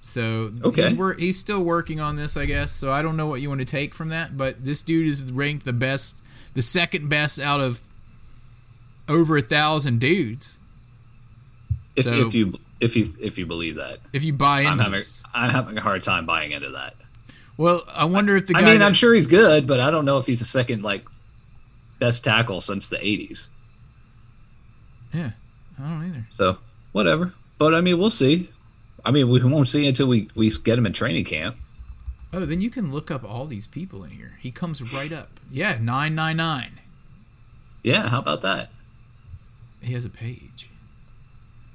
So 0.00 0.54
Okay. 0.64 0.88
he's, 0.88 0.94
wor- 0.94 1.14
he's 1.18 1.38
still 1.38 1.62
working 1.62 2.00
on 2.00 2.16
this, 2.16 2.34
I 2.34 2.46
guess. 2.46 2.72
So 2.72 2.90
I 2.90 3.02
don't 3.02 3.18
know 3.18 3.26
what 3.26 3.42
you 3.42 3.50
want 3.50 3.58
to 3.60 3.66
take 3.66 3.92
from 3.94 4.08
that, 4.08 4.38
but 4.38 4.64
this 4.64 4.80
dude 4.80 5.06
is 5.06 5.30
ranked 5.30 5.66
the 5.66 5.74
best, 5.74 6.22
the 6.54 6.62
second 6.62 7.10
best 7.10 7.38
out 7.38 7.60
of 7.60 7.82
over 9.06 9.36
a 9.36 9.42
thousand 9.42 10.00
dudes. 10.00 10.58
If, 11.94 12.04
So- 12.04 12.26
if 12.28 12.34
you 12.34 12.58
if 12.80 12.96
you 12.96 13.06
if 13.20 13.38
you 13.38 13.46
believe 13.46 13.76
that, 13.76 13.98
If 14.12 14.24
you 14.24 14.32
buy 14.32 14.60
into 14.60 14.72
I'm 14.72 14.78
having 14.78 14.92
this. 15.00 15.22
I'm 15.34 15.50
having 15.50 15.76
a 15.78 15.80
hard 15.80 16.02
time 16.02 16.26
buying 16.26 16.52
into 16.52 16.70
that. 16.70 16.94
Well, 17.56 17.82
I 17.88 18.06
wonder 18.06 18.36
if 18.36 18.46
the 18.46 18.54
guy. 18.54 18.60
I 18.60 18.64
mean, 18.64 18.78
that- 18.80 18.86
I'm 18.86 18.94
sure 18.94 19.12
he's 19.14 19.26
good, 19.26 19.66
but 19.66 19.80
I 19.80 19.90
don't 19.90 20.04
know 20.04 20.18
if 20.18 20.26
he's 20.26 20.40
the 20.40 20.46
second 20.46 20.82
like 20.82 21.04
best 21.98 22.24
tackle 22.24 22.60
since 22.60 22.88
the 22.88 22.96
'80s. 22.96 23.50
Yeah, 25.12 25.32
I 25.78 25.82
don't 25.88 26.08
either. 26.08 26.26
So 26.30 26.58
whatever. 26.92 27.34
But 27.58 27.74
I 27.74 27.80
mean, 27.82 27.98
we'll 27.98 28.10
see. 28.10 28.50
I 29.04 29.10
mean, 29.10 29.28
we 29.28 29.42
won't 29.42 29.68
see 29.68 29.86
until 29.86 30.06
we 30.06 30.30
we 30.34 30.50
get 30.50 30.78
him 30.78 30.86
in 30.86 30.92
training 30.92 31.24
camp. 31.24 31.56
Oh, 32.32 32.46
then 32.46 32.60
you 32.60 32.70
can 32.70 32.92
look 32.92 33.10
up 33.10 33.24
all 33.24 33.46
these 33.46 33.66
people 33.66 34.04
in 34.04 34.10
here. 34.10 34.38
He 34.40 34.50
comes 34.50 34.80
right 34.94 35.12
up. 35.12 35.40
Yeah, 35.50 35.76
nine 35.80 36.14
nine 36.14 36.36
nine. 36.38 36.80
Yeah, 37.82 38.08
how 38.08 38.20
about 38.20 38.40
that? 38.42 38.70
He 39.82 39.92
has 39.94 40.04
a 40.04 40.10
page. 40.10 40.69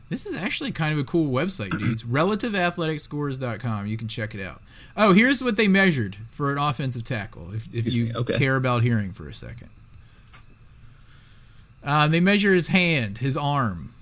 This 0.10 0.26
is 0.26 0.36
actually 0.36 0.72
kind 0.72 0.94
of 0.94 1.00
a 1.00 1.04
cool 1.04 1.32
website, 1.32 1.78
dudes. 1.80 2.04
RelativeAthleticScores.com. 2.04 3.88
You 3.88 3.98
can 3.98 4.08
check 4.08 4.36
it 4.36 4.42
out. 4.42 4.62
Oh, 4.96 5.14
here's 5.14 5.44
what 5.44 5.58
they 5.58 5.68
measured 5.68 6.18
for 6.30 6.52
an 6.52 6.60
offensive 6.60 7.04
tackle. 7.04 7.54
If, 7.54 7.74
if 7.74 7.92
you 7.92 8.14
okay. 8.16 8.38
care 8.38 8.56
about 8.56 8.84
hearing 8.84 9.14
for 9.14 9.28
a 9.28 9.34
second, 9.34 9.70
uh, 11.84 12.08
they 12.08 12.20
measure 12.20 12.54
his 12.54 12.68
hand, 12.68 13.18
his 13.18 13.36
arm. 13.36 13.94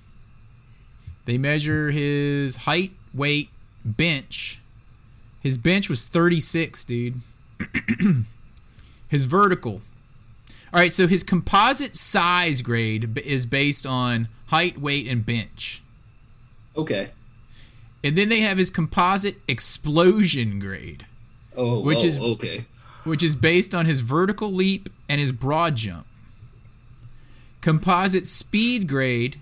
They 1.25 1.37
measure 1.37 1.91
his 1.91 2.57
height, 2.57 2.91
weight, 3.13 3.49
bench. 3.85 4.59
His 5.39 5.57
bench 5.57 5.89
was 5.89 6.07
36, 6.07 6.83
dude. 6.83 7.21
his 9.07 9.23
vertical. 9.23 9.81
All 10.73 10.79
right, 10.79 10.91
so 10.91 11.07
his 11.07 11.23
composite 11.23 11.95
size 11.95 12.61
grade 12.61 13.17
is 13.19 13.45
based 13.45 13.85
on 13.85 14.27
height, 14.47 14.79
weight, 14.79 15.07
and 15.07 15.25
bench. 15.25 15.82
Okay. 16.75 17.11
And 18.03 18.17
then 18.17 18.29
they 18.29 18.41
have 18.41 18.57
his 18.57 18.69
composite 18.69 19.37
explosion 19.47 20.59
grade, 20.59 21.05
Oh, 21.55 21.79
Which 21.81 21.99
oh, 22.03 22.05
is- 22.07 22.19
okay. 22.19 22.65
which 23.03 23.21
is 23.23 23.35
based 23.35 23.73
on 23.75 23.85
his 23.85 24.01
vertical 24.01 24.51
leap 24.51 24.89
and 25.07 25.21
his 25.21 25.31
broad 25.31 25.75
jump. 25.75 26.05
Composite 27.61 28.27
speed 28.27 28.87
grade 28.87 29.39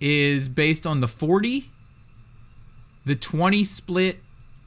is 0.00 0.48
based 0.48 0.86
on 0.86 1.00
the 1.00 1.08
40, 1.08 1.70
the 3.04 3.16
20 3.16 3.64
split, 3.64 4.18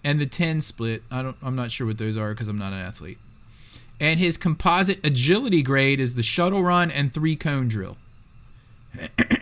and 0.04 0.20
the 0.20 0.26
10 0.26 0.62
split. 0.62 1.04
I 1.12 1.22
don't 1.22 1.38
I'm 1.44 1.56
not 1.56 1.70
sure 1.72 1.86
what 1.86 2.00
those 2.00 2.18
are 2.18 2.34
cuz 2.34 2.48
I'm 2.48 2.58
not 2.58 2.74
an 2.74 2.80
athlete. 2.80 3.20
And 4.00 4.20
his 4.20 4.36
composite 4.36 5.00
agility 5.06 5.62
grade 5.62 6.00
is 6.00 6.16
the 6.16 6.24
shuttle 6.24 6.64
run 6.64 6.90
and 6.90 7.14
three 7.14 7.36
cone 7.36 7.68
drill. 7.68 7.98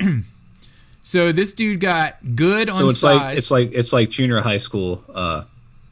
so 1.02 1.32
this 1.32 1.54
dude 1.54 1.80
got 1.80 2.18
good 2.36 2.70
on 2.70 2.78
So 2.78 2.88
it's 2.90 3.00
size. 3.00 3.16
like 3.20 3.38
it's 3.38 3.52
like 3.52 3.72
it's 3.74 3.94
like 3.94 4.10
junior 4.10 4.42
high 4.42 4.58
school 4.58 5.04
uh, 5.14 5.44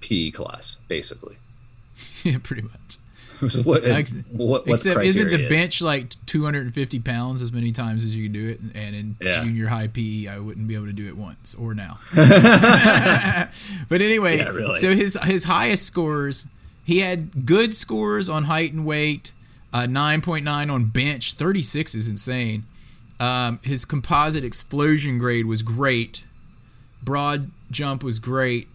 PE 0.02 0.32
class, 0.32 0.78
basically. 0.88 1.38
yeah, 2.24 2.38
pretty 2.42 2.64
much. 2.64 2.98
what, 3.66 3.86
Ex- 3.86 4.14
what, 4.32 4.66
what 4.66 4.74
Except 4.80 5.00
isn't 5.04 5.30
the 5.30 5.44
is. 5.44 5.48
bench 5.50 5.80
like 5.80 6.10
250 6.26 7.00
pounds 7.02 7.44
as 7.44 7.52
many 7.52 7.72
times 7.72 8.04
as 8.04 8.18
you 8.18 8.24
can 8.26 8.34
do 8.34 8.50
it? 8.50 8.60
And 8.74 8.96
in 8.96 9.16
Yeah. 9.22 9.44
junior 9.44 9.68
high 9.68 9.86
PE, 9.88 10.26
I 10.28 10.40
wouldn't 10.40 10.68
be 10.68 10.74
able 10.74 10.88
to 10.88 10.92
do 10.94 11.08
it 11.08 11.16
once 11.16 11.54
or 11.54 11.76
now. 11.76 12.00
but 12.16 14.02
anyway, 14.02 14.38
Yeah, 14.38 14.50
really. 14.50 14.80
so 14.80 14.96
his 14.96 15.18
his 15.24 15.44
highest 15.46 15.84
scores, 15.86 16.48
he 16.84 17.00
had 17.00 17.46
good 17.46 17.76
scores 17.76 18.28
on 18.30 18.46
height 18.46 18.74
and 18.74 18.86
weight, 18.86 19.34
uh, 19.74 19.82
9.9 19.88 20.72
on 20.72 20.86
bench, 20.86 21.34
36 21.34 21.94
is 21.96 22.08
insane. 22.08 22.64
Um, 23.20 23.60
his 23.64 23.84
composite 23.86 24.44
explosion 24.44 25.18
grade 25.18 25.46
was 25.46 25.62
great. 25.62 26.26
Broad 27.02 27.52
jump 27.72 28.04
was 28.04 28.20
great. 28.20 28.68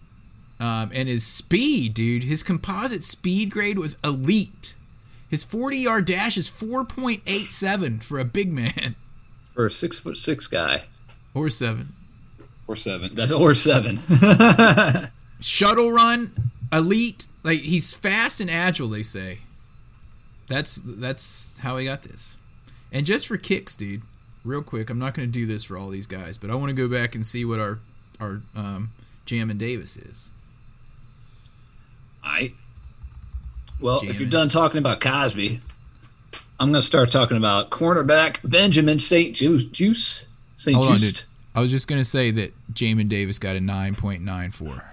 Um, 0.59 0.91
and 0.93 1.07
his 1.09 1.25
speed, 1.25 1.93
dude, 1.93 2.23
his 2.23 2.43
composite 2.43 3.03
speed 3.03 3.49
grade 3.51 3.79
was 3.79 3.97
elite. 4.03 4.75
His 5.29 5.43
40 5.43 5.77
yard 5.77 6.05
dash 6.05 6.37
is 6.37 6.49
4.87 6.49 8.03
for 8.03 8.19
a 8.19 8.25
big 8.25 8.51
man. 8.53 8.95
for 9.53 9.65
a 9.65 9.71
six 9.71 9.99
foot 9.99 10.17
six 10.17 10.47
guy 10.47 10.83
Or 11.33 11.49
seven. 11.49 11.87
or 12.67 12.75
seven. 12.75 13.15
That's 13.15 13.31
or 13.31 13.53
seven. 13.53 13.99
Shuttle 15.39 15.91
run, 15.91 16.51
elite. 16.71 17.27
Like 17.43 17.59
he's 17.59 17.93
fast 17.93 18.39
and 18.39 18.49
agile, 18.49 18.87
they 18.87 19.03
say. 19.03 19.39
That's 20.47 20.75
that's 20.83 21.57
how 21.59 21.77
he 21.77 21.85
got 21.85 22.03
this. 22.03 22.37
And 22.91 23.05
just 23.05 23.27
for 23.27 23.37
kicks, 23.37 23.75
dude, 23.75 24.03
real 24.43 24.61
quick, 24.61 24.89
I'm 24.89 24.99
not 24.99 25.13
going 25.13 25.27
to 25.27 25.31
do 25.31 25.45
this 25.45 25.63
for 25.63 25.77
all 25.77 25.89
these 25.89 26.07
guys, 26.07 26.37
but 26.37 26.49
I 26.49 26.55
want 26.55 26.69
to 26.69 26.73
go 26.73 26.87
back 26.87 27.15
and 27.15 27.25
see 27.25 27.45
what 27.45 27.59
our 27.59 27.79
our 28.19 28.41
um, 28.55 28.91
Jamin 29.25 29.57
Davis 29.57 29.97
is. 29.97 30.31
I. 32.23 32.53
Well, 33.79 34.01
if 34.03 34.19
you're 34.19 34.29
done 34.29 34.47
talking 34.47 34.77
about 34.77 35.01
Cosby, 35.01 35.59
I'm 36.59 36.71
going 36.71 36.81
to 36.81 36.87
start 36.87 37.11
talking 37.11 37.35
about 37.35 37.69
cornerback 37.69 38.39
Benjamin 38.49 38.99
St. 38.99 39.35
Juice. 39.35 39.65
Juice 39.65 40.27
St. 40.55 40.77
Hold 40.77 40.97
Juice. 40.97 41.25
I 41.55 41.61
was 41.61 41.69
just 41.69 41.87
gonna 41.87 42.05
say 42.05 42.31
that 42.31 42.53
Jamin 42.73 43.09
Davis 43.09 43.37
got 43.37 43.55
a 43.55 43.59
9.94, 43.59 44.83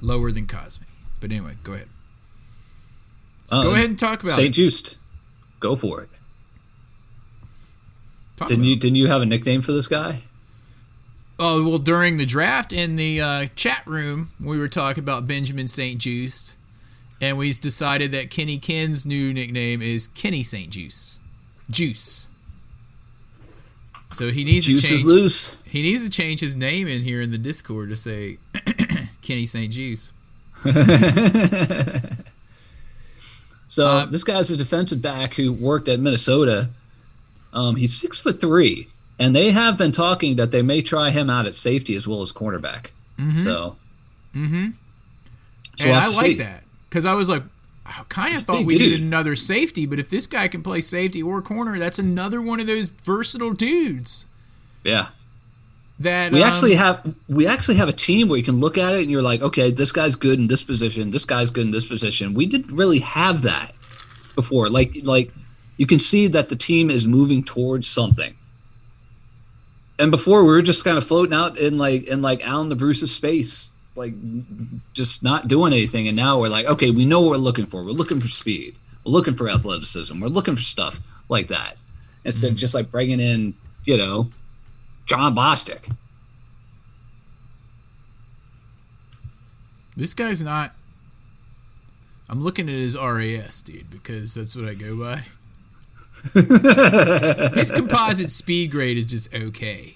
lower 0.00 0.30
than 0.30 0.46
Cosby. 0.46 0.86
But 1.20 1.30
anyway, 1.30 1.54
go 1.62 1.72
ahead. 1.72 1.88
go 3.50 3.72
ahead 3.72 3.88
and 3.90 3.98
talk 3.98 4.22
about 4.22 4.36
St. 4.36 4.48
it. 4.48 4.52
Juiced. 4.52 4.98
Go 5.60 5.74
for 5.76 6.02
it. 6.02 6.10
Talk 8.38 8.48
Didn't 8.48 8.60
about 8.62 8.68
you 8.70 8.76
didn't 8.76 8.96
you 8.96 9.08
have 9.08 9.20
a 9.20 9.26
nickname 9.26 9.60
for 9.62 9.72
this 9.72 9.88
guy? 9.88 10.22
Oh 11.40 11.64
well, 11.64 11.78
during 11.78 12.16
the 12.16 12.24
draft 12.26 12.72
in 12.72 12.96
the 12.96 13.20
uh, 13.20 13.46
chat 13.56 13.82
room, 13.84 14.30
we 14.40 14.58
were 14.58 14.68
talking 14.68 15.02
about 15.02 15.26
Benjamin 15.26 15.66
St. 15.68 15.98
Juice, 16.00 16.56
and 17.20 17.36
we 17.36 17.52
decided 17.52 18.12
that 18.12 18.30
Kenny 18.30 18.58
Ken's 18.58 19.04
new 19.04 19.34
nickname 19.34 19.82
is 19.82 20.08
Kenny 20.08 20.42
St. 20.44 20.70
Juice. 20.70 21.20
Juice. 21.68 22.28
So 24.12 24.30
he 24.30 24.44
needs 24.44 24.66
Juice 24.66 24.82
to 24.82 24.88
change. 24.88 25.00
is 25.00 25.06
loose. 25.06 25.58
He 25.64 25.82
needs 25.82 26.04
to 26.04 26.10
change 26.10 26.40
his 26.40 26.56
name 26.56 26.88
in 26.88 27.02
here 27.02 27.20
in 27.20 27.30
the 27.30 27.38
Discord 27.38 27.90
to 27.90 27.96
say 27.96 28.38
Kenny 29.22 29.46
St. 29.46 29.72
Juice. 29.72 30.12
So 33.70 33.86
Uh, 33.86 34.06
this 34.06 34.24
guy's 34.24 34.50
a 34.50 34.56
defensive 34.56 35.02
back 35.02 35.34
who 35.34 35.52
worked 35.52 35.88
at 35.88 36.00
Minnesota. 36.00 36.70
Um, 37.52 37.76
he's 37.76 37.98
six 37.98 38.18
foot 38.20 38.40
three, 38.40 38.88
and 39.18 39.34
they 39.34 39.50
have 39.52 39.76
been 39.78 39.92
talking 39.92 40.36
that 40.36 40.50
they 40.50 40.62
may 40.62 40.82
try 40.82 41.10
him 41.10 41.30
out 41.30 41.46
at 41.46 41.54
safety 41.54 41.94
as 41.96 42.06
well 42.06 42.22
as 42.22 42.32
cornerback. 42.32 42.90
So, 43.42 43.76
Mm-hmm. 44.34 44.70
so 45.76 45.84
and 45.84 45.90
we'll 45.92 45.94
I 46.00 46.06
like 46.08 46.26
see. 46.26 46.34
that 46.34 46.62
because 46.88 47.04
I 47.04 47.14
was 47.14 47.28
like, 47.28 47.42
I 47.86 48.02
kind 48.08 48.36
of 48.36 48.42
thought 48.42 48.64
we 48.66 48.74
dude. 48.78 48.82
needed 48.90 49.00
another 49.00 49.34
safety, 49.34 49.86
but 49.86 49.98
if 49.98 50.08
this 50.10 50.26
guy 50.26 50.46
can 50.48 50.62
play 50.62 50.80
safety 50.80 51.22
or 51.22 51.40
corner, 51.42 51.78
that's 51.78 51.98
another 51.98 52.40
one 52.42 52.60
of 52.60 52.66
those 52.66 52.90
versatile 52.90 53.54
dudes. 53.54 54.26
Yeah, 54.84 55.08
That 55.98 56.30
we 56.32 56.42
um, 56.42 56.48
actually 56.48 56.74
have 56.74 57.14
we 57.28 57.46
actually 57.46 57.76
have 57.76 57.88
a 57.88 57.92
team 57.92 58.28
where 58.28 58.36
you 58.38 58.44
can 58.44 58.56
look 58.60 58.78
at 58.78 58.94
it 58.94 59.00
and 59.02 59.10
you're 59.10 59.22
like, 59.22 59.40
okay, 59.42 59.70
this 59.72 59.90
guy's 59.90 60.14
good 60.14 60.38
in 60.38 60.46
this 60.46 60.62
position. 60.62 61.10
This 61.10 61.24
guy's 61.24 61.50
good 61.50 61.64
in 61.66 61.70
this 61.72 61.86
position. 61.86 62.34
We 62.34 62.46
didn't 62.46 62.76
really 62.76 63.00
have 63.00 63.42
that 63.42 63.72
before. 64.36 64.68
Like 64.68 64.94
like 65.04 65.32
you 65.78 65.86
can 65.86 65.98
see 65.98 66.26
that 66.26 66.50
the 66.50 66.56
team 66.56 66.90
is 66.90 67.06
moving 67.06 67.42
towards 67.42 67.86
something. 67.86 68.36
And 69.98 70.10
before 70.10 70.42
we 70.42 70.50
were 70.50 70.60
just 70.60 70.84
kind 70.84 70.98
of 70.98 71.04
floating 71.04 71.32
out 71.32 71.56
in 71.56 71.78
like 71.78 72.04
in 72.04 72.20
like 72.20 72.46
Alan 72.46 72.68
the 72.68 72.76
Bruce's 72.76 73.14
space, 73.14 73.70
like 73.94 74.12
just 74.92 75.22
not 75.22 75.48
doing 75.48 75.72
anything. 75.72 76.06
And 76.06 76.16
now 76.16 76.38
we're 76.38 76.48
like, 76.48 76.66
okay, 76.66 76.90
we 76.90 77.04
know 77.04 77.20
what 77.20 77.30
we're 77.30 77.36
looking 77.36 77.66
for. 77.66 77.82
We're 77.82 77.90
looking 77.90 78.20
for 78.20 78.28
speed. 78.28 78.76
We're 79.04 79.12
looking 79.12 79.34
for 79.34 79.48
athleticism. 79.48 80.20
We're 80.20 80.28
looking 80.28 80.56
for 80.56 80.62
stuff 80.62 81.00
like 81.28 81.48
that. 81.48 81.76
Instead 82.24 82.48
of 82.48 82.52
mm-hmm. 82.52 82.58
just 82.58 82.74
like 82.74 82.90
bringing 82.90 83.20
in, 83.20 83.54
you 83.84 83.96
know, 83.96 84.30
Jon 85.06 85.34
Bostic. 85.34 85.90
This 89.96 90.14
guy's 90.14 90.42
not. 90.42 90.74
I'm 92.28 92.44
looking 92.44 92.68
at 92.68 92.74
his 92.74 92.96
RAS, 92.96 93.60
dude, 93.62 93.90
because 93.90 94.34
that's 94.34 94.54
what 94.54 94.66
I 94.66 94.74
go 94.74 94.96
by. 94.96 95.24
his 97.54 97.70
composite 97.70 98.30
speed 98.30 98.70
grade 98.70 98.96
is 98.96 99.04
just 99.04 99.34
okay, 99.34 99.94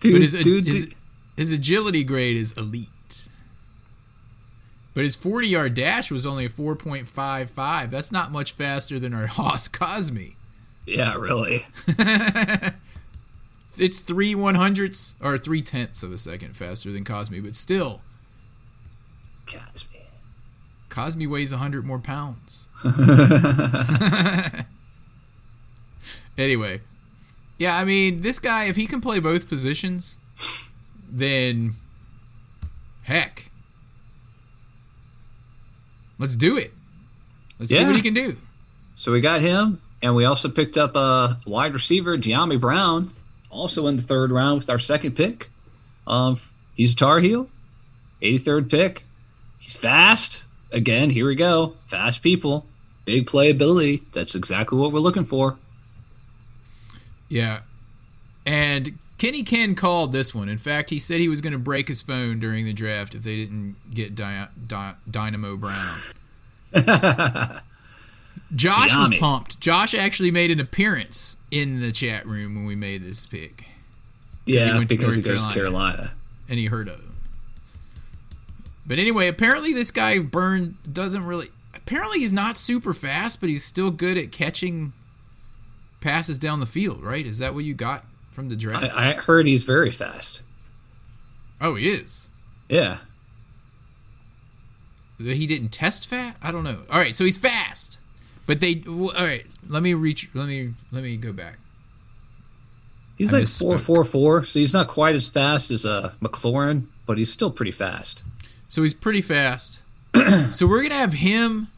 Dude, 0.00 0.12
but 0.12 0.22
his, 0.22 0.32
dude, 0.32 0.64
his, 0.66 0.86
dude, 0.86 0.94
his 1.36 1.52
agility 1.52 2.04
grade 2.04 2.36
is 2.36 2.52
elite. 2.52 2.88
But 4.94 5.02
his 5.02 5.16
40 5.16 5.48
yard 5.48 5.74
dash 5.74 6.10
was 6.10 6.24
only 6.24 6.44
a 6.44 6.48
4.55. 6.48 7.90
That's 7.90 8.12
not 8.12 8.30
much 8.30 8.52
faster 8.52 8.98
than 9.00 9.12
our 9.12 9.26
Haas 9.28 9.68
Cosmi. 9.68 10.34
yeah, 10.86 11.14
really. 11.14 11.66
It's 13.76 14.00
three 14.00 14.34
one 14.36 14.54
hundredths 14.54 15.16
or 15.20 15.36
three 15.36 15.60
tenths 15.60 16.02
of 16.04 16.12
a 16.12 16.18
second 16.18 16.56
faster 16.56 16.92
than 16.92 17.04
Cosmi, 17.04 17.42
but 17.42 17.56
still, 17.56 18.02
Cosby. 19.46 19.98
Cosmi 20.90 21.26
weighs 21.26 21.50
100 21.50 21.84
more 21.84 21.98
pounds. 21.98 22.68
Anyway, 26.36 26.80
yeah, 27.58 27.76
I 27.76 27.84
mean, 27.84 28.22
this 28.22 28.38
guy, 28.38 28.64
if 28.64 28.76
he 28.76 28.86
can 28.86 29.00
play 29.00 29.20
both 29.20 29.48
positions, 29.48 30.18
then 31.08 31.74
heck, 33.04 33.50
let's 36.18 36.36
do 36.36 36.56
it. 36.56 36.72
Let's 37.58 37.70
see 37.72 37.84
what 37.84 37.96
he 37.96 38.02
can 38.02 38.14
do. 38.14 38.36
So 38.96 39.12
we 39.12 39.20
got 39.20 39.40
him, 39.40 39.80
and 40.02 40.14
we 40.16 40.24
also 40.24 40.48
picked 40.48 40.76
up 40.76 40.96
a 40.96 41.38
wide 41.46 41.72
receiver, 41.72 42.16
Dyami 42.16 42.60
Brown, 42.60 43.10
also 43.50 43.86
in 43.86 43.96
the 43.96 44.02
third 44.02 44.30
round 44.32 44.58
with 44.58 44.70
our 44.70 44.78
second 44.78 45.12
pick. 45.12 45.50
Um, 46.06 46.36
he's 46.74 46.92
a 46.92 46.96
Tar 46.96 47.20
Heel, 47.20 47.48
83rd 48.20 48.70
pick. 48.70 49.04
He's 49.58 49.76
fast. 49.76 50.44
Again, 50.72 51.10
here 51.10 51.26
we 51.26 51.36
go. 51.36 51.74
Fast 51.86 52.22
people, 52.22 52.66
big 53.04 53.26
playability. 53.26 54.04
That's 54.12 54.34
exactly 54.34 54.78
what 54.78 54.92
we're 54.92 54.98
looking 54.98 55.24
for. 55.24 55.56
Yeah. 57.28 57.60
And 58.46 58.98
Kenny 59.18 59.42
Ken 59.42 59.74
called 59.74 60.12
this 60.12 60.34
one. 60.34 60.48
In 60.48 60.58
fact, 60.58 60.90
he 60.90 60.98
said 60.98 61.20
he 61.20 61.28
was 61.28 61.40
going 61.40 61.52
to 61.52 61.58
break 61.58 61.88
his 61.88 62.02
phone 62.02 62.38
during 62.40 62.64
the 62.64 62.72
draft 62.72 63.14
if 63.14 63.22
they 63.22 63.36
didn't 63.36 63.76
get 63.92 64.14
Di- 64.14 64.48
Di- 64.66 64.94
Dynamo 65.10 65.56
Brown. 65.56 65.98
Josh 68.54 68.94
was 68.96 69.18
pumped. 69.18 69.58
Josh 69.60 69.94
actually 69.94 70.30
made 70.30 70.50
an 70.50 70.60
appearance 70.60 71.36
in 71.50 71.80
the 71.80 71.90
chat 71.92 72.26
room 72.26 72.54
when 72.54 72.64
we 72.66 72.76
made 72.76 73.02
this 73.02 73.26
pick, 73.26 73.64
Yeah, 74.44 74.76
went 74.76 74.88
to 74.90 74.96
because 74.96 75.16
he 75.16 75.22
goes 75.22 75.44
to 75.44 75.52
Carolina. 75.52 76.12
and 76.48 76.58
he 76.58 76.66
heard 76.66 76.88
of 76.88 77.00
him. 77.00 77.14
But 78.86 78.98
anyway, 78.98 79.28
apparently 79.28 79.72
this 79.72 79.90
guy 79.90 80.18
Burn 80.18 80.76
doesn't 80.90 81.24
really. 81.24 81.48
Apparently 81.74 82.18
he's 82.18 82.32
not 82.32 82.58
super 82.58 82.92
fast, 82.92 83.40
but 83.40 83.48
he's 83.48 83.64
still 83.64 83.90
good 83.90 84.16
at 84.18 84.30
catching 84.30 84.92
passes 86.04 86.38
down 86.38 86.60
the 86.60 86.66
field. 86.66 87.02
Right? 87.02 87.26
Is 87.26 87.38
that 87.38 87.54
what 87.54 87.64
you 87.64 87.74
got 87.74 88.04
from 88.30 88.48
the 88.48 88.56
draft? 88.56 88.94
I, 88.94 89.10
I 89.10 89.12
heard 89.14 89.46
he's 89.46 89.64
very 89.64 89.90
fast. 89.90 90.42
oh, 91.60 91.74
he 91.74 91.88
is. 91.88 92.28
Yeah. 92.68 92.98
he 95.18 95.46
didn't 95.46 95.70
test 95.70 96.06
fat. 96.06 96.36
I 96.40 96.52
don't 96.52 96.62
know. 96.64 96.82
All 96.90 96.98
right, 96.98 97.16
so 97.16 97.24
he's 97.24 97.36
fast, 97.36 98.00
but 98.46 98.60
they. 98.60 98.84
All 98.86 99.12
right, 99.12 99.46
let 99.68 99.82
me 99.82 99.94
reach. 99.94 100.28
Let 100.34 100.46
me 100.46 100.74
let 100.92 101.02
me 101.02 101.16
go 101.16 101.32
back. 101.32 101.58
He's 103.16 103.32
I 103.32 103.38
like 103.38 103.46
misspoke. 103.46 103.60
four 103.60 103.78
four 103.78 104.04
four, 104.04 104.44
so 104.44 104.58
he's 104.58 104.74
not 104.74 104.88
quite 104.88 105.14
as 105.14 105.28
fast 105.28 105.70
as 105.70 105.86
uh, 105.86 106.12
McLaurin, 106.20 106.86
but 107.06 107.16
he's 107.16 107.32
still 107.32 107.50
pretty 107.50 107.70
fast. 107.70 108.22
So 108.68 108.82
he's 108.82 108.94
pretty 108.94 109.22
fast. 109.22 109.82
so 110.52 110.66
we're 110.66 110.82
gonna 110.82 110.94
have 110.94 111.14
him. 111.14 111.68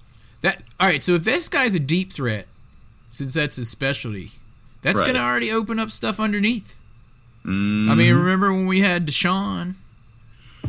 That 0.41 0.62
all 0.81 0.89
right. 0.89 1.03
So 1.03 1.12
if 1.12 1.25
this 1.25 1.49
guy's 1.49 1.75
a 1.75 1.81
deep 1.81 2.12
threat, 2.12 2.47
since 3.16 3.33
that's 3.33 3.57
his 3.57 3.70
specialty, 3.70 4.33
that's 4.83 5.00
Right. 5.00 5.07
gonna 5.07 5.20
already 5.20 5.50
open 5.50 5.79
up 5.79 5.90
stuff 5.90 6.20
underneath. 6.20 6.76
I 7.44 7.48
mean, 7.48 7.96
mm-hmm. 7.98 8.18
remember 8.18 8.52
when 8.52 8.66
we 8.66 8.81
had 8.81 9.07
DeSean? 9.07 9.76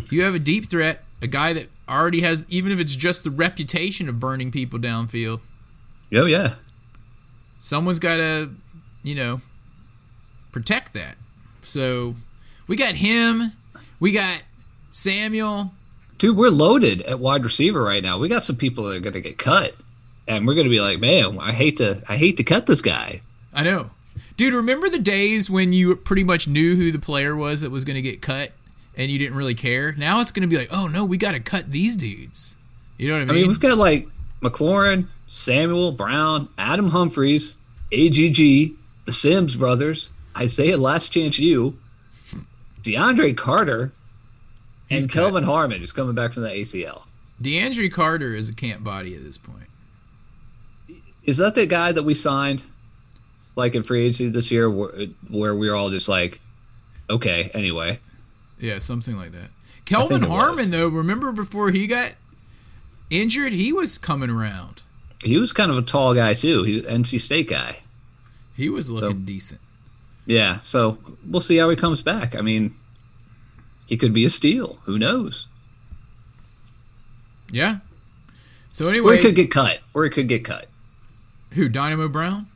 You 0.10 0.22
have 0.22 0.34
a 0.36 0.40
deep 0.40 0.68
threat, 0.70 1.04
a 1.22 1.28
guy 1.28 1.52
that 1.54 1.68
already 1.90 2.22
has, 2.22 2.46
even 2.48 2.72
if 2.72 2.80
it's 2.80 2.96
just 2.96 3.24
the 3.26 3.32
reputation 3.32 4.08
of 4.08 4.20
burning 4.20 4.52
people 4.52 4.80
downfield. 4.80 5.42
Oh 6.14 6.26
yeah, 6.26 6.54
someone's 7.60 8.00
got 8.00 8.16
to, 8.18 8.52
you 9.04 9.16
know, 9.16 9.42
protect 10.54 10.94
that. 10.94 11.18
So 11.62 12.16
we 12.68 12.78
got 12.78 12.96
him. 12.96 13.52
We 14.00 14.14
got 14.14 14.44
Samuel. 14.92 15.74
dude, 16.18 16.38
we're 16.38 16.50
loaded 16.50 17.02
at 17.02 17.20
wide 17.20 17.44
receiver 17.44 17.84
right 17.84 18.02
now. 18.02 18.18
We 18.18 18.30
got 18.30 18.44
some 18.44 18.56
people 18.56 18.86
that 18.86 18.96
are 18.96 19.00
gonna 19.02 19.20
get 19.20 19.38
cut, 19.38 19.74
and 20.28 20.46
we're 20.48 20.56
gonna 20.56 20.70
be 20.70 20.82
like, 20.82 21.00
man, 21.00 21.38
I 21.40 21.52
hate 21.52 21.78
to, 21.78 22.02
I 22.08 22.18
hate 22.18 22.38
to 22.38 22.44
cut 22.44 22.66
this 22.66 22.82
guy. 22.82 23.22
I 23.54 23.64
know. 23.64 23.92
Dude, 24.36 24.54
remember 24.54 24.88
the 24.88 25.00
days 25.00 25.50
when 25.50 25.74
you 25.74 25.96
pretty 25.96 26.24
much 26.24 26.48
knew 26.48 26.76
who 26.76 26.92
the 26.92 27.00
player 27.00 27.36
was 27.36 27.62
that 27.62 27.72
was 27.72 27.84
going 27.84 27.96
to 27.96 28.04
get 28.04 28.22
cut 28.22 28.52
and 28.96 29.10
you 29.10 29.18
didn't 29.18 29.36
really 29.36 29.56
care? 29.56 29.94
Now 29.94 30.22
it's 30.22 30.32
going 30.32 30.48
to 30.48 30.48
be 30.48 30.58
like, 30.58 30.70
oh 30.72 30.86
no, 30.88 31.04
we 31.06 31.18
got 31.18 31.32
to 31.32 31.40
cut 31.40 31.72
these 31.72 31.98
dudes. 31.98 32.56
You 32.98 33.08
know 33.08 33.16
what 33.16 33.22
I 33.22 33.26
mean? 33.26 33.30
I 33.30 33.34
mean? 33.34 33.42
mean, 33.42 33.50
we've 33.50 33.60
got 33.60 33.78
like 33.78 34.08
McLaurin, 34.42 35.08
Samuel 35.28 35.92
Brown, 35.92 36.50
Adam 36.58 36.90
Humphries, 36.90 37.58
AGG, 37.92 38.76
the 39.06 39.14
Sims 39.14 39.56
brothers, 39.56 40.12
Isaiah 40.38 40.78
Last 40.78 41.10
Chance 41.10 41.40
You, 41.40 41.78
DeAndre 42.84 43.36
Carter, 43.36 43.92
He's 44.88 45.04
and 45.04 45.12
cut. 45.12 45.22
Kelvin 45.22 45.44
Harmon, 45.44 45.80
who's 45.80 45.92
coming 45.92 46.16
back 46.16 46.32
from 46.32 46.44
the 46.44 46.50
ACL. 46.50 47.04
DeAndre 47.42 47.92
Carter 47.92 48.34
is 48.34 48.50
a 48.50 48.54
camp 48.54 48.84
body 48.84 49.16
at 49.16 49.24
this 49.24 49.38
point. 49.38 49.67
Is 51.28 51.38
that 51.38 51.54
the 51.54 51.68
guy 51.68 51.92
that 51.92 52.04
we 52.04 52.16
signed, 52.16 52.66
like 53.56 53.76
in 53.76 53.84
free 53.84 54.02
agency 54.02 54.30
this 54.30 54.50
year, 54.50 54.70
where, 54.70 55.08
where 55.30 55.54
we 55.56 55.70
were 55.70 55.76
all 55.76 55.90
just 55.92 56.10
like, 56.10 56.42
okay, 57.10 57.52
anyway. 57.54 58.00
Yeah, 58.60 58.80
something 58.80 59.18
like 59.18 59.34
that. 59.34 59.52
Kelvin 59.86 60.22
was. 60.22 60.30
Harmon, 60.30 60.72
though, 60.72 60.88
remember 60.88 61.32
before 61.32 61.70
he 61.70 61.86
got 61.86 62.14
injured, 63.10 63.54
he 63.54 63.72
was 63.72 63.98
coming 63.98 64.30
around. 64.30 64.84
He 65.24 65.38
was 65.38 65.54
kind 65.54 65.70
of 65.70 65.78
a 65.78 65.82
tall 65.82 66.14
guy 66.14 66.34
too. 66.34 66.64
He 66.64 66.74
was 66.76 66.84
NC 66.84 67.22
State 67.22 67.50
guy. 67.50 67.80
He 68.56 68.70
was 68.70 68.90
looking 68.90 69.26
decent. 69.26 69.62
Yeah, 70.26 70.60
so 70.62 70.98
we'll 71.26 71.42
see 71.42 71.58
how 71.58 71.70
he 71.70 71.76
comes 71.76 72.04
back. 72.04 72.36
I 72.36 72.42
mean, 72.42 72.76
he 73.86 73.98
could 73.98 74.14
be 74.14 74.26
a 74.26 74.30
steal. 74.30 74.80
Who 74.84 74.98
knows? 74.98 75.48
Yeah. 77.52 77.78
So 78.70 78.88
anyway, 78.88 79.14
Or 79.14 79.16
he 79.18 79.22
could 79.22 79.36
get 79.36 79.52
cut. 79.52 79.80
Or 79.94 80.04
he 80.04 80.10
could 80.10 80.28
get 80.28 80.44
cut. 80.44 80.67
Who? 81.58 81.68
Dynamo 81.70 82.08
Brown? 82.08 82.48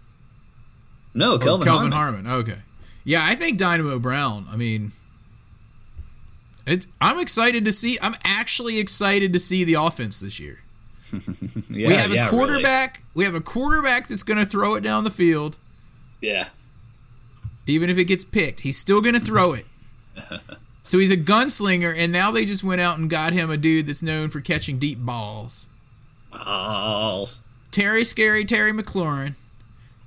No, 1.14 1.38
Kelvin, 1.38 1.68
Kelvin 1.68 1.92
Harmon. 1.92 2.26
Harmon. 2.26 2.42
Okay. 2.42 2.60
Yeah, 3.04 3.26
I 3.26 3.36
think 3.36 3.58
Dynamo 3.58 4.00
Brown. 4.00 4.48
I 4.50 4.56
mean, 4.56 4.94
It, 6.66 6.86
I'm 7.02 7.20
excited 7.20 7.66
to 7.66 7.74
see. 7.74 7.98
I'm 8.02 8.16
actually 8.24 8.80
excited 8.80 9.34
to 9.34 9.40
see 9.40 9.64
the 9.64 9.74
offense 9.74 10.20
this 10.20 10.40
year. 10.40 10.60
Yeah, 11.70 11.88
we 11.88 11.94
have 11.96 12.14
yeah, 12.14 12.28
a 12.28 12.32
really. 12.32 12.46
quarterback. 12.48 13.04
We 13.14 13.26
have 13.26 13.36
a 13.36 13.42
quarterback 13.42 14.08
that's 14.08 14.24
going 14.24 14.38
to 14.40 14.46
throw 14.46 14.76
it 14.76 14.82
down 14.82 15.04
the 15.04 15.10
field, 15.12 15.58
Yeah. 16.22 16.48
even 17.68 17.90
if 17.90 17.98
it 17.98 18.06
gets 18.06 18.24
picked. 18.24 18.62
He's 18.62 18.78
still 18.78 19.02
going 19.02 19.16
to 19.16 19.20
throw 19.20 19.52
it. 19.54 19.66
so 20.84 20.98
he's 21.00 21.12
a 21.12 21.18
gunslinger, 21.18 21.94
and 21.98 22.12
now 22.14 22.32
they 22.32 22.46
just 22.46 22.64
went 22.64 22.80
out 22.82 22.98
and 22.98 23.10
got 23.10 23.34
him 23.34 23.50
a 23.50 23.58
dude 23.58 23.88
that's 23.88 24.02
known 24.02 24.30
for 24.30 24.40
catching 24.42 24.80
deep 24.80 25.00
balls. 25.00 25.68
Balls. 26.32 27.40
Terry 27.72 28.04
Scary, 28.04 28.44
Terry 28.46 28.72
McLaurin, 28.74 29.36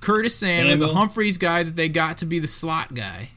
Curtis 0.00 0.37
Samuel, 0.37 0.77
the 0.79 0.94
Humphries 0.94 1.38
guy 1.38 1.62
that 1.62 1.77
they 1.77 1.88
got 1.88 2.18
to 2.18 2.27
be 2.27 2.38
the 2.38 2.46
slot 2.48 2.94
guy, 2.94 3.31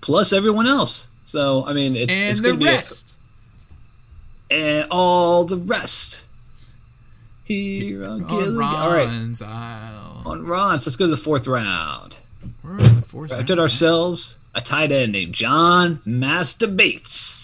Plus 0.00 0.32
everyone 0.32 0.66
else. 0.66 1.08
So 1.24 1.64
I 1.66 1.72
mean, 1.72 1.96
it's 1.96 2.12
and 2.12 2.30
it's 2.30 2.40
the 2.40 2.54
be 2.54 2.64
a- 2.66 2.68
rest. 2.74 3.18
and 4.50 4.86
all 4.90 5.44
the 5.44 5.56
rest. 5.56 6.26
Here 7.44 8.04
on 8.04 8.22
on 8.22 8.28
Gilligan. 8.28 8.60
All 8.62 8.90
right, 8.92 9.04
Ron's 9.06 9.42
on 9.42 10.44
Ron's. 10.46 10.86
Let's 10.86 10.96
go 10.96 11.06
to 11.06 11.10
the 11.10 11.16
fourth 11.16 11.46
round. 11.46 12.16
We're 12.62 12.72
on 12.72 12.78
the 12.78 13.02
fourth 13.02 13.28
Drafted 13.30 13.50
round. 13.50 13.60
ourselves 13.60 14.38
a 14.54 14.60
tight 14.60 14.92
end 14.92 15.12
named 15.12 15.34
John 15.34 16.00
Master 16.04 16.66
Bates 16.66 17.43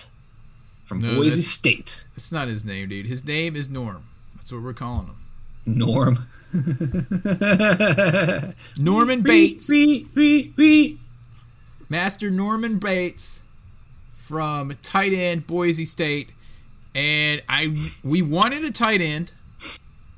from 0.91 1.01
No, 1.03 1.15
Boise 1.15 1.43
State. 1.43 2.09
That's 2.17 2.33
not 2.33 2.49
his 2.49 2.65
name, 2.65 2.89
dude. 2.89 3.07
His 3.07 3.25
name 3.25 3.55
is 3.55 3.71
Norm. 3.71 4.09
That's 4.35 4.51
what 4.51 4.61
we're 4.61 4.73
calling 4.73 5.07
him. 5.07 5.17
Norm. 5.65 6.27
Norman 8.77 9.23
Bates. 9.23 9.71
Master 11.89 12.29
Norman 12.29 12.81
Bates 12.81 13.43
from 14.17 14.77
tight 14.83 15.13
end 15.13 15.47
Boise 15.47 15.85
State, 15.85 16.31
and 16.93 17.41
I 17.49 17.93
we 18.03 18.21
wanted 18.21 18.65
a 18.65 18.73
tight 18.73 19.01
end. 19.01 19.31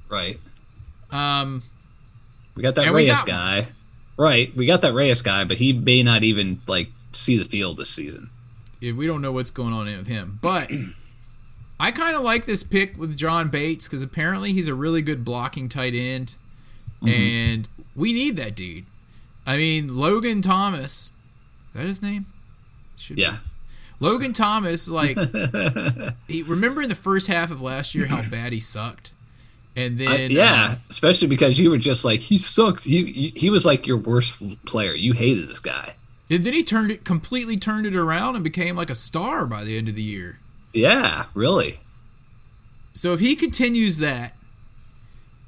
Right. 0.09 0.41
Um, 1.11 1.65
We 2.55 2.63
got 2.63 2.77
that 2.77 2.91
Reyes 2.91 3.11
got 3.11 3.27
guy. 3.27 3.69
Right. 4.17 4.57
We 4.57 4.65
got 4.65 4.81
that 4.81 4.95
Reyes 4.95 5.21
guy, 5.21 5.45
but 5.45 5.59
he 5.59 5.75
may 5.75 6.03
not 6.03 6.23
even 6.23 6.63
like 6.67 6.89
see 7.13 7.37
the 7.37 7.45
field 7.45 7.77
this 7.77 7.91
season. 7.91 8.31
We 8.91 9.07
don't 9.07 9.23
know 9.23 9.31
what's 9.33 9.51
going 9.51 9.73
on 9.73 9.87
with 9.87 10.09
him, 10.09 10.39
but 10.43 10.71
I 11.79 11.91
kind 11.93 12.17
of 12.17 12.23
like 12.23 12.45
this 12.47 12.63
pick 12.65 12.97
with 12.99 13.17
John 13.17 13.49
Bates 13.49 13.87
because 13.87 14.03
apparently 14.03 14.53
he's 14.53 14.67
a 14.69 14.75
really 14.75 15.03
good 15.03 15.25
blocking 15.25 15.69
tight 15.69 15.95
end, 15.95 16.35
and 17.07 17.69
we 17.95 18.13
need 18.13 18.37
that 18.37 18.55
dude. 18.57 18.87
I 19.47 19.57
mean, 19.57 19.97
Logan 19.97 20.43
Thomas, 20.43 21.13
is 21.71 21.75
that 21.75 21.87
his 21.87 22.03
name? 22.03 22.27
Should 22.97 23.17
be. 23.17 23.23
Yeah. 23.23 23.39
Logan 23.99 24.33
Thomas, 24.33 24.89
like, 24.89 25.17
he, 26.29 26.43
remember 26.43 26.83
in 26.83 26.89
the 26.89 26.95
first 26.97 27.29
half 27.29 27.51
of 27.53 27.61
last 27.63 27.95
year 27.95 28.07
how 28.07 28.29
bad 28.29 28.53
he 28.53 28.59
sucked, 28.61 29.13
and 29.77 29.95
I- 30.01 30.05
then 30.07 30.31
yeah, 30.33 30.71
uh, 30.71 30.75
especially 30.91 31.29
because 31.29 31.59
you 31.59 31.71
were 31.71 31.79
just 31.79 32.05
like 32.05 32.21
he 32.21 32.37
sucked. 32.39 32.85
He 32.85 33.05
he, 33.13 33.33
he 33.37 33.51
was 33.51 33.65
like 33.65 33.87
your 33.87 33.97
worst 33.97 34.41
player. 34.65 34.95
You 34.95 35.13
hated 35.13 35.49
this 35.49 35.61
guy. 35.61 35.95
And 36.33 36.45
then 36.45 36.53
he 36.53 36.63
turned 36.65 36.91
it 36.91 37.05
completely 37.05 37.57
turned 37.57 37.87
it 37.87 37.95
around 37.97 38.35
and 38.35 38.45
became 38.45 38.77
like 38.77 38.91
a 38.91 38.95
star 38.95 39.47
by 39.47 39.65
the 39.65 39.77
end 39.79 39.89
of 39.89 39.95
the 39.95 40.03
year. 40.03 40.39
Yeah, 40.73 41.27
really. 41.35 41.81
So 42.95 43.13
if 43.13 43.21
he 43.21 43.35
continues 43.35 43.99
that, 43.99 44.35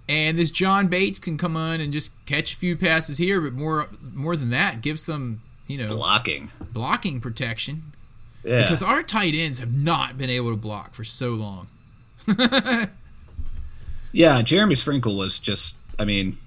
and 0.08 0.38
this 0.38 0.50
John 0.50 0.88
Bates 0.88 1.18
can 1.18 1.36
come 1.38 1.56
on 1.56 1.80
and 1.80 1.92
just 1.92 2.12
catch 2.26 2.54
a 2.54 2.56
few 2.56 2.76
passes 2.76 3.18
here, 3.18 3.40
but 3.40 3.52
more 3.54 3.88
more 4.12 4.36
than 4.36 4.50
that, 4.50 4.80
give 4.82 4.98
some 5.00 5.40
you 5.66 5.78
know 5.78 5.96
Blocking. 5.96 6.50
blocking 6.72 7.20
protection 7.20 7.92
Yeah. 8.44 8.62
because 8.62 8.82
our 8.82 9.02
tight 9.02 9.34
ends 9.34 9.58
have 9.60 9.72
not 9.74 10.18
been 10.18 10.28
able 10.30 10.50
to 10.50 10.56
block 10.56 10.92
for 10.94 11.04
so 11.04 11.30
long. 11.30 11.68
Yeah, 14.12 14.42
Jeremy 14.42 14.76
Sprinkle 14.76 15.16
was 15.16 15.40
just, 15.40 15.76
I 15.98 16.04
mean, 16.04 16.38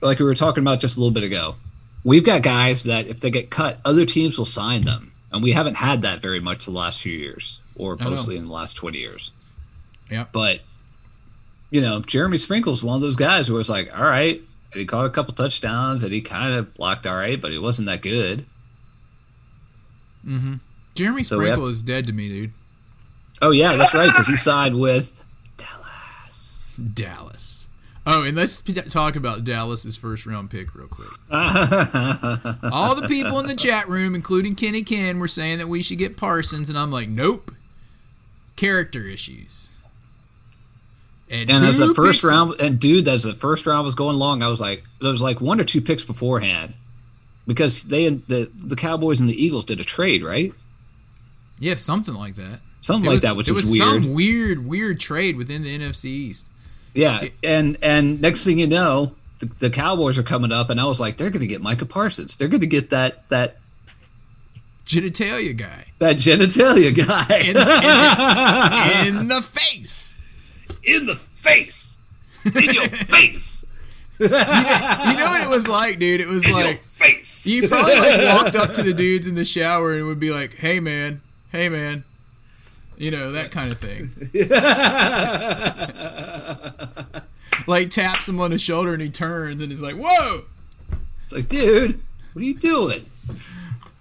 like 0.00 0.18
we 0.18 0.24
were 0.24 0.34
talking 0.34 0.62
about 0.62 0.80
just 0.80 0.96
a 0.96 1.00
little 1.00 1.12
bit 1.12 1.22
ago. 1.22 1.56
We've 2.04 2.24
got 2.24 2.42
guys 2.42 2.84
that 2.84 3.06
if 3.06 3.20
they 3.20 3.30
get 3.30 3.50
cut, 3.50 3.80
other 3.84 4.04
teams 4.04 4.38
will 4.38 4.44
sign 4.44 4.82
them. 4.82 5.12
And 5.32 5.42
we 5.42 5.52
haven't 5.52 5.74
had 5.74 6.02
that 6.02 6.20
very 6.22 6.38
much 6.38 6.64
the 6.66 6.70
last 6.70 7.00
few 7.02 7.16
years, 7.16 7.60
or 7.74 7.96
mostly 7.96 8.36
in 8.36 8.46
the 8.46 8.52
last 8.52 8.74
20 8.74 8.98
years. 8.98 9.32
Yeah, 10.10 10.26
But, 10.32 10.60
you 11.70 11.80
know, 11.80 12.00
Jeremy 12.02 12.38
Sprinkle's 12.38 12.84
one 12.84 12.94
of 12.94 13.00
those 13.00 13.16
guys 13.16 13.50
where 13.50 13.58
it's 13.58 13.70
like, 13.70 13.90
all 13.96 14.04
right, 14.04 14.36
and 14.36 14.78
he 14.80 14.84
caught 14.86 15.06
a 15.06 15.10
couple 15.10 15.34
touchdowns 15.34 16.04
and 16.04 16.12
he 16.12 16.20
kind 16.20 16.52
of 16.54 16.72
blocked 16.74 17.06
all 17.06 17.16
right, 17.16 17.40
but 17.40 17.50
he 17.50 17.58
wasn't 17.58 17.86
that 17.86 18.02
good. 18.02 18.46
Mm-hmm. 20.26 20.54
Jeremy 20.94 21.22
So 21.22 21.36
Sprinkle 21.36 21.64
to- 21.64 21.70
is 21.70 21.82
dead 21.82 22.06
to 22.06 22.12
me, 22.12 22.28
dude. 22.28 22.52
Oh, 23.42 23.50
yeah, 23.50 23.76
that's 23.76 23.94
right, 23.94 24.06
because 24.12 24.28
he 24.28 24.36
signed 24.36 24.78
with. 24.78 25.24
Dallas. 25.56 26.76
Dallas. 26.94 27.68
Oh, 28.06 28.22
and 28.22 28.36
let's 28.36 28.60
p- 28.60 28.74
talk 28.74 29.16
about 29.16 29.44
Dallas's 29.44 29.96
first 29.96 30.26
round 30.26 30.50
pick 30.50 30.74
real 30.74 30.88
quick. 30.88 31.08
All 31.30 32.94
the 32.94 33.06
people 33.08 33.38
in 33.40 33.46
the 33.46 33.56
chat 33.56 33.88
room, 33.88 34.14
including 34.14 34.54
Kenny 34.54 34.82
Ken, 34.82 35.18
were 35.18 35.28
saying 35.28 35.58
that 35.58 35.68
we 35.68 35.82
should 35.82 35.98
get 35.98 36.16
Parsons, 36.16 36.68
and 36.68 36.76
I'm 36.78 36.90
like, 36.90 37.08
nope. 37.08 37.50
Character 38.56 39.04
issues. 39.06 39.70
And 41.30 41.50
as 41.50 41.78
the 41.78 41.94
first 41.94 42.22
round, 42.22 42.60
and 42.60 42.78
dude, 42.78 43.08
as 43.08 43.22
the 43.22 43.34
first 43.34 43.66
round 43.66 43.84
was 43.86 43.94
going 43.94 44.14
along, 44.14 44.42
I 44.42 44.48
was 44.48 44.60
like, 44.60 44.84
there 45.00 45.10
was 45.10 45.22
like 45.22 45.40
one 45.40 45.58
or 45.60 45.64
two 45.64 45.80
picks 45.80 46.04
beforehand, 46.04 46.74
because 47.46 47.84
they 47.84 48.08
the 48.08 48.50
the 48.54 48.76
Cowboys 48.76 49.18
and 49.20 49.28
the 49.28 49.42
Eagles 49.42 49.64
did 49.64 49.80
a 49.80 49.84
trade, 49.84 50.22
right? 50.22 50.52
yeah, 51.58 51.74
something 51.74 52.14
like 52.14 52.34
that. 52.34 52.60
Something 52.80 53.06
It 53.06 53.08
like 53.08 53.14
was- 53.14 53.22
that, 53.22 53.36
which 53.36 53.48
it 53.48 53.52
was, 53.52 53.64
was 53.70 53.80
weird. 53.80 54.02
some 54.04 54.12
weird, 54.14 54.66
weird 54.66 55.00
trade 55.00 55.36
within 55.36 55.62
the 55.62 55.78
NFC 55.78 56.04
East. 56.06 56.48
Yeah, 56.94 57.26
and 57.42 57.76
and 57.82 58.20
next 58.20 58.44
thing 58.44 58.58
you 58.58 58.66
know, 58.68 59.14
the, 59.40 59.46
the 59.58 59.70
Cowboys 59.70 60.16
are 60.18 60.22
coming 60.22 60.52
up, 60.52 60.70
and 60.70 60.80
I 60.80 60.84
was 60.84 61.00
like, 61.00 61.16
they're 61.16 61.30
going 61.30 61.40
to 61.40 61.46
get 61.46 61.60
Micah 61.60 61.86
Parsons. 61.86 62.36
They're 62.36 62.48
going 62.48 62.60
to 62.60 62.66
get 62.66 62.90
that 62.90 63.28
that 63.30 63.56
Genitalia 64.86 65.56
guy 65.56 65.86
that 65.98 66.16
genitalia 66.16 66.94
guy 66.94 67.38
in, 67.38 69.16
in 69.22 69.28
the 69.28 69.40
face. 69.42 70.18
in 70.84 71.06
the 71.06 71.14
face, 71.14 71.96
in 72.44 72.64
your 72.74 72.86
face, 72.88 73.64
You 74.20 74.28
know 74.28 74.36
what 74.36 75.42
it 75.42 75.48
was 75.48 75.66
like, 75.66 75.98
dude? 75.98 76.20
It 76.20 76.28
was 76.28 76.44
in 76.44 76.50
your 76.50 76.64
like 76.66 76.84
face. 76.84 77.46
you 77.46 77.66
probably 77.68 77.94
like 77.96 78.20
walked 78.34 78.56
up 78.56 78.74
to 78.74 78.82
the 78.82 78.92
dudes 78.92 79.26
in 79.26 79.34
the 79.34 79.44
shower 79.46 79.94
and 79.94 80.06
would 80.06 80.20
be 80.20 80.30
like, 80.30 80.54
"Hey, 80.54 80.78
man, 80.80 81.22
hey, 81.50 81.68
man," 81.70 82.04
you 82.96 83.10
know 83.10 83.32
that 83.32 83.50
kind 83.50 83.72
of 83.72 83.78
thing. 83.78 84.10
like 87.66 87.90
taps 87.90 88.28
him 88.28 88.40
on 88.40 88.50
the 88.50 88.58
shoulder 88.58 88.92
and 88.92 89.02
he 89.02 89.08
turns 89.10 89.62
and 89.62 89.70
he's 89.70 89.82
like, 89.82 89.96
"Whoa!" 89.96 90.42
It's 91.22 91.32
like, 91.32 91.48
dude, 91.48 92.00
what 92.32 92.42
are 92.42 92.44
you 92.44 92.54
doing? 92.58 93.06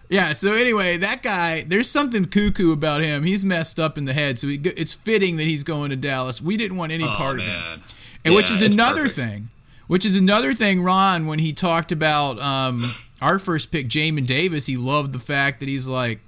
Yeah. 0.10 0.34
So 0.34 0.53
anyway, 0.53 0.97
that 0.97 1.23
guy, 1.23 1.63
there's 1.65 1.89
something 1.89 2.25
cuckoo 2.25 2.73
about 2.73 3.01
him. 3.01 3.23
He's 3.23 3.45
messed 3.45 3.79
up 3.79 3.97
in 3.97 4.06
the 4.06 4.13
head, 4.13 4.38
so 4.39 4.47
he, 4.47 4.56
it's 4.63 4.93
fitting 4.93 5.38
that 5.38 5.45
he's 5.45 5.63
going 5.63 5.89
to 5.91 5.95
Dallas. 5.95 6.41
We 6.41 6.58
didn't 6.58 6.77
want 6.77 6.91
any 6.91 7.06
Oh 7.06 7.15
part 7.15 7.39
of 7.39 7.45
him. 7.45 7.51
man, 7.53 7.82
And 8.25 8.36
which 8.36 8.51
is 8.51 8.62
another 8.62 9.03
perfect. 9.03 9.15
thing. 9.19 9.49
Which 9.88 10.06
is 10.06 10.15
another 10.15 10.53
thing, 10.53 10.82
Ron, 10.82 11.27
when 11.27 11.39
he 11.39 11.51
talked 11.51 11.91
about 11.91 12.39
um, 12.39 12.84
our 13.21 13.38
first 13.38 13.69
pick, 13.71 13.88
Jamin 13.88 14.25
Davis, 14.25 14.65
he 14.65 14.77
loved 14.77 15.12
the 15.13 15.19
fact 15.19 15.60
that 15.60 15.67
he's 15.67 15.88
like, 15.89 16.19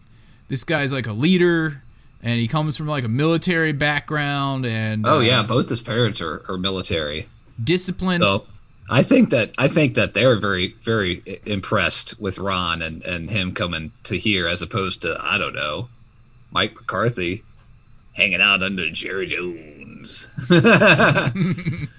this 0.50 0.64
guy's 0.66 0.92
like 0.92 1.08
a 1.08 1.14
leader, 1.14 1.82
and 2.26 2.40
he 2.40 2.48
comes 2.50 2.76
from 2.76 2.88
like 2.88 3.06
a 3.06 3.08
military 3.08 3.72
background 3.72 4.66
and 4.66 5.06
Oh 5.08 5.18
uh, 5.18 5.22
yeah, 5.22 5.44
both 5.44 5.70
his 5.70 5.82
parents 5.82 6.20
are, 6.22 6.44
are 6.50 6.58
military. 6.58 7.28
disciplined. 7.64 8.22
So 8.22 8.46
I 8.90 9.02
think 9.04 9.30
that 9.30 9.52
I 9.58 9.68
think 9.70 9.96
that 9.96 10.14
they're 10.14 10.36
very 10.36 10.76
very 10.84 11.40
impressed 11.46 12.20
with 12.20 12.38
Ron 12.40 12.82
and 12.82 13.04
and 13.06 13.30
him 13.30 13.54
coming 13.54 13.92
to 14.04 14.18
here 14.18 14.48
as 14.48 14.62
opposed 14.62 15.02
to 15.04 15.18
I 15.22 15.38
don't 15.38 15.56
know 15.56 15.88
Mike 16.52 16.76
McCarthy 16.76 17.44
hanging 18.14 18.42
out 18.42 18.62
under 18.64 18.90
Jerry 18.90 19.28
Jones. 19.28 20.30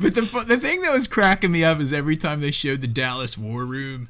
But 0.00 0.14
the 0.14 0.22
the 0.48 0.56
thing 0.56 0.80
that 0.82 0.94
was 0.94 1.06
cracking 1.06 1.52
me 1.52 1.62
up 1.62 1.80
is 1.80 1.92
every 1.92 2.16
time 2.16 2.40
they 2.40 2.50
showed 2.50 2.80
the 2.80 2.86
Dallas 2.86 3.36
War 3.36 3.62
Room, 3.66 4.08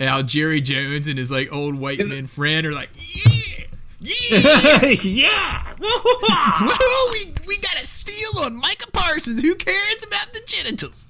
and 0.00 0.08
how 0.08 0.22
Jerry 0.22 0.62
Jones 0.62 1.06
and 1.06 1.18
his 1.18 1.30
like 1.30 1.52
old 1.52 1.74
white 1.74 1.98
man 1.98 2.26
friend 2.26 2.66
are 2.66 2.72
like, 2.72 2.88
yeah, 2.96 3.64
yeah. 4.02 4.88
yeah. 5.02 5.74
Whoa, 5.80 7.12
we, 7.12 7.34
we 7.46 7.58
got 7.58 7.80
a 7.80 7.86
steal 7.86 8.44
on 8.44 8.56
Micah 8.56 8.90
Parsons. 8.92 9.40
Who 9.42 9.54
cares 9.54 10.04
about 10.04 10.32
the 10.32 10.40
genitals? 10.46 11.08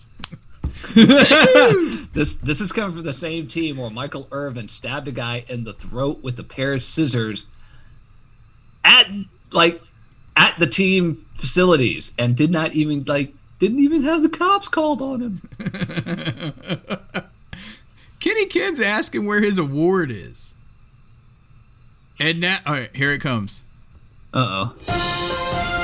This 2.12 2.34
this 2.34 2.60
is 2.60 2.72
coming 2.72 2.94
from 2.94 3.04
the 3.04 3.14
same 3.14 3.46
team 3.46 3.78
where 3.78 3.88
Michael 3.88 4.28
Irvin 4.30 4.68
stabbed 4.68 5.08
a 5.08 5.12
guy 5.12 5.46
in 5.48 5.64
the 5.64 5.72
throat 5.72 6.22
with 6.22 6.38
a 6.38 6.44
pair 6.44 6.74
of 6.74 6.82
scissors 6.82 7.46
at 8.84 9.06
like 9.52 9.80
at 10.36 10.58
the 10.58 10.66
team 10.66 11.24
facilities 11.34 12.12
and 12.18 12.36
did 12.36 12.52
not 12.52 12.74
even 12.74 13.02
like 13.04 13.32
didn't 13.58 13.78
even 13.78 14.02
have 14.02 14.22
the 14.22 14.28
cops 14.28 14.68
called 14.68 15.00
on 15.00 15.20
him. 15.22 15.40
Kenny 18.20 18.44
Ken's 18.44 18.80
asking 18.80 19.24
where 19.24 19.40
his 19.40 19.56
award 19.56 20.10
is. 20.10 20.54
And 22.24 22.38
now, 22.40 22.58
all 22.64 22.74
right, 22.74 22.94
here 22.94 23.10
it 23.10 23.20
comes. 23.20 23.64
Uh 24.32 24.70
oh. 24.78 25.82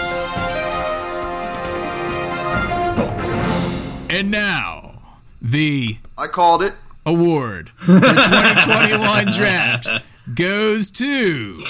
And 4.10 4.30
now, 4.30 5.02
the 5.42 5.98
I 6.16 6.28
called 6.28 6.62
it. 6.62 6.74
award 7.04 7.70
for 7.76 7.86
2021 8.00 9.32
draft 9.32 9.88
goes 10.34 10.90
to. 10.92 11.62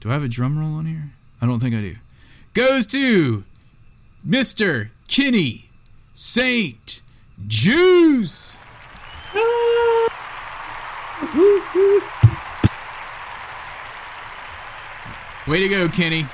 Do 0.00 0.10
I 0.10 0.12
have 0.14 0.22
a 0.22 0.28
drum 0.28 0.58
roll 0.58 0.74
on 0.74 0.86
here? 0.86 1.10
I 1.40 1.46
don't 1.46 1.58
think 1.58 1.74
I 1.74 1.80
do. 1.80 1.96
Goes 2.54 2.86
to 2.86 3.42
Mr. 4.26 4.90
Kenny 5.08 5.70
Saint 6.14 7.02
Juice. 7.48 8.58
Way 15.46 15.60
to 15.60 15.68
go, 15.68 15.88
Kenny. 15.88 16.26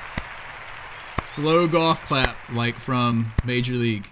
Slow 1.23 1.67
golf 1.67 2.01
clap 2.03 2.37
like 2.53 2.77
from 2.77 3.33
Major 3.43 3.73
League. 3.73 4.07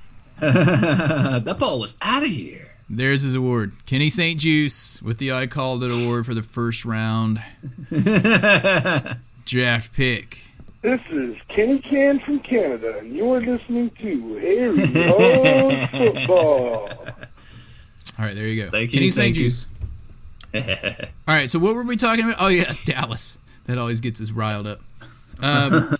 that 0.38 1.56
ball 1.58 1.80
was 1.80 1.96
out 2.02 2.22
of 2.22 2.28
here. 2.28 2.72
There's 2.88 3.22
his 3.22 3.34
award. 3.34 3.72
Kenny 3.86 4.10
St. 4.10 4.38
Juice 4.38 5.00
with 5.00 5.16
the 5.16 5.32
I 5.32 5.46
Called 5.46 5.82
It 5.82 5.90
award 5.90 6.26
for 6.26 6.34
the 6.34 6.42
first 6.42 6.84
round 6.84 7.42
draft 9.46 9.94
pick. 9.94 10.40
This 10.82 11.00
is 11.10 11.36
Kenny 11.48 11.78
Can 11.78 12.20
from 12.20 12.40
Canada, 12.40 12.98
and 12.98 13.16
you're 13.16 13.40
listening 13.40 13.90
to 14.02 14.34
Harry 14.36 15.08
on 15.08 15.86
Football. 16.14 16.90
All 18.18 18.24
right, 18.26 18.34
there 18.34 18.46
you 18.46 18.64
go. 18.64 18.70
Thank 18.70 18.92
you, 18.92 18.98
Kenny 18.98 19.10
St. 19.10 19.34
St. 19.34 19.36
Juice. 19.36 19.68
All 20.54 21.34
right, 21.34 21.48
so 21.48 21.58
what 21.58 21.74
were 21.74 21.82
we 21.84 21.96
talking 21.96 22.26
about? 22.26 22.36
Oh 22.38 22.48
yeah, 22.48 22.70
Dallas. 22.84 23.38
That 23.64 23.78
always 23.78 24.00
gets 24.00 24.20
us 24.20 24.30
riled 24.30 24.66
up. 24.66 24.80
Um, 25.40 25.96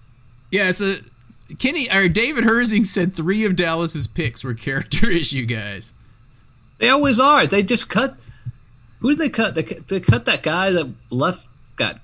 yeah, 0.50 0.72
so 0.72 0.94
Kenny 1.58 1.90
or 1.90 2.08
David 2.08 2.44
Herzing 2.44 2.86
said 2.86 3.14
three 3.14 3.44
of 3.44 3.56
Dallas's 3.56 4.06
picks 4.06 4.42
were 4.42 4.54
character 4.54 5.10
issue 5.10 5.46
guys. 5.46 5.92
They 6.78 6.88
always 6.88 7.20
are. 7.20 7.46
They 7.46 7.62
just 7.62 7.88
cut. 7.88 8.16
Who 8.98 9.10
did 9.10 9.18
they 9.18 9.28
cut? 9.28 9.54
They, 9.54 9.62
cut- 9.62 9.88
they 9.88 10.00
cut 10.00 10.24
that 10.24 10.42
guy 10.42 10.70
that 10.70 10.92
left, 11.10 11.46
got 11.76 12.00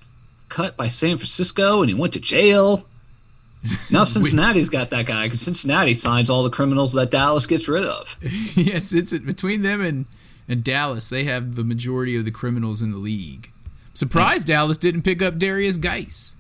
cut 0.49 0.77
by 0.77 0.89
San 0.89 1.17
Francisco, 1.19 1.81
and 1.81 1.89
he 1.89 1.95
went 1.95 2.13
to 2.15 2.21
jail. 2.21 2.87
Now 3.91 4.05
Cincinnati's 4.05 4.71
got 4.71 4.89
that 4.89 5.05
guy 5.05 5.25
because 5.27 5.43
Cincinnati 5.43 5.93
signs 5.93 6.31
all 6.31 6.43
the 6.43 6.49
criminals 6.49 6.95
that 6.95 7.11
Dallas 7.11 7.47
gets 7.47 7.69
rid 7.69 7.85
of. 7.85 8.17
yes, 8.23 8.95
it's 8.95 9.19
between 9.19 9.61
them 9.61 9.83
and 9.83 10.07
and 10.49 10.65
Dallas. 10.65 11.11
They 11.11 11.25
have 11.25 11.57
the 11.57 11.65
majority 11.65 12.17
of 12.17 12.25
the 12.25 12.31
criminals 12.31 12.81
in 12.81 12.91
the 12.91 12.97
league. 12.97 13.51
Surprised 14.01 14.47
Dallas 14.47 14.77
didn't 14.79 15.03
pick 15.03 15.21
up 15.21 15.35
Derrius 15.35 15.79
Guice. 15.81 16.35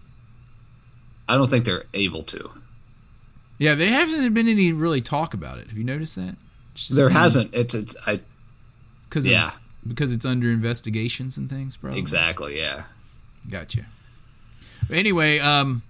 I 1.29 1.37
don't 1.37 1.49
think 1.51 1.65
they're 1.67 1.85
able 1.95 2.23
to. 2.25 2.51
Yeah, 3.59 3.75
there 3.75 3.93
hasn't 3.93 4.33
been 4.35 4.49
any 4.49 4.73
really 4.73 5.01
talk 5.03 5.35
about 5.35 5.59
it. 5.59 5.69
Have 5.69 5.77
you 5.77 5.85
noticed 5.85 6.17
that? 6.17 6.37
There 6.89 7.09
been- 7.09 7.17
hasn't. 7.17 7.55
It's, 7.55 7.75
it's 7.75 7.97
I 8.07 8.21
Cause 9.11 9.27
Yeah. 9.27 9.49
of, 9.49 9.57
because 9.87 10.13
it's 10.13 10.25
under 10.25 10.51
investigations 10.51 11.37
and 11.37 11.51
things, 11.51 11.77
bro. 11.77 11.93
exactly 11.93 12.59
yeah. 12.59 12.85
Gotcha. 13.49 13.85
But 14.89 14.97
anyway, 14.99 15.39
um. 15.39 15.83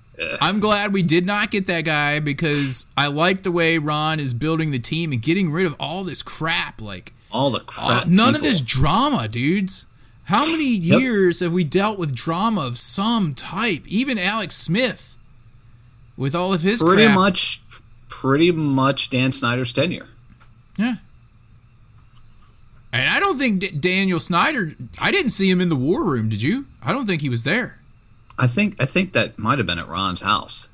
I'm 0.42 0.60
glad 0.60 0.92
we 0.92 1.02
did 1.02 1.24
not 1.24 1.50
get 1.50 1.66
that 1.68 1.86
guy 1.86 2.20
because 2.20 2.84
I 2.94 3.06
like 3.06 3.40
the 3.42 3.50
way 3.50 3.78
Ron 3.78 4.20
is 4.20 4.34
building 4.34 4.70
the 4.70 4.78
team 4.78 5.12
and 5.12 5.22
getting 5.22 5.50
rid 5.50 5.64
of 5.64 5.74
all 5.80 6.04
this 6.04 6.22
crap. 6.22 6.82
Like 6.82 7.14
All 7.32 7.50
the 7.50 7.60
all- 7.60 7.64
crap. 7.64 8.06
none 8.06 8.34
of 8.34 8.42
this 8.42 8.60
drama, 8.60 9.28
dudes. 9.28 9.86
How 10.30 10.46
many 10.46 10.76
Yep. 10.76 11.00
years 11.00 11.40
have 11.40 11.52
we 11.52 11.64
dealt 11.64 11.98
with 11.98 12.14
drama 12.14 12.60
of 12.62 12.78
some 12.78 13.34
type? 13.34 13.82
Even 13.86 14.16
Alex 14.16 14.56
Smith, 14.56 15.16
with 16.16 16.34
all 16.36 16.52
of 16.52 16.62
his 16.62 16.80
Pretty 16.82 17.04
crap. 17.04 17.14
much, 17.16 17.60
pretty 18.08 18.52
much 18.52 19.10
Dan 19.10 19.32
Snyder's 19.32 19.72
tenure. 19.72 20.06
Yeah. 20.76 20.96
And 22.92 23.08
I 23.10 23.20
don't 23.20 23.38
think 23.38 23.60
D- 23.60 23.70
Daniel 23.70 24.20
Snyder. 24.20 24.74
I 25.00 25.10
didn't 25.10 25.30
see 25.30 25.48
him 25.50 25.60
in 25.60 25.68
the 25.68 25.76
war 25.76 26.04
room. 26.04 26.28
Did 26.28 26.42
you? 26.42 26.66
I 26.82 26.92
don't 26.92 27.06
think 27.06 27.22
he 27.22 27.28
was 27.28 27.44
there. 27.44 27.78
I 28.38 28.46
think 28.46 28.76
I 28.80 28.86
think 28.86 29.12
that 29.12 29.38
might 29.38 29.58
have 29.58 29.66
been 29.66 29.78
at 29.78 29.88
Ron's 29.88 30.22
house, 30.22 30.68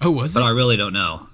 Oh, 0.00 0.10
was 0.10 0.36
it? 0.36 0.40
but 0.40 0.44
I 0.46 0.50
really 0.50 0.76
don't 0.76 0.92
know. 0.92 1.28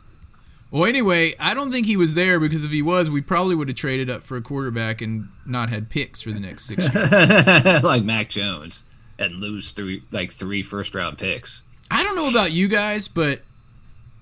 Well, 0.70 0.84
anyway, 0.84 1.34
I 1.40 1.52
don't 1.52 1.72
think 1.72 1.86
he 1.86 1.96
was 1.96 2.14
there 2.14 2.38
because 2.38 2.64
if 2.64 2.70
he 2.70 2.82
was, 2.82 3.10
we 3.10 3.20
probably 3.20 3.56
would 3.56 3.68
have 3.68 3.76
traded 3.76 4.08
up 4.08 4.22
for 4.22 4.36
a 4.36 4.40
quarterback 4.40 5.00
and 5.00 5.28
not 5.44 5.68
had 5.68 5.90
picks 5.90 6.22
for 6.22 6.30
the 6.30 6.38
next 6.38 6.66
six 6.66 6.94
years. 6.94 7.82
like 7.82 8.04
Mac 8.04 8.28
Jones 8.28 8.84
and 9.18 9.34
lose 9.34 9.72
three 9.72 10.02
like 10.12 10.30
three 10.30 10.62
first 10.62 10.94
round 10.94 11.18
picks. 11.18 11.64
I 11.90 12.04
don't 12.04 12.14
know 12.14 12.28
about 12.28 12.52
you 12.52 12.68
guys, 12.68 13.08
but 13.08 13.40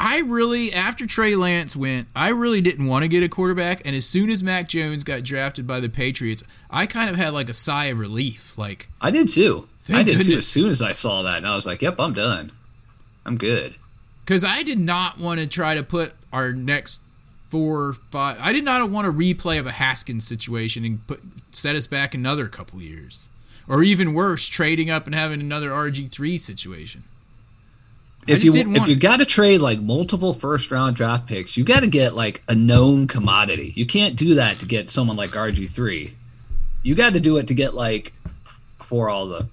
I 0.00 0.20
really, 0.20 0.72
after 0.72 1.06
Trey 1.06 1.36
Lance 1.36 1.76
went, 1.76 2.08
I 2.16 2.30
really 2.30 2.62
didn't 2.62 2.86
want 2.86 3.02
to 3.02 3.08
get 3.08 3.22
a 3.22 3.28
quarterback. 3.28 3.82
And 3.84 3.94
as 3.94 4.06
soon 4.06 4.30
as 4.30 4.42
Mac 4.42 4.68
Jones 4.68 5.04
got 5.04 5.24
drafted 5.24 5.66
by 5.66 5.80
the 5.80 5.90
Patriots, 5.90 6.44
I 6.70 6.86
kind 6.86 7.10
of 7.10 7.16
had 7.16 7.34
like 7.34 7.50
a 7.50 7.54
sigh 7.54 7.86
of 7.86 7.98
relief. 7.98 8.56
Like, 8.56 8.88
I 9.02 9.10
did 9.10 9.28
too. 9.28 9.68
I 9.90 10.02
did 10.02 10.22
too. 10.22 10.38
As 10.38 10.48
soon 10.48 10.70
as 10.70 10.80
I 10.80 10.92
saw 10.92 11.22
that, 11.22 11.38
and 11.38 11.46
I 11.46 11.54
was 11.54 11.66
like, 11.66 11.82
"Yep, 11.82 11.96
I'm 11.98 12.14
done. 12.14 12.52
I'm 13.26 13.36
good." 13.36 13.74
because 14.28 14.44
I 14.44 14.62
did 14.62 14.78
not 14.78 15.18
want 15.18 15.40
to 15.40 15.46
try 15.46 15.74
to 15.74 15.82
put 15.82 16.12
our 16.32 16.52
next 16.52 17.00
four 17.48 17.84
or 17.86 17.92
five. 17.94 18.36
I 18.40 18.52
did 18.52 18.64
not 18.64 18.88
want 18.90 19.06
a 19.06 19.12
replay 19.12 19.58
of 19.58 19.66
a 19.66 19.72
Haskins 19.72 20.26
situation 20.26 20.84
and 20.84 21.06
put 21.06 21.20
set 21.50 21.74
us 21.74 21.86
back 21.86 22.14
another 22.14 22.46
couple 22.48 22.80
years, 22.80 23.28
or 23.66 23.82
even 23.82 24.14
worse, 24.14 24.46
trading 24.46 24.90
up 24.90 25.06
and 25.06 25.14
having 25.14 25.40
another 25.40 25.70
RG 25.70 26.10
three 26.10 26.38
situation. 26.38 27.04
If 28.26 28.44
you 28.44 28.52
if 28.54 28.88
you 28.88 28.96
got 28.96 29.20
to 29.20 29.24
trade 29.24 29.60
like 29.62 29.80
multiple 29.80 30.34
first 30.34 30.70
round 30.70 30.96
draft 30.96 31.26
picks, 31.26 31.56
you 31.56 31.64
got 31.64 31.80
to 31.80 31.86
get 31.86 32.14
like 32.14 32.42
a 32.48 32.54
known 32.54 33.06
commodity. 33.06 33.72
You 33.74 33.86
can't 33.86 34.16
do 34.16 34.34
that 34.34 34.58
to 34.60 34.66
get 34.66 34.90
someone 34.90 35.16
like 35.16 35.30
RG 35.30 35.70
three. 35.74 36.14
You 36.82 36.94
got 36.94 37.14
to 37.14 37.20
do 37.20 37.38
it 37.38 37.48
to 37.48 37.54
get 37.54 37.74
like 37.74 38.12
for 38.78 39.08
all 39.08 39.26
the 39.26 39.48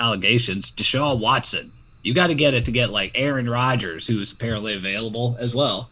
allegations, 0.00 0.70
Deshaun 0.70 1.20
Watson. 1.20 1.72
You 2.02 2.14
got 2.14 2.28
to 2.28 2.34
get 2.34 2.54
it 2.54 2.64
to 2.66 2.70
get 2.70 2.90
like 2.90 3.12
Aaron 3.14 3.50
Rodgers, 3.50 4.06
who's 4.06 4.32
apparently 4.32 4.74
available 4.74 5.36
as 5.38 5.54
well. 5.54 5.90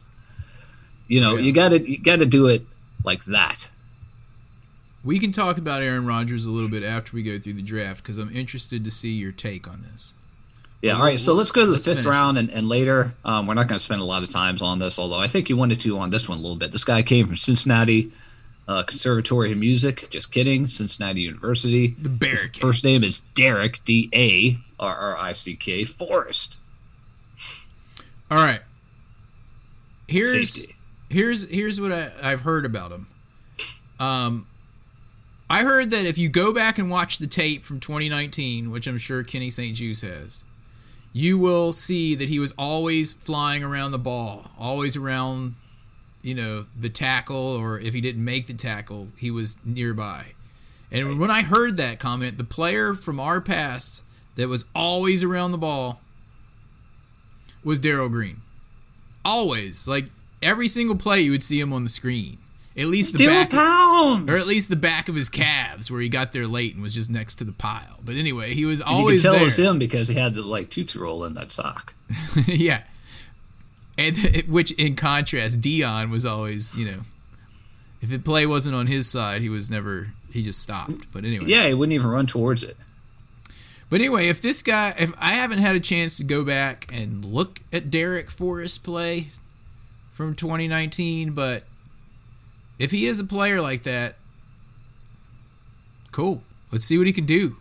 You 1.07 1.21
know, 1.21 1.37
you 1.37 1.53
got 1.53 1.71
to 1.71 1.91
you 1.91 1.99
got 1.99 2.21
to 2.21 2.27
do 2.27 2.47
it 2.47 2.63
like 3.05 3.25
that. 3.25 3.71
We 5.05 5.19
can 5.19 5.33
talk 5.33 5.59
about 5.59 5.83
Aaron 5.83 6.07
Rodgers 6.07 6.47
a 6.47 6.51
little 6.51 6.71
bit 6.71 6.83
after 6.83 7.15
we 7.15 7.23
go 7.23 7.39
through 7.39 7.53
the 7.55 7.63
draft 7.63 8.03
because 8.03 8.17
I'm 8.17 8.35
interested 8.35 8.85
to 8.85 8.91
see 8.91 9.13
your 9.13 9.33
take 9.33 9.69
on 9.69 9.83
this. 9.83 10.15
Yeah. 10.81 10.93
Well, 10.93 11.01
All 11.01 11.07
right. 11.09 11.21
So 11.21 11.35
let's 11.35 11.53
go 11.53 11.61
to 11.61 11.67
the 11.67 11.73
let's 11.73 11.85
fifth 11.85 12.05
round 12.07 12.39
and, 12.39 12.51
and 12.51 12.69
later. 12.69 13.15
Um, 13.25 13.47
we're 13.47 13.55
not 13.55 13.69
going 13.69 13.79
to 13.79 13.85
spend 13.85 14.01
a 14.01 14.05
lot 14.05 14.23
of 14.23 14.31
times 14.31 14.63
on 14.63 14.79
this, 14.79 14.99
although 14.99 15.19
I 15.19 15.29
think 15.29 15.51
you 15.51 15.57
wanted 15.57 15.81
to 15.81 15.99
on 15.99 16.11
this 16.11 16.29
one 16.29 16.39
a 16.39 16.41
little 16.41 16.57
bit. 16.57 16.73
This 16.73 16.85
guy 16.85 17.03
came 17.03 17.27
from 17.27 17.37
Cincinnati 17.37 18.13
uh, 18.67 18.83
Conservatory 18.83 19.53
of 19.53 19.59
Music. 19.59 20.09
Just 20.11 20.33
kidding. 20.33 20.67
Cincinnati 20.67 21.21
University. 21.21 21.89
The 21.99 22.09
Bearcats. 22.09 22.61
first 22.61 22.85
name 22.85 23.05
is 23.05 23.25
Darrick 23.35 23.85
D 23.85 24.09
A 24.15 24.59
R 24.83 24.95
R 24.95 25.19
I 25.19 25.33
C 25.33 25.55
K 25.55 25.85
Forrest. 25.85 26.61
All 28.31 28.45
right. 28.45 28.63
Here's 30.09 30.53
Safety. 30.53 30.74
Here's 31.15 31.49
here's 31.49 31.81
what 31.81 31.93
I, 31.93 32.11
I've 32.21 32.41
heard 32.41 32.67
about 32.67 32.91
him. 32.91 33.07
Um, 34.01 34.49
I 35.49 35.63
heard 35.63 35.91
that 35.91 36.05
if 36.05 36.19
you 36.19 36.29
go 36.29 36.53
back 36.53 36.77
and 36.77 36.91
watch 36.91 37.19
the 37.19 37.29
tape 37.29 37.63
from 37.63 37.79
2019, 37.79 38.73
which 38.73 38.89
I'm 38.89 38.99
sure 38.99 39.23
Kenny 39.23 39.49
St. 39.49 39.77
Juice 39.77 40.01
has, 40.01 40.43
you 41.13 41.39
will 41.39 41.73
see 41.73 42.17
that 42.17 42.29
he 42.29 42.41
was 42.41 42.53
always 42.59 43.13
flying 43.13 43.63
around 43.63 43.93
the 43.93 43.99
ball, 43.99 44.51
always 44.59 44.97
around, 44.97 45.55
you 46.21 46.35
know, 46.35 46.65
the 46.77 46.89
tackle, 46.89 47.37
or 47.37 47.79
if 47.79 47.95
he 47.95 48.01
didn't 48.01 48.25
make 48.25 48.49
the 48.49 48.55
tackle, 48.55 49.07
he 49.17 49.31
was 49.31 49.57
nearby. 49.65 50.33
And 50.91 51.21
when 51.21 51.31
I 51.31 51.43
heard 51.43 51.77
that 51.77 52.01
comment, 52.01 52.39
the 52.39 52.45
player 52.45 52.93
from 52.95 53.21
our 53.21 53.41
past 53.41 54.03
that 54.35 54.49
was 54.49 54.65
always 54.75 55.23
around 55.23 55.53
the 55.53 55.59
ball 55.59 56.01
was 57.63 57.79
Darrell 57.79 58.09
Green. 58.09 58.43
Always, 59.25 59.87
like 59.87 60.07
every 60.45 60.69
single 60.69 60.97
play, 60.97 61.21
you 61.23 61.31
would 61.33 61.43
see 61.43 61.59
him 61.61 61.73
on 61.73 61.83
the 61.85 61.91
screen. 61.91 62.39
At 62.77 62.87
least 62.87 63.17
the 63.17 63.27
back, 63.27 63.51
pounds. 63.51 64.29
or 64.29 64.37
at 64.37 64.47
least 64.49 64.69
the 64.69 64.75
back 64.77 65.09
of 65.09 65.15
his 65.15 65.29
calves, 65.29 65.93
where 65.93 66.01
he 66.01 66.09
got 66.09 66.33
there 66.33 66.47
late 66.47 66.75
and 66.75 66.83
was 66.83 66.93
just 66.95 67.09
next 67.09 67.37
to 67.37 67.45
the 67.45 67.53
pile. 67.53 68.01
But 68.05 68.17
anyway, 68.17 68.53
he 68.55 68.65
was 68.65 68.81
And 68.81 68.91
you 68.91 68.97
always 68.97 69.23
could 69.23 69.27
tell 69.29 69.33
there. 69.35 69.43
it 69.43 69.45
was 69.45 69.59
him 69.59 69.79
because 69.79 70.09
he 70.09 70.19
had 70.19 70.35
the 70.35 70.43
like 70.43 70.71
tootsie 70.71 70.99
roll 70.99 71.25
in 71.25 71.35
that 71.35 71.53
sock. 71.53 71.95
yeah, 72.47 72.83
and 73.97 74.17
which 74.49 74.73
in 74.73 74.97
contrast, 74.97 75.61
Deion 75.61 76.11
was 76.11 76.25
always, 76.27 76.77
you 76.77 76.85
know, 76.87 77.01
if 78.03 78.09
the 78.11 78.19
play 78.19 78.45
wasn't 78.45 78.75
on 78.75 78.89
his 78.89 79.07
side, 79.09 79.41
he 79.41 79.49
was 79.49 79.71
never. 79.71 80.13
He 80.33 80.43
just 80.43 80.59
stopped. 80.59 81.13
But 81.13 81.25
anyway, 81.25 81.47
Yeah, 81.47 81.69
he 81.69 81.75
wouldn't 81.75 81.95
even 81.95 82.09
run 82.09 82.27
towards 82.27 82.65
it. 82.65 82.77
But 83.89 84.01
anyway, 84.01 84.27
if 84.27 84.41
this 84.41 84.63
guy, 84.65 84.93
if 84.99 85.13
I 85.17 85.35
haven't 85.35 85.59
had 85.61 85.77
a 85.77 85.81
chance 85.81 86.17
to 86.17 86.25
go 86.25 86.43
back 86.43 86.91
and 86.93 87.25
look 87.25 87.61
at 87.73 87.89
Darrick 87.89 88.31
Forrest 88.31 88.83
play 88.83 89.29
from 90.15 90.35
2019, 90.35 91.33
but 91.33 91.65
if 92.79 92.91
he 92.91 93.07
is 93.07 93.21
a 93.21 93.25
player 93.25 93.61
like 93.61 93.83
that, 93.83 94.17
cool. 96.13 96.43
Let's 96.73 96.85
see 96.85 96.99
what 96.99 97.07
he 97.07 97.13
can 97.13 97.27
do. 97.27 97.57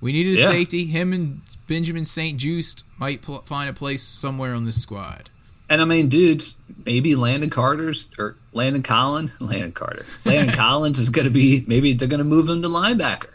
We 0.00 0.12
needed 0.12 0.36
a 0.38 0.40
Yeah. 0.42 0.48
safety. 0.48 0.86
Him 0.86 1.12
and 1.12 1.40
Benjamin 1.66 2.04
St-Juste 2.04 2.84
might 2.98 3.22
pl- 3.22 3.42
find 3.46 3.68
a 3.68 3.72
place 3.72 4.02
somewhere 4.02 4.54
on 4.54 4.64
this 4.64 4.80
squad. 4.80 5.30
And 5.68 5.80
I 5.82 5.84
mean, 5.84 6.08
dudes, 6.08 6.54
maybe 6.84 7.16
Landon 7.16 7.50
Carter's 7.50 8.08
or 8.18 8.36
Landon 8.52 8.82
Collins, 8.82 9.32
Landon 9.40 9.72
Carter, 9.72 10.04
Landon 10.24 10.54
Collins 10.54 10.98
is 11.00 11.10
going 11.10 11.24
to 11.26 11.30
be. 11.32 11.64
Maybe 11.66 11.92
they're 11.92 12.06
going 12.08 12.22
to 12.22 12.28
move 12.28 12.48
him 12.48 12.62
to 12.62 12.68
linebacker. 12.68 13.30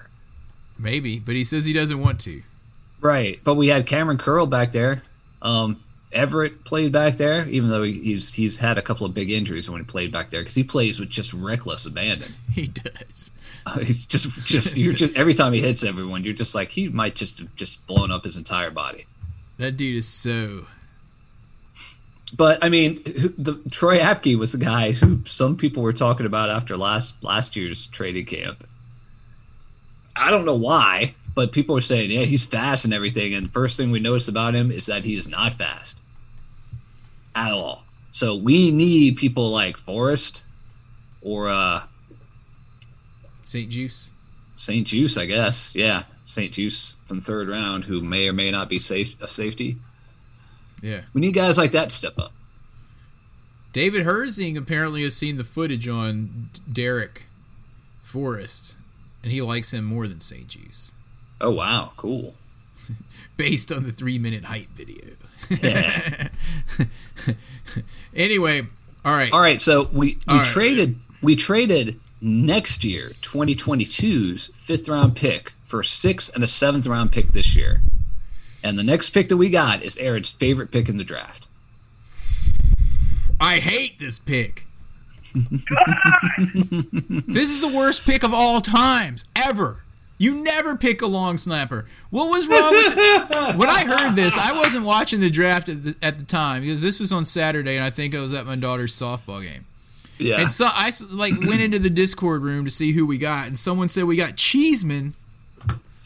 Maybe, 0.77 1.19
but 1.19 1.35
he 1.35 1.43
says 1.43 1.65
he 1.65 1.73
doesn't 1.73 1.99
want 1.99 2.19
to. 2.21 2.41
Right. 3.01 3.39
But 3.43 3.55
we 3.55 3.67
had 3.67 3.85
Kamren 3.85 4.17
Curl 4.17 4.45
back 4.45 4.71
there. 4.71 5.01
Um, 5.41 5.81
Everett 6.13 6.65
played 6.65 6.91
back 6.91 7.15
there, 7.15 7.47
even 7.47 7.69
though 7.69 7.83
he, 7.83 7.93
he's 7.93 8.33
he's 8.33 8.59
had 8.59 8.77
a 8.77 8.81
couple 8.81 9.05
of 9.05 9.13
big 9.13 9.31
injuries 9.31 9.69
when 9.69 9.79
he 9.79 9.85
played 9.85 10.11
back 10.11 10.29
there 10.29 10.41
because 10.41 10.55
he 10.55 10.63
plays 10.63 10.99
with 10.99 11.09
just 11.09 11.33
reckless 11.33 11.85
abandon. 11.85 12.33
He 12.51 12.67
does. 12.67 13.31
Uh, 13.65 13.79
he's 13.79 14.05
just 14.05 14.45
just 14.45 14.77
you're 14.77 14.91
just 14.91 15.15
every 15.15 15.33
time 15.33 15.53
he 15.53 15.61
hits 15.61 15.85
everyone, 15.85 16.25
you're 16.25 16.33
just 16.33 16.53
like 16.53 16.69
he 16.69 16.89
might 16.89 17.15
just 17.15 17.39
have 17.39 17.55
just 17.55 17.85
blown 17.87 18.11
up 18.11 18.25
his 18.25 18.35
entire 18.35 18.71
body. 18.71 19.05
That 19.57 19.77
dude 19.77 19.95
is 19.95 20.07
so. 20.07 20.65
But 22.35 22.61
I 22.61 22.67
mean, 22.67 22.95
the 23.05 23.61
Troy 23.71 23.99
Apke 23.99 24.37
was 24.37 24.51
the 24.51 24.57
guy 24.57 24.91
who 24.91 25.21
some 25.25 25.55
people 25.55 25.81
were 25.81 25.93
talking 25.93 26.25
about 26.25 26.49
after 26.49 26.75
last 26.75 27.23
last 27.23 27.55
year's 27.55 27.87
trading 27.87 28.25
camp. 28.25 28.67
I 30.17 30.29
don't 30.29 30.45
know 30.45 30.55
why, 30.55 31.15
but 31.33 31.53
people 31.53 31.73
were 31.73 31.79
saying, 31.79 32.11
yeah, 32.11 32.23
he's 32.23 32.45
fast 32.45 32.83
and 32.83 32.93
everything. 32.93 33.33
And 33.33 33.51
first 33.51 33.77
thing 33.77 33.91
we 33.91 34.01
noticed 34.01 34.27
about 34.27 34.55
him 34.55 34.71
is 34.71 34.87
that 34.87 35.05
he 35.05 35.15
is 35.15 35.25
not 35.29 35.55
fast 35.55 36.00
at 37.35 37.51
all. 37.51 37.83
So 38.11 38.35
we 38.35 38.71
need 38.71 39.17
people 39.17 39.49
like 39.51 39.77
Forrest 39.77 40.45
or 41.21 41.49
uh, 41.49 41.83
St. 43.43 43.69
Juice. 43.69 44.11
St. 44.55 44.85
Juice, 44.85 45.17
I 45.17 45.25
guess. 45.25 45.75
Yeah, 45.75 46.03
St. 46.25 46.51
Juice 46.53 46.95
from 47.05 47.21
third 47.21 47.49
round, 47.49 47.85
who 47.85 48.01
may 48.01 48.27
or 48.27 48.33
may 48.33 48.51
not 48.51 48.69
be 48.69 48.79
safe 48.79 49.19
a 49.21 49.27
safety. 49.27 49.77
Yeah. 50.81 51.01
We 51.13 51.21
need 51.21 51.33
guys 51.33 51.57
like 51.57 51.71
that 51.71 51.89
to 51.89 51.95
step 51.95 52.17
up. 52.19 52.33
David 53.73 54.05
Herzing 54.05 54.57
apparently 54.57 55.03
has 55.03 55.15
seen 55.15 55.37
the 55.37 55.43
footage 55.45 55.87
on 55.87 56.49
Darrick 56.69 57.23
Forrest, 58.03 58.77
and 59.23 59.31
he 59.31 59.41
likes 59.41 59.71
him 59.73 59.85
more 59.85 60.07
than 60.07 60.19
St. 60.19 60.47
Juice, 60.47 60.93
Oh 61.39 61.51
wow, 61.51 61.93
cool. 61.97 62.35
based 63.37 63.71
on 63.71 63.83
the 63.83 63.91
three 63.91 64.19
minute 64.19 64.45
hype 64.45 64.69
video. 64.75 65.15
Yeah. 65.61 66.27
anyway, 68.15 68.63
all 69.03 69.15
right. 69.15 69.33
All 69.33 69.41
right, 69.41 69.59
so 69.59 69.89
we 69.91 70.07
we 70.07 70.17
All 70.27 70.37
right. 70.37 70.45
traded 70.45 70.99
we 71.21 71.35
traded 71.35 71.99
next 72.21 72.83
year 72.83 73.11
2022's 73.21 74.51
fifth 74.53 74.87
round 74.87 75.15
pick 75.15 75.53
for 75.65 75.79
a 75.79 75.85
sixth 75.85 76.33
and 76.35 76.43
a 76.43 76.47
seventh 76.47 76.87
round 76.87 77.11
pick 77.11 77.31
this 77.31 77.55
year. 77.55 77.81
And 78.63 78.77
the 78.77 78.83
next 78.83 79.09
pick 79.09 79.29
that 79.29 79.37
we 79.37 79.49
got 79.49 79.81
is 79.81 79.97
Aaron's 79.97 80.29
favorite 80.29 80.71
pick 80.71 80.87
in 80.87 80.97
the 80.97 81.03
draft. 81.03 81.47
I 83.39 83.57
hate 83.57 83.97
this 83.97 84.19
pick. 84.19 84.67
this 85.33 87.49
is 87.49 87.61
the 87.61 87.73
worst 87.75 88.05
pick 88.05 88.23
of 88.23 88.33
all 88.33 88.61
times, 88.61 89.25
ever. 89.35 89.83
You 90.21 90.35
never 90.35 90.75
pick 90.75 91.01
a 91.01 91.07
long 91.07 91.39
snapper. 91.39 91.87
What 92.11 92.29
was 92.29 92.47
wrong 92.47 92.71
with 92.73 92.95
it? 92.95 93.55
When 93.57 93.67
I 93.67 93.85
heard 93.85 94.15
this, 94.15 94.37
I 94.37 94.55
wasn't 94.55 94.85
watching 94.85 95.19
the 95.19 95.31
draft 95.31 95.67
at 95.67 95.83
the, 95.83 95.95
at 95.99 96.19
the 96.19 96.23
time 96.23 96.61
because 96.61 96.83
this 96.83 96.99
was 96.99 97.11
on 97.11 97.25
Saturday, 97.25 97.75
and 97.75 97.83
I 97.83 97.89
think 97.89 98.13
I 98.13 98.21
was 98.21 98.31
at 98.31 98.45
my 98.45 98.55
daughter's 98.55 98.95
softball 98.95 99.41
game. 99.41 99.65
Yeah. 100.19 100.39
And 100.39 100.51
so 100.51 100.67
I 100.69 100.91
like 101.09 101.39
went 101.39 101.61
into 101.61 101.79
the 101.79 101.89
Discord 101.89 102.43
room 102.43 102.65
to 102.65 102.69
see 102.69 102.91
who 102.91 103.03
we 103.03 103.17
got, 103.17 103.47
and 103.47 103.57
someone 103.57 103.89
said 103.89 104.03
we 104.03 104.15
got 104.15 104.35
Cheeseman. 104.35 105.15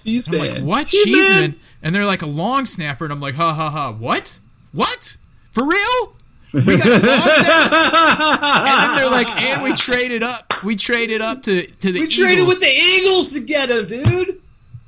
Cheeseman. 0.06 0.42
I'm 0.42 0.48
like, 0.48 0.64
what 0.64 0.88
Cheeseman? 0.88 1.60
And 1.84 1.94
they're 1.94 2.06
like 2.06 2.22
a 2.22 2.26
long 2.26 2.66
snapper, 2.66 3.04
and 3.04 3.12
I'm 3.12 3.20
like, 3.20 3.36
ha 3.36 3.54
ha 3.54 3.70
ha, 3.70 3.92
what? 3.92 4.40
What? 4.72 5.18
For 5.52 5.68
real? 5.68 6.15
We 6.56 6.78
got 6.78 6.88
a 6.88 6.90
long 6.90 8.40
and 8.60 8.68
then 8.68 8.96
they're 8.96 9.10
like, 9.12 9.28
and 9.30 9.62
we 9.64 9.74
traded 9.74 10.24
up. 10.24 10.64
We 10.64 10.76
traded 10.76 11.22
up 11.22 11.42
to 11.44 11.66
to 11.66 11.92
the 11.92 12.00
Eagles. 12.00 12.18
We 12.18 12.24
traded 12.24 12.48
with 12.48 12.60
the 12.62 12.70
Eagles 12.72 13.32
to 13.34 13.40
get 13.42 13.70
him, 13.70 13.86
dude. 13.88 14.42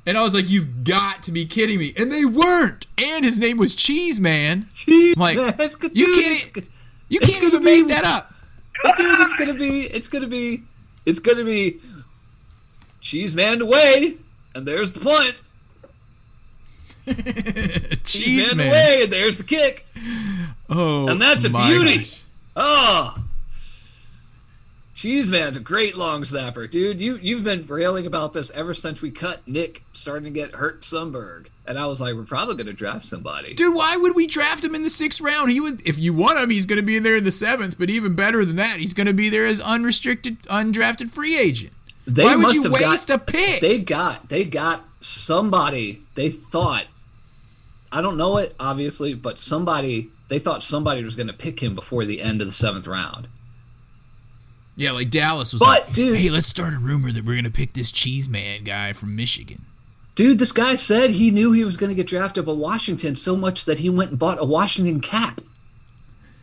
and 0.06 0.16
I 0.18 0.22
was 0.22 0.34
like, 0.34 0.48
you've 0.48 0.84
got 0.84 1.22
to 1.24 1.32
be 1.32 1.44
kidding 1.46 1.78
me. 1.78 1.92
And 1.98 2.10
they 2.10 2.24
weren't. 2.24 2.86
And 2.96 3.24
his 3.24 3.38
name 3.38 3.56
was 3.58 3.74
Cheese 3.74 4.18
Man. 4.18 4.66
Cheese 4.74 5.16
Like, 5.16 5.36
man. 5.36 5.54
It's 5.58 5.76
good, 5.76 5.96
you 5.96 6.06
dude, 6.06 6.24
can't 6.24 6.56
it's 6.56 6.66
You 7.10 7.20
can't 7.20 7.34
gonna 7.42 7.46
even 7.54 7.64
make 7.64 7.84
be- 7.86 7.92
that 7.92 8.04
up. 8.04 8.32
But 8.82 8.96
dude, 8.96 9.20
it's 9.20 9.34
gonna 9.34 9.54
be 9.54 9.82
it's 9.82 10.06
gonna 10.08 10.26
be 10.28 10.62
it's 11.04 11.18
gonna 11.18 11.44
be 11.44 11.80
cheese 13.00 13.34
man 13.34 13.60
away, 13.60 14.16
and 14.54 14.66
there's 14.66 14.92
the 14.92 15.00
punt. 15.00 15.34
Cheese 17.08 18.02
Cheese 18.04 18.48
man 18.54 18.56
Man. 18.58 18.68
away, 18.68 19.00
and 19.04 19.12
there's 19.12 19.38
the 19.38 19.44
kick. 19.44 19.86
Oh, 20.70 21.08
And 21.08 21.20
that's 21.20 21.44
a 21.44 21.50
beauty. 21.50 21.98
gosh. 21.98 22.22
Oh, 22.56 23.24
Cheese 24.94 25.30
Man's 25.30 25.56
a 25.56 25.60
great 25.60 25.94
long 25.96 26.24
snapper, 26.24 26.66
dude. 26.66 27.00
You 27.00 27.16
you've 27.22 27.44
been 27.44 27.64
railing 27.66 28.04
about 28.04 28.32
this 28.32 28.50
ever 28.50 28.74
since 28.74 29.00
we 29.00 29.12
cut 29.12 29.46
Nick 29.46 29.84
starting 29.92 30.24
to 30.24 30.30
get 30.30 30.56
hurt 30.56 30.80
Sundberg, 30.80 31.46
and 31.64 31.78
I 31.78 31.86
was 31.86 32.00
like, 32.00 32.14
we're 32.16 32.24
probably 32.24 32.56
gonna 32.56 32.72
draft 32.72 33.04
somebody. 33.04 33.54
Dude, 33.54 33.76
why 33.76 33.96
would 33.96 34.16
we 34.16 34.26
draft 34.26 34.64
him 34.64 34.74
in 34.74 34.82
the 34.82 34.90
sixth 34.90 35.20
round? 35.20 35.52
He 35.52 35.60
would, 35.60 35.86
if 35.86 36.00
you 36.00 36.12
want 36.12 36.40
him, 36.40 36.50
he's 36.50 36.66
going 36.66 36.80
to 36.80 36.84
be 36.84 36.96
in 36.96 37.04
there 37.04 37.16
in 37.16 37.22
the 37.22 37.30
seventh. 37.30 37.78
But 37.78 37.90
even 37.90 38.16
better 38.16 38.44
than 38.44 38.56
that, 38.56 38.80
he's 38.80 38.92
going 38.92 39.06
to 39.06 39.14
be 39.14 39.28
there 39.28 39.46
as 39.46 39.60
unrestricted, 39.60 40.42
undrafted 40.44 41.10
free 41.10 41.38
agent. 41.38 41.72
They 42.04 42.24
why 42.24 42.34
would 42.34 42.42
must 42.42 42.54
you 42.56 42.62
have 42.64 42.72
waste 42.72 43.06
got, 43.08 43.20
a 43.20 43.24
pick? 43.24 43.60
They 43.60 43.78
got 43.78 44.28
they 44.30 44.44
got 44.44 44.82
somebody 45.00 46.02
they 46.16 46.28
thought. 46.28 46.86
I 47.92 48.00
don't 48.00 48.16
know 48.16 48.36
it 48.38 48.56
obviously, 48.58 49.14
but 49.14 49.38
somebody 49.38 50.10
they 50.28 50.38
thought 50.38 50.62
somebody 50.62 51.02
was 51.02 51.16
going 51.16 51.26
to 51.26 51.32
pick 51.32 51.60
him 51.60 51.74
before 51.74 52.04
the 52.04 52.20
end 52.22 52.40
of 52.40 52.46
the 52.48 52.52
seventh 52.52 52.86
round. 52.86 53.28
yeah, 54.76 54.92
like 54.92 55.10
Dallas 55.10 55.52
was 55.52 55.60
But, 55.60 55.66
like, 55.86 55.92
dude- 55.92 56.18
hey, 56.18 56.28
let's 56.30 56.46
start 56.46 56.74
a 56.74 56.78
rumor 56.78 57.10
that 57.10 57.24
we're 57.24 57.34
going 57.34 57.44
to 57.44 57.50
pick 57.50 57.72
this 57.72 57.90
Cheese 57.90 58.28
Man 58.28 58.62
guy 58.64 58.92
from 58.92 59.16
Michigan. 59.16 59.64
Dude, 60.14 60.38
this 60.38 60.52
guy 60.52 60.74
said 60.74 61.10
he 61.12 61.30
knew 61.30 61.52
he 61.52 61.64
was 61.64 61.76
going 61.76 61.90
to 61.90 61.94
get 61.94 62.06
drafted 62.08 62.44
by 62.44 62.52
Washington 62.52 63.14
so 63.16 63.36
much 63.36 63.64
that 63.66 63.78
he 63.78 63.88
went 63.88 64.10
and 64.10 64.18
bought 64.18 64.40
a 64.40 64.44
Washington 64.44 65.00
cap. 65.00 65.40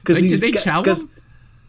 Because 0.02 0.22
Like, 0.22 0.30
did 0.30 0.42
they 0.42 0.52
tell 0.52 0.84
him? 0.84 0.96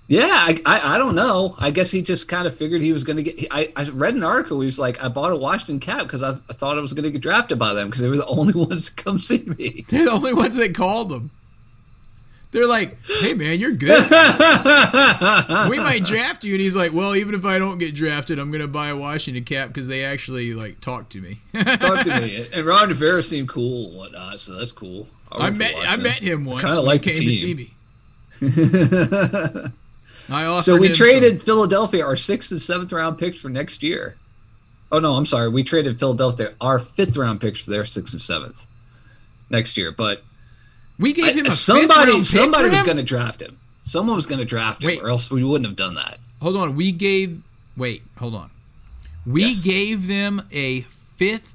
Yeah, 0.09 0.29
I, 0.31 0.57
I 0.65 0.95
I 0.95 0.99
don't 0.99 1.17
know. 1.17 1.57
I 1.59 1.73
guess 1.73 1.91
he 1.91 2.01
just 2.01 2.29
kind 2.29 2.47
of 2.47 2.57
figured 2.57 2.81
he 2.81 2.93
was 2.93 3.03
going 3.03 3.17
to 3.17 3.25
get. 3.25 3.41
he- 3.41 3.51
I, 3.51 3.73
I 3.75 3.83
read 3.89 4.15
an 4.15 4.23
article. 4.23 4.57
Where 4.59 4.63
he 4.63 4.67
was 4.67 4.79
like, 4.79 5.03
I 5.03 5.09
bought 5.09 5.33
a 5.33 5.37
Washington 5.37 5.81
cap 5.81 6.05
because 6.05 6.23
I, 6.23 6.31
I 6.49 6.53
thought 6.53 6.79
I 6.79 6.81
was 6.81 6.93
going 6.93 7.03
to 7.07 7.11
get 7.11 7.23
drafted 7.23 7.59
by 7.59 7.75
them 7.75 7.89
because 7.89 8.03
they 8.03 8.09
were 8.09 8.17
the 8.17 8.27
only 8.27 8.53
ones 8.55 8.89
to 8.95 9.03
come 9.03 9.19
see 9.19 9.39
me. 9.59 9.85
They're 9.89 10.05
the 10.05 10.13
only 10.13 10.33
ones 10.33 10.57
that 10.59 10.77
called 10.77 11.13
him. 11.13 11.33
They're 12.57 12.67
like, 12.67 12.97
hey, 13.21 13.35
man, 13.35 13.61
you're 13.61 13.73
good. 13.73 13.91
we 15.69 15.77
might 15.77 16.01
draft 16.07 16.43
you. 16.43 16.55
And 16.55 16.61
he's 16.63 16.75
like, 16.75 16.91
well, 16.95 17.15
even 17.15 17.35
if 17.35 17.45
I 17.45 17.59
don't 17.59 17.77
get 17.77 17.95
drafted, 17.95 18.39
I'm 18.39 18.51
going 18.51 18.63
to 18.63 18.67
buy 18.67 18.89
a 18.89 18.97
Washington 18.97 19.45
cap 19.45 19.69
because 19.69 19.89
they 19.89 20.03
actually, 20.05 20.55
like, 20.55 20.81
talk 20.81 21.11
to 21.11 21.21
me. 21.21 21.41
Talk 21.55 22.03
to 22.05 22.19
me. 22.23 22.49
And 22.55 22.65
Ron 22.65 22.89
Rivera 22.89 23.23
seemed 23.23 23.51
cool 23.51 23.89
and 23.89 23.97
whatnot, 23.99 24.41
so 24.41 24.55
that's 24.55 24.73
cool. 24.73 25.07
I'll 25.31 25.43
I 25.43 25.51
met 25.51 25.75
I 25.77 25.97
met 25.99 26.21
him 26.21 26.47
once. 26.47 26.65
kinda 26.65 26.81
like 26.81 27.05
he 27.05 27.11
the 27.13 27.17
came 27.19 27.29
to 27.29 27.37
see 27.37 27.55
me. 29.61 29.73
I 30.31 30.61
So 30.63 30.79
we 30.79 30.89
traded 30.95 31.43
Philadelphia 31.43 32.07
our 32.07 32.17
sixth 32.17 32.53
and 32.53 32.63
seventh 32.63 32.91
round 32.91 33.19
picks 33.19 33.39
for 33.39 33.51
next 33.51 33.83
year. 33.83 34.17
Oh 34.91 34.99
no, 34.99 35.13
I'm 35.13 35.27
sorry. 35.27 35.51
We 35.51 35.63
traded 35.63 35.99
Philadelphia 35.99 36.55
our 36.61 36.79
fifth 36.79 37.19
round 37.19 37.43
picks 37.43 37.61
for 37.61 37.71
their 37.71 37.85
sixth 37.85 38.15
and 38.15 38.21
seventh 38.23 38.67
next 39.51 39.77
year. 39.77 39.93
But 39.93 40.19
some- 40.19 40.25
We 40.99 41.13
gave 41.13 41.35
him 41.35 41.47
a 41.47 41.51
somebody 41.51 41.89
fifth 41.89 41.97
round 41.97 42.17
pick 42.25 42.25
somebody 42.27 42.69
was 42.71 42.83
going 42.83 42.97
to 42.97 43.03
draft 43.03 43.43
him. 43.43 43.59
Someone 43.83 44.17
was 44.17 44.27
going 44.27 44.39
to 44.39 44.45
draft 44.45 44.83
him, 44.83 44.89
Wait. 44.89 45.03
or 45.03 45.09
else 45.09 45.31
we 45.31 45.45
wouldn't 45.45 45.67
have 45.69 45.77
done 45.77 45.95
that. 45.95 46.19
Hold 46.41 46.57
on. 46.57 46.75
We 46.77 46.93
gave. 46.93 47.43
Wait. 47.77 48.03
Hold 48.19 48.35
on. 48.35 48.51
We 49.27 49.43
Yes. 49.45 49.63
gave 49.63 50.07
them 50.07 50.43
a 50.53 50.83
fifth. 51.17 51.55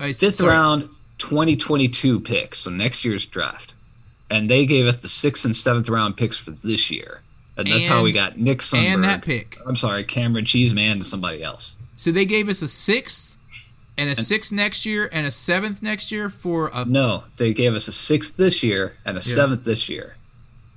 a- 0.00 0.12
Fifth 0.12 0.36
sorry, 0.36 0.50
round 0.52 0.88
2022 1.18 2.20
pick, 2.20 2.54
so 2.54 2.70
next 2.70 3.04
year's 3.04 3.24
draft, 3.26 3.74
and 4.30 4.48
they 4.50 4.66
gave 4.66 4.86
us 4.86 4.96
the 4.96 5.08
sixth 5.08 5.44
and 5.44 5.56
seventh 5.56 5.88
round 5.88 6.16
picks 6.16 6.38
for 6.38 6.50
this 6.50 6.90
year, 6.90 7.22
and 7.56 7.66
that's 7.66 7.86
how 7.86 8.02
we 8.02 8.12
got 8.12 8.38
Nick 8.38 8.60
Sundberg. 8.60 8.94
and 8.94 9.04
that 9.04 9.24
pick. 9.24 9.58
I'm 9.66 9.76
sorry, 9.76 10.04
Camaron 10.04 10.46
Cheeseman 10.46 10.92
and 10.92 11.06
somebody 11.06 11.42
else. 11.42 11.76
So 11.96 12.10
they 12.12 12.26
gave 12.26 12.48
us 12.48 12.60
a 12.62 12.68
sixth 12.68 13.38
and 13.98 14.10
a 14.10 14.16
sixth 14.16 14.52
next 14.52 14.84
year 14.86 15.08
and 15.12 15.26
a 15.26 15.30
seventh 15.30 15.82
next 15.82 16.12
year 16.12 16.28
for 16.30 16.70
a. 16.72 16.84
No, 16.84 17.24
they 17.36 17.52
gave 17.54 17.74
us 17.74 17.88
a 17.88 17.92
sixth 17.92 18.36
this 18.36 18.62
year 18.62 18.96
and 19.04 19.16
a 19.16 19.20
seventh 19.20 19.64
this 19.64 19.88
year 19.88 20.16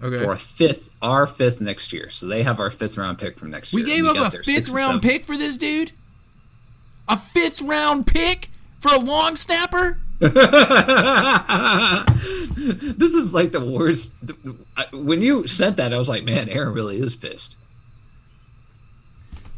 Okay. 0.02 0.24
for 0.24 0.32
a 0.32 0.38
fifth, 0.38 0.90
our 1.02 1.28
fifth 1.28 1.60
next 1.62 1.92
year. 1.92 2.10
So 2.10 2.26
they 2.28 2.44
have 2.44 2.60
our 2.60 2.72
fifth 2.72 2.98
round 2.98 3.18
pick 3.20 3.38
from 3.38 3.52
next 3.52 3.74
year. 3.74 3.84
We 3.84 3.90
year. 3.92 4.02
gave 4.04 4.10
and 4.16 4.20
up 4.26 4.34
a 4.34 4.44
fifth 4.44 4.70
round 4.70 5.02
pick 5.02 5.26
for 5.26 5.36
this 5.38 5.58
dude. 5.58 5.92
A 7.08 7.18
fifth 7.18 7.62
round 7.62 8.06
pick 8.08 8.50
for 8.80 8.94
a 8.94 9.00
long 9.00 9.36
snapper. 9.36 10.00
this 10.20 10.34
is 13.14 13.34
like 13.34 13.52
the 13.52 13.62
worst. 13.66 14.12
When 14.92 15.22
you 15.22 15.48
sent 15.48 15.78
that, 15.78 15.94
I 15.94 15.98
was 15.98 16.10
like, 16.10 16.24
man, 16.24 16.50
Aaron 16.50 16.74
really 16.74 17.00
is 17.00 17.16
pissed. 17.16 17.56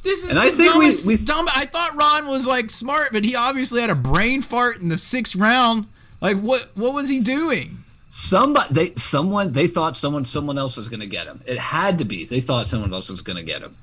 This 0.03 0.23
is 0.23 0.29
And 0.31 0.37
the 0.37 0.41
I 0.41 0.49
think 0.49 0.75
we- 0.75 1.15
we- 1.15 1.23
dumb. 1.23 1.47
I 1.55 1.65
thought 1.65 1.95
Ron 1.95 2.27
was 2.27 2.47
like 2.47 2.69
smart, 2.69 3.09
but 3.13 3.23
he 3.23 3.35
obviously 3.35 3.81
had 3.81 3.89
a 3.89 3.95
brain 3.95 4.41
fart 4.41 4.79
in 4.81 4.89
the 4.89 4.97
sixth 4.97 5.35
round. 5.35 5.87
Like 6.21 6.37
what? 6.39 6.71
What 6.75 6.93
was 6.93 7.07
he 7.09 7.19
doing? 7.19 7.83
Somebody, 8.13 8.73
they, 8.73 8.93
someone, 8.95 9.53
they 9.53 9.67
thought 9.67 9.95
someone, 9.95 10.25
someone 10.25 10.57
else 10.57 10.75
was 10.75 10.89
going 10.89 10.99
to 10.99 11.07
get 11.07 11.27
him. 11.27 11.41
It 11.45 11.57
had 11.57 11.97
to 11.99 12.05
be. 12.05 12.25
They 12.25 12.41
thought 12.41 12.67
someone 12.67 12.93
else 12.93 13.09
was 13.09 13.21
going 13.21 13.37
to 13.37 13.43
get 13.43 13.61
him. 13.61 13.77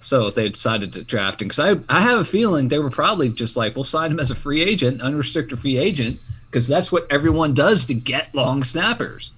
So 0.00 0.30
they 0.30 0.48
decided 0.50 0.92
to 0.92 1.02
draft 1.02 1.42
him. 1.42 1.48
Because 1.48 1.58
I, 1.58 1.80
I 1.88 2.00
have 2.02 2.18
a 2.20 2.24
feeling 2.24 2.68
they 2.68 2.78
were 2.78 2.90
probably 2.90 3.28
just 3.28 3.56
like, 3.56 3.74
we'll 3.74 3.82
sign 3.84 4.12
him 4.12 4.20
as 4.20 4.30
a 4.30 4.36
free 4.36 4.62
agent, 4.62 5.00
unrestricted 5.02 5.58
free 5.58 5.76
agent, 5.78 6.20
because 6.48 6.68
that's 6.68 6.92
what 6.92 7.10
everyone 7.10 7.54
does 7.54 7.86
to 7.86 7.94
get 7.94 8.32
long 8.34 8.62
snappers. 8.62 9.32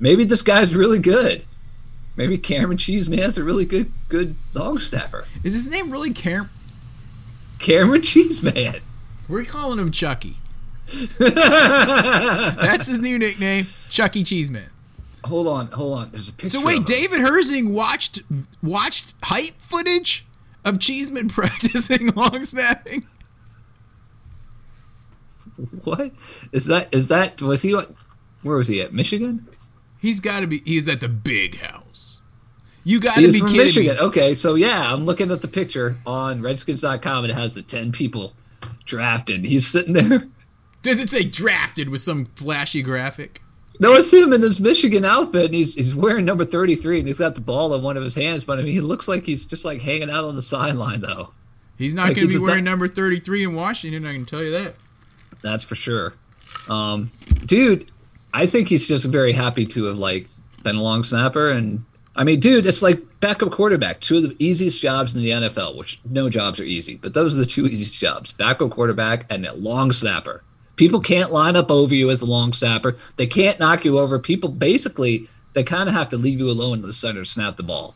Maybe 0.00 0.24
this 0.24 0.42
guy's 0.42 0.74
really 0.74 0.98
good. 0.98 1.44
Maybe 2.20 2.36
Camaron 2.36 2.78
Cheeseman's 2.78 3.38
a 3.38 3.42
really 3.42 3.64
good, 3.64 3.90
good 4.10 4.36
long 4.52 4.78
snapper. 4.78 5.24
Is 5.42 5.54
his 5.54 5.70
name 5.70 5.90
really 5.90 6.12
Cam? 6.12 6.50
Camaron 7.58 8.04
Cheeseman. 8.04 8.82
We're 9.26 9.46
calling 9.46 9.78
him 9.78 9.90
Chucky. 9.90 10.36
That's 11.18 12.88
his 12.88 13.00
new 13.00 13.18
nickname, 13.18 13.68
Chucky 13.88 14.22
Cheeseman. 14.22 14.66
Hold 15.24 15.48
on, 15.48 15.68
hold 15.68 15.98
on. 15.98 16.10
There's 16.10 16.28
a 16.28 16.32
picture. 16.34 16.50
So 16.50 16.62
wait. 16.62 16.84
David 16.84 17.20
Herzing 17.20 17.72
watched 17.72 18.20
watched 18.62 19.14
hype 19.22 19.58
footage 19.62 20.26
of 20.62 20.78
Cheeseman 20.78 21.28
practicing 21.30 22.08
long 22.08 22.44
snapping. 22.44 23.06
What 25.84 26.12
is 26.52 26.66
that? 26.66 26.92
Is 26.92 27.08
that 27.08 27.40
was 27.40 27.62
he? 27.62 27.74
Like, 27.74 27.88
where 28.42 28.58
was 28.58 28.68
he 28.68 28.82
at? 28.82 28.92
Michigan. 28.92 29.48
He's 30.02 30.20
got 30.20 30.40
to 30.40 30.46
be. 30.46 30.60
He's 30.66 30.86
at 30.86 31.00
the 31.00 31.08
big 31.08 31.58
house. 31.60 31.79
You 32.84 32.98
got 33.00 33.16
to 33.16 33.30
be 33.32 33.38
from 33.38 33.48
kidding 33.48 33.64
Michigan. 33.64 33.96
me. 33.96 34.00
Okay, 34.02 34.34
so 34.34 34.54
yeah, 34.54 34.92
I'm 34.92 35.04
looking 35.04 35.30
at 35.30 35.42
the 35.42 35.48
picture 35.48 35.96
on 36.06 36.40
Redskins.com. 36.42 37.24
and 37.24 37.30
It 37.30 37.34
has 37.34 37.54
the 37.54 37.62
ten 37.62 37.92
people 37.92 38.34
drafted. 38.86 39.44
He's 39.44 39.66
sitting 39.66 39.92
there. 39.92 40.22
Does 40.82 40.98
it 41.02 41.10
say 41.10 41.24
drafted 41.24 41.90
with 41.90 42.00
some 42.00 42.24
flashy 42.36 42.82
graphic? 42.82 43.42
No, 43.80 43.92
I 43.94 44.00
see 44.00 44.20
him 44.20 44.32
in 44.32 44.42
his 44.42 44.60
Michigan 44.60 45.04
outfit, 45.04 45.46
and 45.46 45.54
he's 45.54 45.74
he's 45.74 45.94
wearing 45.94 46.24
number 46.24 46.44
33, 46.44 46.98
and 46.98 47.06
he's 47.06 47.18
got 47.18 47.34
the 47.34 47.40
ball 47.40 47.74
in 47.74 47.82
one 47.82 47.96
of 47.96 48.02
his 48.02 48.14
hands. 48.14 48.44
But 48.44 48.58
I 48.58 48.62
mean, 48.62 48.72
he 48.72 48.80
looks 48.80 49.08
like 49.08 49.24
he's 49.26 49.44
just 49.46 49.64
like 49.64 49.80
hanging 49.80 50.10
out 50.10 50.24
on 50.24 50.36
the 50.36 50.42
sideline, 50.42 51.00
though. 51.00 51.32
He's 51.78 51.94
not 51.94 52.08
Like, 52.08 52.16
going 52.16 52.28
to 52.28 52.38
be 52.38 52.42
wearing 52.44 52.64
not- 52.64 52.72
number 52.72 52.88
33 52.88 53.44
in 53.44 53.54
Washington. 53.54 54.04
I 54.06 54.12
can 54.12 54.26
tell 54.26 54.42
you 54.42 54.50
that. 54.50 54.74
That's 55.42 55.64
for 55.64 55.74
sure. 55.76 56.12
Um, 56.68 57.10
dude, 57.46 57.90
I 58.34 58.44
think 58.46 58.68
he's 58.68 58.86
just 58.86 59.06
very 59.06 59.32
happy 59.32 59.64
to 59.66 59.84
have 59.84 59.98
like 59.98 60.28
been 60.62 60.76
a 60.76 60.82
long 60.82 61.02
snapper, 61.02 61.50
and 61.50 61.84
I 62.20 62.24
mean, 62.24 62.38
dude, 62.38 62.66
it's 62.66 62.82
like 62.82 63.00
backup 63.20 63.50
quarterback, 63.50 64.00
two 64.00 64.18
of 64.18 64.24
the 64.24 64.36
easiest 64.38 64.78
jobs 64.78 65.16
in 65.16 65.22
the 65.22 65.30
NFL. 65.30 65.74
Which 65.74 66.02
no 66.04 66.28
jobs 66.28 66.60
are 66.60 66.64
easy, 66.64 66.96
but 66.96 67.14
those 67.14 67.34
are 67.34 67.38
the 67.38 67.46
two 67.46 67.66
easiest 67.66 67.98
jobs: 67.98 68.32
backup 68.32 68.72
quarterback 68.72 69.24
and 69.32 69.46
a 69.46 69.54
long 69.54 69.90
snapper. 69.90 70.44
People 70.76 71.00
can't 71.00 71.32
line 71.32 71.56
up 71.56 71.70
over 71.70 71.94
you 71.94 72.10
as 72.10 72.20
a 72.20 72.26
long 72.26 72.52
snapper. 72.52 72.94
They 73.16 73.26
can't 73.26 73.58
knock 73.58 73.86
you 73.86 73.98
over. 73.98 74.18
People 74.18 74.50
basically 74.50 75.28
they 75.54 75.62
kind 75.62 75.88
of 75.88 75.94
have 75.94 76.10
to 76.10 76.18
leave 76.18 76.38
you 76.38 76.50
alone 76.50 76.80
in 76.80 76.82
the 76.82 76.92
center 76.92 77.20
to 77.20 77.24
snap 77.24 77.56
the 77.56 77.62
ball 77.62 77.94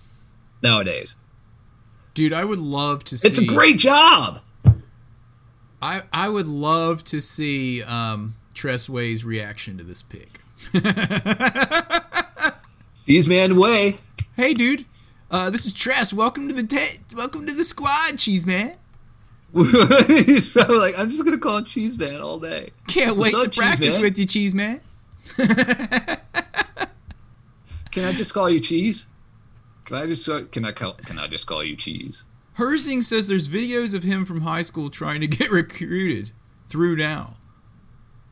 nowadays. 0.63 1.19
Dude, 2.15 2.33
I 2.33 2.47
would 2.47 2.61
love 2.61 3.05
to 3.05 3.19
see. 3.19 3.29
It's 3.29 3.39
a 3.39 3.45
great 3.45 3.77
job. 3.77 4.41
I 5.83 6.05
I 6.15 6.31
would 6.31 6.47
love 6.47 7.05
to 7.05 7.21
see 7.21 7.83
um, 7.83 8.37
Tress 8.55 8.89
Way's 8.89 9.23
reaction 9.23 9.77
to 9.77 9.85
this 9.85 10.01
pick. 10.01 10.41
These 13.05 13.29
man 13.29 13.59
way. 13.59 13.99
Hey, 14.37 14.53
dude. 14.53 14.85
Uh, 15.31 15.51
this 15.51 15.65
is 15.65 15.73
Tress. 15.73 16.13
Welcome 16.13 16.49
to 16.49 16.55
the 16.55 16.67
te- 16.67 16.99
welcome 17.17 17.47
to 17.47 17.55
the 17.55 17.65
squad, 17.65 18.19
cheese 18.19 18.45
man. 18.47 18.77
He's 19.55 20.49
probably 20.49 20.79
like, 20.79 20.99
I'm 20.99 21.09
just 21.09 21.25
gonna 21.25 21.39
call 21.39 21.59
him 21.59 21.65
Cheese 21.65 21.97
Man 21.97 22.21
all 22.21 22.41
day. 22.41 22.71
Can't 22.89 23.17
wait 23.17 23.31
to 23.31 23.43
up, 23.43 23.53
Cheese 23.53 23.57
practice 23.63 23.95
Man? 23.95 24.03
with 24.03 24.19
you, 24.19 24.27
cheese 24.27 24.53
man. 24.53 24.81
Can 27.93 28.05
I 28.05 28.13
just 28.13 28.35
call 28.35 28.51
you 28.51 28.59
Cheese? 28.59 29.07
Can 29.85 29.97
I 29.97 30.07
just 30.07 30.29
can 30.51 30.65
I 30.65 30.73
call 30.73 30.95
can 30.95 31.21
I 31.21 31.29
just 31.29 31.47
call 31.47 31.63
you 31.63 31.77
Cheese? 31.77 32.25
Herzing 32.59 33.05
says 33.05 33.29
there's 33.29 33.49
videos 33.49 33.95
of 33.95 34.03
him 34.03 34.25
from 34.25 34.41
high 34.41 34.63
school 34.63 34.91
trying 34.91 35.21
to 35.21 35.29
get 35.29 35.51
recruited 35.53 36.33
through 36.67 36.97
now. 36.97 37.37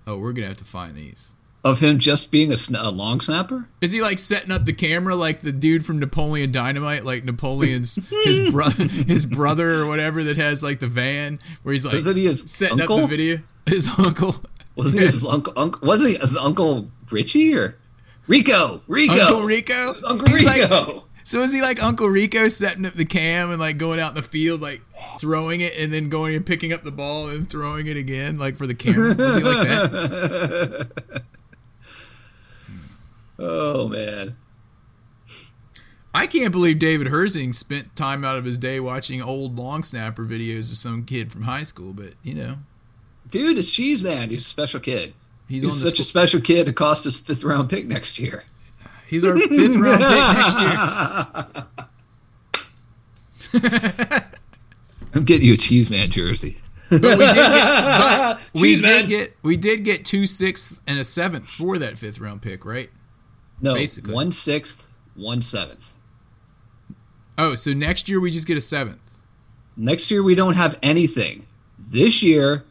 Oh, 0.05 0.19
we're 0.19 0.33
gonna 0.33 0.49
have 0.49 0.57
to 0.57 0.65
find 0.65 0.97
these. 0.97 1.37
Of 1.65 1.79
him 1.79 1.99
just 1.99 2.33
being 2.33 2.51
a, 2.51 2.57
sn- 2.57 2.75
a 2.75 2.91
long 2.91 3.21
snapper? 3.21 3.69
Is 3.81 3.93
he 3.93 4.03
like 4.03 4.19
setting 4.19 4.51
up 4.51 4.65
the 4.65 4.73
camera 4.73 5.15
like 5.15 5.43
the 5.43 5.53
dude 5.53 5.87
from 5.87 6.01
Napoleon 6.01 6.51
Dynamite, 6.51 7.05
like 7.05 7.23
Napoleon's 7.23 8.01
his 8.25 8.51
brother, 8.51 8.83
his 8.89 9.25
brother 9.25 9.75
or 9.75 9.87
whatever 9.87 10.25
that 10.25 10.37
has 10.37 10.61
like 10.65 10.81
the 10.81 10.89
van 10.89 11.39
where 11.63 11.73
he's 11.73 11.85
like 11.87 11.95
Wasn't 11.95 12.17
he 12.17 12.25
his 12.27 12.51
setting 12.51 12.81
uncle? 12.81 12.97
up 12.97 13.03
the 13.03 13.17
video? 13.17 13.39
His 13.67 13.89
uncle. 13.97 14.35
Was 14.75 14.93
he 14.95 14.99
his 14.99 15.25
uncle? 15.25 15.53
uncle 15.57 15.87
was 15.87 16.03
he 16.05 16.15
his 16.17 16.37
uncle 16.37 16.89
Richie 17.13 17.55
or 17.55 17.77
Rico? 18.27 18.83
Rico. 18.89 19.13
Uncle 19.15 19.43
Rico. 19.43 19.95
Uncle 20.05 20.35
He's 20.35 20.45
like- 20.45 20.63
Rico. 20.63 21.05
So 21.25 21.39
is 21.43 21.53
he 21.53 21.63
like 21.63 21.81
Uncle 21.81 22.09
Rico 22.09 22.49
setting 22.49 22.85
up 22.85 22.95
the 22.95 23.05
cam 23.05 23.51
and 23.53 23.61
like 23.61 23.79
going 23.79 24.01
out 24.01 24.09
in 24.09 24.15
the 24.17 24.23
field, 24.23 24.61
like 24.61 24.83
throwing 25.21 25.61
it 25.61 25.73
and 25.79 25.93
then 25.93 26.09
going 26.09 26.35
and 26.35 26.45
picking 26.45 26.73
up 26.73 26.83
the 26.83 26.91
ball 26.91 27.29
and 27.29 27.49
throwing 27.49 27.87
it 27.87 27.97
again, 27.97 28.41
like 28.41 28.57
for 28.57 28.67
the 28.67 28.75
camera? 28.75 29.15
Was 29.15 29.37
he 29.37 29.43
like 29.45 29.69
that? 29.69 31.23
oh 33.43 33.89
man. 33.89 34.37
I 36.15 36.27
can't 36.27 36.53
believe 36.53 36.79
David 36.79 37.07
Herzing 37.09 37.55
spent 37.55 37.97
time 37.97 38.23
out 38.25 38.37
of 38.37 38.45
his 38.45 38.59
day 38.59 38.79
watching 38.81 39.23
old 39.23 39.57
long 39.57 39.83
snapper 39.83 40.25
videos 40.25 40.71
of 40.71 40.77
some 40.77 41.05
kid 41.05 41.33
from 41.33 41.43
high 41.43 41.63
school, 41.63 41.93
but 41.95 42.13
you 42.23 42.35
know, 42.35 42.57
Dude, 43.31 43.59
it's 43.59 43.71
Cheese 43.71 44.03
Man. 44.05 44.29
He's 44.29 44.43
a 44.43 44.49
special 44.49 44.79
kid. 44.79 45.15
he's, 45.49 45.63
He's 45.63 45.83
such 45.83 45.99
a 45.99 46.03
special 46.05 46.41
kid 46.41 46.67
to 46.67 46.73
cost 46.75 47.07
us 47.07 47.19
fifth 47.19 47.45
round 47.45 47.71
pick 47.71 47.87
next 47.87 48.19
year. 48.19 48.45
he's 49.09 49.25
our 49.25 49.37
fifth 49.39 49.77
round 49.77 50.03
pick 50.03 50.27
next 50.37 50.61
year. 53.63 54.23
I'm 55.15 55.25
getting 55.25 55.47
you 55.47 55.55
a 55.55 55.59
Cheese 55.59 55.91
Man 55.91 56.11
jersey. 56.11 56.59
But 56.91 57.03
we 57.03 57.17
did 57.17 57.27
get, 57.27 58.39
we 58.55 58.81
did 58.83 59.09
get 59.09 59.37
we 59.43 59.57
did 59.57 59.83
get 59.85 60.05
two 60.05 60.27
sixths 60.27 60.79
and 60.87 60.99
a 60.99 61.05
seventh 61.05 61.49
for 61.49 61.79
that 61.79 61.97
fifth 61.99 62.21
round 62.21 62.43
pick, 62.43 62.67
right? 62.67 62.91
No, 63.63 63.75
Basically. 63.75 64.13
one 64.13 64.33
sixth, 64.33 64.89
one 65.15 65.41
seventh. 65.41 65.95
Oh, 67.39 67.55
so 67.55 67.73
next 67.73 68.09
year 68.09 68.21
we 68.21 68.31
just 68.31 68.47
get 68.47 68.57
a 68.57 68.61
seventh. 68.61 68.99
Next 69.77 70.11
year 70.11 70.23
we 70.23 70.35
don't 70.35 70.55
have 70.55 70.79
anything. 70.83 71.47
This 71.79 72.23
year 72.23 72.65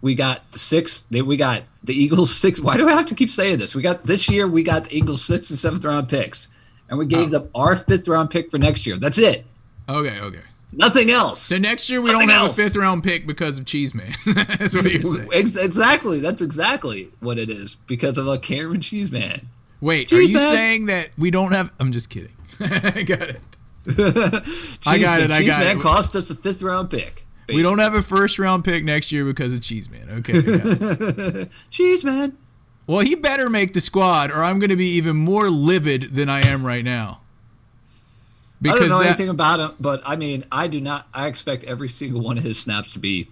we 0.00 0.14
got 0.14 0.50
the 0.52 0.58
sixth. 0.58 1.10
We 1.10 1.36
got 1.36 1.64
the 1.84 1.92
Eagles 1.94 2.34
six. 2.40 2.60
Why 2.60 2.76
do 2.76 2.88
I 2.88 2.92
have 2.92 3.06
to 3.06 3.14
keep 3.14 3.30
saying 3.30 3.58
this? 3.58 3.74
We 3.74 3.82
got 3.82 4.06
this 4.06 4.30
year. 4.30 4.46
We 4.48 4.62
got 4.62 4.84
the 4.84 4.96
Eagles 4.96 5.22
sixth 5.24 5.50
and 5.50 5.58
seventh 5.58 5.84
round 5.84 6.08
picks, 6.08 6.48
and 6.88 6.98
we 6.98 7.06
gave 7.06 7.28
Oh. 7.28 7.38
them 7.40 7.50
our 7.54 7.76
fifth 7.76 8.08
round 8.08 8.30
pick 8.30 8.50
for 8.50 8.58
next 8.58 8.86
year. 8.86 8.96
That's 8.96 9.18
it. 9.18 9.44
Okay, 9.88 10.20
okay. 10.20 10.40
Nothing 10.74 11.10
else. 11.10 11.38
So 11.42 11.58
next 11.58 11.90
year 11.90 12.00
we 12.00 12.12
Nothing 12.12 12.28
don't 12.28 12.36
have 12.38 12.46
else. 12.48 12.58
a 12.58 12.62
fifth 12.62 12.76
round 12.76 13.02
pick 13.04 13.26
because 13.26 13.58
of 13.58 13.66
Cheese 13.66 13.94
Man. 13.94 14.14
That's 14.26 14.74
what 14.74 14.90
you're 14.90 15.02
saying. 15.02 15.28
Exactly. 15.32 16.18
That's 16.20 16.40
exactly 16.40 17.10
what 17.20 17.38
it 17.38 17.50
is 17.50 17.76
because 17.86 18.16
of 18.16 18.26
a 18.26 18.38
Camaron 18.38 18.80
Cheese 18.82 19.12
Man. 19.12 19.48
Wait, 19.82 20.10
are 20.12 20.22
you 20.22 20.36
Man. 20.38 20.52
saying 20.54 20.86
that 20.86 21.10
we 21.18 21.30
don't 21.30 21.52
have? 21.52 21.72
I'm 21.80 21.92
just 21.92 22.08
kidding. 22.08 22.32
I 22.60 23.02
got 23.02 23.22
it. 23.28 23.40
Cheese 23.84 24.78
I 24.86 24.98
got 24.98 25.20
Man. 25.20 25.30
it, 25.30 25.34
I 25.34 25.38
Cheese 25.40 25.48
got 25.48 25.64
Man 25.64 25.78
it. 25.78 25.82
cost 25.82 26.16
us 26.16 26.30
a 26.30 26.34
fifth 26.34 26.62
round 26.62 26.88
pick. 26.88 27.26
We 27.48 27.60
don't 27.62 27.80
have 27.80 27.92
a 27.94 28.00
first 28.00 28.38
round 28.38 28.64
pick 28.64 28.84
next 28.84 29.10
year 29.12 29.24
because 29.24 29.52
of 29.52 29.60
Cheese 29.60 29.90
Man. 29.90 30.08
Okay. 30.20 30.38
I. 30.38 31.48
Cheese 31.70 32.04
Man. 32.04 32.38
well, 32.86 33.00
he 33.00 33.16
better 33.16 33.50
make 33.50 33.74
the 33.74 33.80
squad, 33.80 34.30
or 34.30 34.36
I'm 34.36 34.58
going 34.60 34.70
to 34.70 34.76
be 34.76 34.86
even 34.92 35.16
more 35.16 35.50
livid 35.50 36.14
than 36.14 36.28
I 36.30 36.46
am 36.46 36.64
right 36.64 36.84
now. 36.84 37.20
I 38.64 38.68
don't 38.68 38.74
Because 38.74 38.88
know 38.90 38.98
that, 39.00 39.06
anything 39.08 39.28
about 39.28 39.58
him, 39.58 39.72
but 39.80 40.00
I 40.06 40.14
mean, 40.14 40.44
I 40.52 40.68
do 40.68 40.80
not. 40.80 41.08
I 41.12 41.26
expect 41.26 41.64
every 41.64 41.88
single 41.88 42.20
one 42.20 42.38
of 42.38 42.44
his 42.44 42.60
snaps 42.60 42.92
to 42.92 43.00
be 43.00 43.28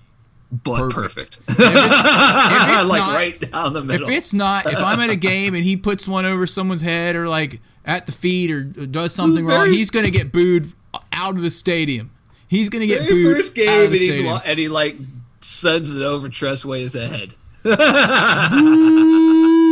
butt 0.51 0.91
perfect, 0.93 1.39
if 1.49 1.57
it's 1.59 1.59
like 2.89 3.01
not- 3.01 3.15
right 3.17 3.51
down 3.51 3.73
the 3.73 3.83
middle. 3.83 4.09
If 4.09 4.15
it's 4.17 4.35
not, 4.35 4.67
if 4.67 4.79
I'm 4.79 4.99
at 5.01 5.11
a 5.11 5.17
game 5.17 5.55
and 5.55 5.65
he 5.65 5.77
puts 5.77 6.07
one 6.09 6.27
over 6.27 6.47
someone's 6.47 6.83
head 6.83 7.17
or 7.17 7.29
like 7.29 7.61
at 7.85 8.07
the 8.07 8.13
feet 8.13 8.51
or 8.51 8.63
does 8.65 9.15
something 9.15 9.45
wrong, 9.47 9.69
he's 9.73 9.91
going 9.91 10.05
to 10.05 10.11
get 10.11 10.33
booed 10.33 10.67
out 11.13 11.37
of 11.37 11.43
the 11.43 11.51
stadium. 11.51 12.11
He's 12.49 12.69
going 12.69 12.81
to 12.83 12.89
get 12.89 13.09
booed 13.09 13.37
first 13.37 13.53
out 13.53 13.57
game, 13.57 13.69
of 13.69 13.85
and, 13.85 13.93
the 13.93 13.97
stadium. 13.97 14.27
lo- 14.27 14.41
and 14.45 14.59
he 14.59 14.69
like 14.69 14.97
sends 15.41 15.95
it 15.95 16.03
over 16.03 16.29
Tress 16.29 16.65
Way's 16.65 16.95
head. 16.95 17.35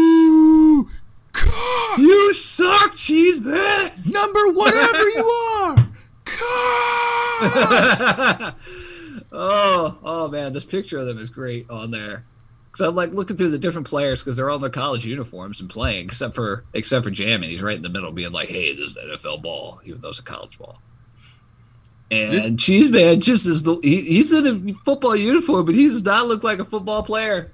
Ooh, 0.01 0.89
You 1.99 2.35
suck, 2.35 2.95
Cheese 2.95 3.41
Man. 3.41 3.91
number 4.07 4.49
whatever 4.53 5.09
you 5.11 5.25
are. 5.25 5.77
Oh, 9.33 9.99
oh 10.03 10.29
man, 10.29 10.53
this 10.53 10.65
picture 10.65 10.99
of 10.99 11.07
them 11.07 11.19
is 11.19 11.31
great 11.31 11.69
on 11.71 11.91
there. 11.91 12.25
Cause 12.73 12.81
I'm 12.87 12.95
like 12.95 13.13
looking 13.13 13.37
through 13.37 13.51
the 13.51 13.59
different 13.59 13.87
players 13.89 14.23
because 14.23 14.37
they're 14.37 14.49
all 14.51 14.57
in 14.57 14.63
their 14.63 14.71
college 14.71 15.05
uniforms 15.05 15.61
and 15.61 15.69
playing, 15.69 16.05
except 16.07 16.35
for 16.35 16.65
except 16.75 17.05
for 17.05 17.11
Jamin. 17.11 17.45
He's 17.49 17.63
right 17.63 17.77
in 17.77 17.83
the 17.83 17.89
middle, 17.89 18.13
being 18.13 18.31
like, 18.33 18.49
"Hey, 18.49 18.75
this 18.75 18.93
is 18.93 18.99
NFL 18.99 19.43
ball," 19.43 19.81
even 19.85 20.01
though 20.01 20.11
it's 20.11 20.21
a 20.21 20.23
college 20.23 20.59
ball. 20.59 20.81
And 22.11 22.33
This- 22.33 22.51
Cheese 22.57 22.91
Man 22.91 23.21
just 23.21 23.47
is 23.47 23.65
the 23.65 23.77
he, 23.83 24.03
he's 24.03 24.33
in 24.33 24.47
a 24.71 24.75
football 24.85 25.17
uniform, 25.17 25.67
but 25.67 25.75
he 25.75 25.89
does 25.89 26.05
not 26.05 26.27
look 26.27 26.45
like 26.45 26.59
a 26.59 26.65
football 26.65 27.03
player 27.03 27.53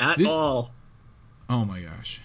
at 0.00 0.18
This- 0.18 0.30
all. 0.30 0.72
Oh 1.50 1.64
my 1.64 1.80
gosh. 1.80 2.20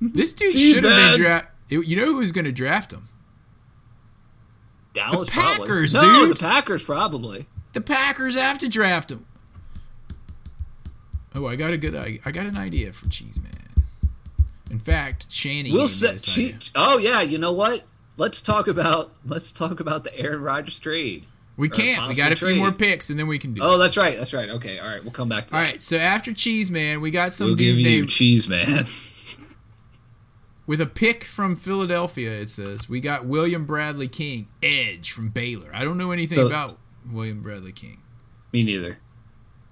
This 0.00 0.32
dude 0.32 0.52
should 0.52 0.84
have 0.84 1.12
been 1.12 1.20
drafted. 1.20 1.88
You 1.88 1.96
know 1.96 2.12
who's 2.14 2.32
going 2.32 2.44
to 2.44 2.52
draft 2.52 2.92
him? 2.92 3.08
Dallas 4.94 5.28
Packers, 5.28 5.92
probably. 5.92 6.08
No, 6.08 6.26
dude. 6.26 6.36
the 6.36 6.40
Packers 6.40 6.82
probably. 6.82 7.46
The 7.74 7.80
Packers 7.80 8.36
have 8.36 8.58
to 8.60 8.68
draft 8.68 9.12
him. 9.12 9.26
Oh, 11.34 11.46
I 11.46 11.56
got 11.56 11.72
a 11.72 11.76
good. 11.76 11.96
I, 11.96 12.20
I 12.24 12.30
got 12.30 12.46
an 12.46 12.56
idea 12.56 12.92
for 12.92 13.08
Cheese 13.08 13.40
Man. 13.42 13.52
In 14.70 14.78
fact, 14.78 15.30
Shanny. 15.30 15.72
We'll 15.72 15.88
set. 15.88 16.12
this 16.12 16.72
oh 16.74 16.98
yeah, 16.98 17.20
you 17.20 17.38
know 17.38 17.52
what? 17.52 17.84
Let's 18.16 18.40
talk 18.40 18.68
about 18.68 19.12
let's 19.26 19.50
talk 19.50 19.80
about 19.80 20.04
the 20.04 20.16
Aaron 20.16 20.42
Rodgers 20.42 20.78
trade. 20.78 21.26
We 21.56 21.68
can't. 21.68 22.08
We 22.08 22.14
got 22.14 22.32
a 22.32 22.36
few 22.36 22.48
trade. 22.48 22.58
more 22.58 22.72
picks, 22.72 23.10
and 23.10 23.18
then 23.18 23.26
we 23.26 23.38
can 23.38 23.54
do. 23.54 23.62
Oh, 23.62 23.74
it. 23.74 23.78
that's 23.78 23.96
right. 23.96 24.18
That's 24.18 24.34
right. 24.34 24.48
Okay, 24.50 24.78
all 24.78 24.88
right. 24.88 25.02
We'll 25.02 25.12
come 25.12 25.28
back 25.28 25.48
to 25.48 25.54
All 25.54 25.60
that. 25.60 25.70
right. 25.72 25.82
So 25.82 25.96
after 25.96 26.32
Cheese 26.32 26.70
Man, 26.70 27.00
we 27.00 27.10
got 27.10 27.32
some 27.32 27.48
We'll 27.48 27.56
give 27.56 27.76
you 27.76 27.84
named 27.84 28.10
Cheese 28.10 28.48
Man. 28.48 28.86
with 30.66 30.80
a 30.80 30.86
pick 30.86 31.24
from 31.24 31.56
Philadelphia. 31.56 32.30
It 32.32 32.50
says 32.50 32.88
we 32.88 33.00
got 33.00 33.24
William 33.26 33.64
Bradley 33.66 34.08
King, 34.08 34.48
edge 34.62 35.12
from 35.12 35.28
Baylor. 35.28 35.70
I 35.74 35.84
don't 35.84 35.98
know 35.98 36.10
anything 36.10 36.36
So- 36.36 36.46
about 36.46 36.78
William 37.10 37.42
Bradley 37.42 37.72
King. 37.72 37.98
Me 38.52 38.62
neither. 38.62 38.98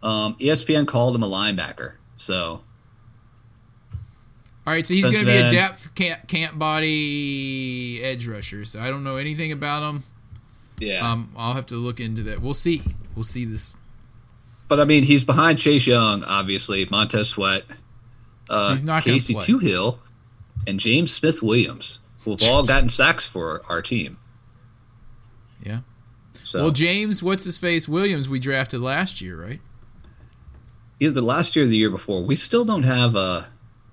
Um, 0.02 0.34
ESPN 0.40 0.86
called 0.86 1.14
him 1.14 1.22
a 1.22 1.28
linebacker. 1.28 1.92
So 2.16 2.62
All 4.66 4.72
right, 4.72 4.86
so 4.86 4.94
he's 4.94 5.02
going 5.04 5.16
to 5.16 5.24
be 5.24 5.32
a 5.36 5.50
depth 5.50 5.94
can't 5.94 6.26
can't 6.28 6.58
body 6.58 8.00
edge 8.02 8.26
rusher. 8.26 8.64
So 8.64 8.80
I 8.80 8.88
don't 8.90 9.02
know 9.04 9.16
anything 9.16 9.50
about 9.52 9.88
him. 9.88 10.04
yeah. 10.78 11.08
Um, 11.10 11.32
I'll 11.36 11.54
have 11.54 11.66
to 11.66 11.76
look 11.76 12.00
into 12.00 12.22
that. 12.24 12.40
We'll 12.42 12.54
see. 12.54 12.82
We'll 13.14 13.24
see 13.24 13.44
this. 13.44 13.76
but 14.68 14.80
I 14.80 14.84
mean, 14.84 15.04
he's 15.04 15.24
behind 15.24 15.58
Chase 15.58 15.86
Young, 15.86 16.24
obviously. 16.24 16.84
Montez 16.86 17.28
Sweat, 17.28 17.64
uh, 18.48 18.70
He's 18.70 18.82
not 18.82 19.02
Casey 19.04 19.34
play. 19.34 19.44
And 20.66 20.78
James 20.78 21.12
Smith 21.12 21.42
Williams, 21.42 21.98
who've 22.24 22.42
all 22.44 22.64
gotten 22.64 22.88
sacks 22.88 23.26
for 23.28 23.62
our 23.68 23.82
team. 23.82 24.18
Yeah. 25.64 25.80
So 26.44 26.62
Well, 26.62 26.70
James, 26.70 27.22
what's 27.22 27.44
his 27.44 27.58
face 27.58 27.88
Williams, 27.88 28.28
we 28.28 28.38
drafted 28.38 28.80
last 28.80 29.20
year, 29.20 29.40
right? 29.40 29.60
either 31.00 31.20
last 31.20 31.56
year 31.56 31.64
or 31.64 31.68
the 31.68 31.76
year 31.76 31.90
before, 31.90 32.22
we 32.22 32.36
still 32.36 32.64
don't 32.64 32.84
have 32.84 33.16
uh, 33.16 33.44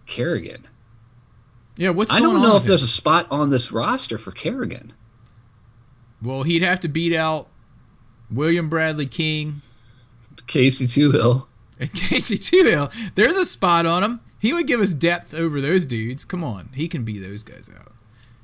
Kerrigan. 0.06 0.68
Yeah. 1.76 1.90
What's 1.90 2.12
going 2.12 2.24
on? 2.24 2.30
I 2.30 2.34
don't 2.34 2.44
know 2.44 2.56
if 2.56 2.64
there's 2.64 2.84
a 2.84 2.88
spot 2.88 3.26
on 3.32 3.50
this 3.50 3.72
roster 3.72 4.18
for 4.18 4.32
Kerrigan. 4.32 4.94
Well, 6.22 6.44
he'd 6.44 6.62
have 6.62 6.80
to 6.82 6.88
beat 6.88 7.16
out 7.16 7.48
William 8.30 8.70
Bradley 8.70 9.06
King 9.08 9.62
Casey 10.46 10.86
Toohill. 10.86 11.48
and 11.80 11.92
Casey 11.94 12.36
Toohill. 12.36 12.92
There's 13.16 13.38
a 13.38 13.46
spot 13.46 13.86
on 13.86 14.04
him. 14.04 14.20
He 14.40 14.54
would 14.54 14.68
give 14.68 14.80
us 14.80 14.94
depth 14.94 15.34
over 15.34 15.60
those 15.60 15.86
dudes. 15.86 16.24
Come 16.26 16.44
on, 16.44 16.70
he 16.74 16.88
can 16.88 17.04
beat 17.04 17.20
those 17.20 17.44
guys 17.44 17.70
out. 17.78 17.92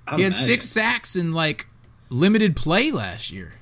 I 0.08 0.18
He 0.18 0.24
had 0.24 0.36
six 0.36 0.68
sacks 0.68 1.16
in 1.16 1.32
like 1.34 1.68
limited 2.10 2.56
play 2.56 2.91
last 2.91 3.32
year. 3.32 3.54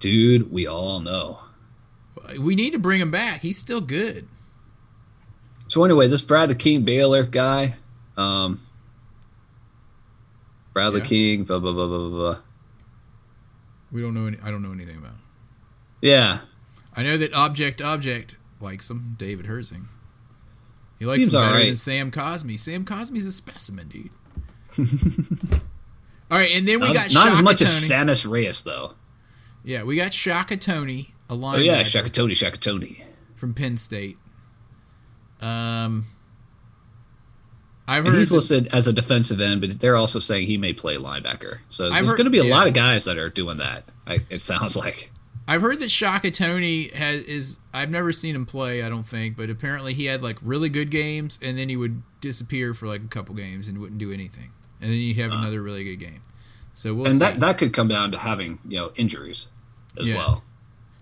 Dude, 0.00 0.50
we 0.50 0.66
all 0.66 1.00
know. 1.00 1.40
We 2.40 2.54
need 2.54 2.70
to 2.72 2.78
bring 2.78 3.00
him 3.00 3.10
back. 3.10 3.40
He's 3.42 3.58
still 3.58 3.80
good. 3.80 4.26
So 5.68 5.84
anyway, 5.84 6.08
this 6.08 6.22
Bradley 6.22 6.54
King 6.54 6.82
Baylor 6.82 7.22
guy, 7.24 7.74
um, 8.16 8.60
Bradley 10.72 11.00
Yeah. 11.00 11.06
King, 11.06 11.44
blah 11.44 11.58
blah 11.58 11.72
blah 11.72 11.86
blah 11.86 11.98
blah. 11.98 12.08
blah. 12.08 12.38
We 13.92 14.00
don't 14.00 14.14
know. 14.14 14.26
Any, 14.26 14.38
I 14.42 14.50
don't 14.50 14.62
know 14.62 14.72
anything 14.72 14.96
about. 14.96 15.12
Him. 15.12 15.18
Yeah, 16.00 16.38
I 16.96 17.02
know 17.02 17.16
that 17.18 17.34
Object 17.34 17.80
Object 17.82 18.36
likes 18.60 18.88
him. 18.90 19.16
David 19.18 19.46
Herzing. 19.46 19.86
He 21.00 21.06
likes 21.06 21.22
Seems 21.22 21.34
him 21.34 21.40
better 21.40 21.46
alright. 21.54 21.66
than 21.66 21.76
Sam 21.76 22.10
Cosmi. 22.12 22.56
Sam 22.58 22.84
Cosmi's 22.84 23.26
a 23.26 23.32
specimen, 23.32 23.88
dude. 23.88 24.10
All 26.30 26.38
right, 26.38 26.52
and 26.52 26.68
then 26.68 26.78
we 26.78 26.86
not, 26.86 26.94
got 26.94 27.12
not 27.12 27.24
Shaka 27.24 27.30
as 27.38 27.42
much 27.42 27.58
Tony. 27.58 27.70
as 27.70 27.90
Sammis 27.90 28.30
Reyes 28.30 28.62
though. 28.62 28.92
yeah, 29.64 29.82
we 29.82 29.96
got 29.96 30.14
Shaka 30.14 30.56
Toney, 30.56 31.12
a 31.28 31.34
linebacker 31.34 31.54
Oh 31.56 31.60
yeah, 31.60 31.80
Shakatoni, 31.80 32.32
Shakatoni. 32.32 33.02
from 33.34 33.52
Penn 33.54 33.76
State. 33.76 34.16
Um, 35.40 36.04
I've 37.88 38.04
And 38.04 38.08
heard 38.08 38.18
he's 38.18 38.28
that- 38.28 38.34
listed 38.36 38.68
as 38.72 38.86
a 38.86 38.92
defensive 38.92 39.40
end, 39.40 39.60
but 39.62 39.80
they're 39.80 39.96
also 39.96 40.18
saying 40.20 40.46
he 40.46 40.56
may 40.58 40.72
play 40.72 40.96
linebacker. 40.96 41.58
So 41.68 41.86
I've 41.90 42.04
there's 42.04 42.12
going 42.12 42.26
to 42.26 42.30
be 42.30 42.38
a 42.38 42.44
yeah. 42.44 42.54
lot 42.54 42.66
of 42.68 42.74
guys 42.74 43.06
that 43.06 43.16
are 43.18 43.30
doing 43.30 43.56
that. 43.56 43.84
I, 44.06 44.20
it 44.30 44.42
sounds 44.42 44.76
like. 44.84 45.10
I've 45.52 45.62
heard 45.62 45.80
that 45.80 45.90
Shaka 45.90 46.30
Toney 46.30 46.88
has 46.94 47.22
is 47.22 47.58
I've 47.74 47.90
never 47.90 48.12
seen 48.12 48.36
him 48.36 48.46
play, 48.46 48.84
I 48.84 48.88
don't 48.88 49.02
think, 49.02 49.36
but 49.36 49.50
apparently 49.50 49.94
he 49.94 50.04
had 50.04 50.22
like 50.22 50.38
really 50.42 50.68
good 50.68 50.90
games 50.90 51.40
and 51.42 51.58
then 51.58 51.68
he 51.68 51.76
would 51.76 52.02
disappear 52.20 52.72
for 52.72 52.86
like 52.86 53.02
a 53.02 53.08
couple 53.08 53.34
games 53.34 53.66
and 53.66 53.78
wouldn't 53.78 53.98
do 53.98 54.12
anything. 54.12 54.52
And 54.80 54.90
then 54.92 54.98
he'd 54.98 55.14
have 55.14 55.32
another 55.32 55.60
really 55.60 55.82
good 55.82 55.96
game. 55.96 56.22
So 56.72 56.94
we'll 56.94 57.06
and 57.06 57.14
see. 57.14 57.18
that 57.18 57.40
that 57.40 57.58
could 57.58 57.72
come 57.72 57.88
down 57.88 58.12
to 58.12 58.18
having 58.18 58.60
you 58.68 58.76
know 58.78 58.92
injuries 58.94 59.48
as 59.98 60.08
Yeah. 60.08 60.18
well. 60.18 60.44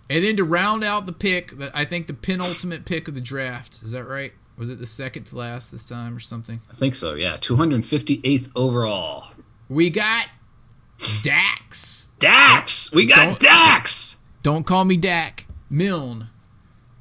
and 0.09 0.24
then 0.24 0.36
to 0.38 0.44
round 0.44 0.82
out 0.82 1.05
the 1.05 1.12
pick, 1.12 1.59
the, 1.59 1.70
I 1.74 1.84
think 1.84 2.07
the 2.07 2.14
penultimate 2.14 2.86
pick 2.86 3.07
of 3.07 3.14
the 3.14 3.20
draft, 3.20 3.82
is 3.82 3.90
that 3.92 4.05
right? 4.05 4.32
Was 4.57 4.70
it 4.70 4.78
the 4.78 4.86
second 4.86 5.24
to 5.24 5.36
last 5.36 5.70
this 5.70 5.84
time 5.84 6.16
or 6.16 6.20
something? 6.20 6.62
I 6.70 6.74
think 6.74 6.94
so. 6.94 7.12
Yeah, 7.14 7.36
258th 7.36 8.49
overall. 8.57 9.26
We 9.68 9.90
got 9.90 10.28
Dax. 11.22 12.09
Dax, 12.18 12.90
we 12.92 13.07
got 13.07 13.16
Don't- 13.24 13.38
Dax. 13.40 14.16
Don't 14.43 14.64
call 14.64 14.84
me 14.84 14.97
Dak. 14.97 15.47
Milne 15.70 16.28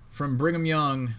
from 0.10 0.38
Brigham 0.38 0.66
Young, 0.66 1.14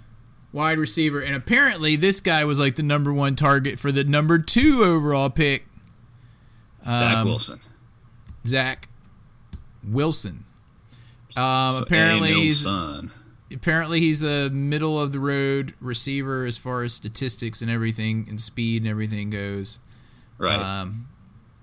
wide 0.53 0.79
receiver. 0.79 1.21
And 1.21 1.35
apparently 1.35 1.97
this 1.97 2.21
guy 2.21 2.45
was 2.45 2.59
like 2.59 2.77
the 2.77 2.83
number 2.83 3.12
one 3.12 3.37
target 3.37 3.79
for 3.79 3.91
the 3.93 4.05
number 4.05 4.39
two 4.39 4.83
overall 4.85 5.31
pick, 5.31 5.66
Zach 6.85 7.16
Um, 7.19 7.29
Wilson. 7.29 7.61
Zach 8.47 8.89
Wilson. 9.85 10.45
Um, 11.37 11.73
So, 11.75 11.79
apparently 11.83 12.33
he's 12.35 12.61
son. 12.62 13.12
apparently 13.53 14.01
he's 14.01 14.23
a 14.23 14.51
middle 14.51 15.01
of 15.01 15.12
the 15.12 15.21
road 15.21 15.75
receiver 15.81 16.45
as 16.45 16.59
far 16.59 16.83
as 16.83 16.93
statistics 16.93 17.62
and 17.62 17.71
everything 17.71 18.27
and 18.29 18.41
speed 18.41 18.83
and 18.83 18.91
everything 18.91 19.31
goes. 19.31 19.79
right. 20.39 20.59
Um, 20.59 21.09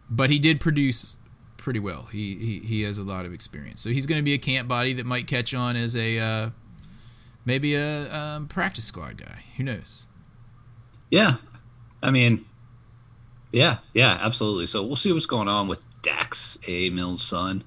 but 0.09 0.29
he 0.29 0.37
did 0.39 0.59
produce 0.61 1.17
pretty 1.65 1.79
well. 1.79 2.07
He, 2.11 2.35
he 2.35 2.59
he 2.59 2.81
has 2.83 2.99
a 2.99 3.03
lot 3.03 3.25
of 3.25 3.33
experience, 3.33 3.81
so 3.81 3.89
he's 3.89 4.05
going 4.05 4.19
to 4.19 4.23
be 4.23 4.33
a 4.33 4.37
camp 4.37 4.67
body 4.67 4.93
that 4.93 5.05
might 5.05 5.25
catch 5.25 5.51
on 5.51 5.75
as 5.75 5.95
a 5.95 6.19
uh, 6.19 6.49
maybe 7.43 7.73
a 7.73 8.15
um, 8.15 8.47
practice 8.47 8.85
squad 8.85 9.17
guy. 9.17 9.43
Who 9.57 9.63
knows? 9.63 10.05
Yeah. 11.09 11.37
I 12.03 12.11
mean, 12.11 12.45
yeah, 13.51 13.79
yeah, 13.93 14.19
absolutely. 14.21 14.67
So 14.67 14.83
we'll 14.83 14.95
see 14.95 15.11
what's 15.11 15.25
going 15.25 15.47
on 15.47 15.67
with 15.67 15.79
Dax, 16.03 16.59
A. 16.67 16.89
Mill's 16.91 17.23
son. 17.23 17.65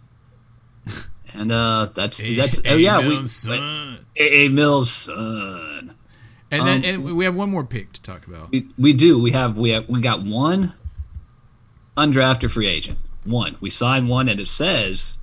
And 1.34 1.53
uh 1.53 1.90
that's 1.94 2.22
that's 2.36 2.62
oh 2.66 2.76
yeah, 2.76 3.07
we 3.07 3.22
son. 3.26 3.99
A. 4.18 4.46
A. 4.46 4.49
Mill's 4.49 4.90
son. 4.90 5.94
And 6.51 6.66
then 6.66 6.78
um, 6.78 7.07
and 7.07 7.16
we 7.18 7.26
have 7.26 7.36
one 7.36 7.51
more 7.51 7.64
pick 7.64 7.92
to 7.92 8.03
talk 8.03 8.26
about. 8.26 8.51
We, 8.51 8.70
we 8.78 8.94
do. 8.94 9.18
We 9.18 9.32
have 9.32 9.59
we 9.59 9.72
have 9.72 9.86
we 9.90 10.01
got 10.01 10.22
one 10.22 10.72
undrafted 11.99 12.51
free 12.51 12.66
agent. 12.66 12.99
One. 13.28 13.56
We 13.60 13.70
signed 13.70 14.08
one 14.08 14.28
and 14.28 14.40
it 14.40 14.48
says 14.48 15.18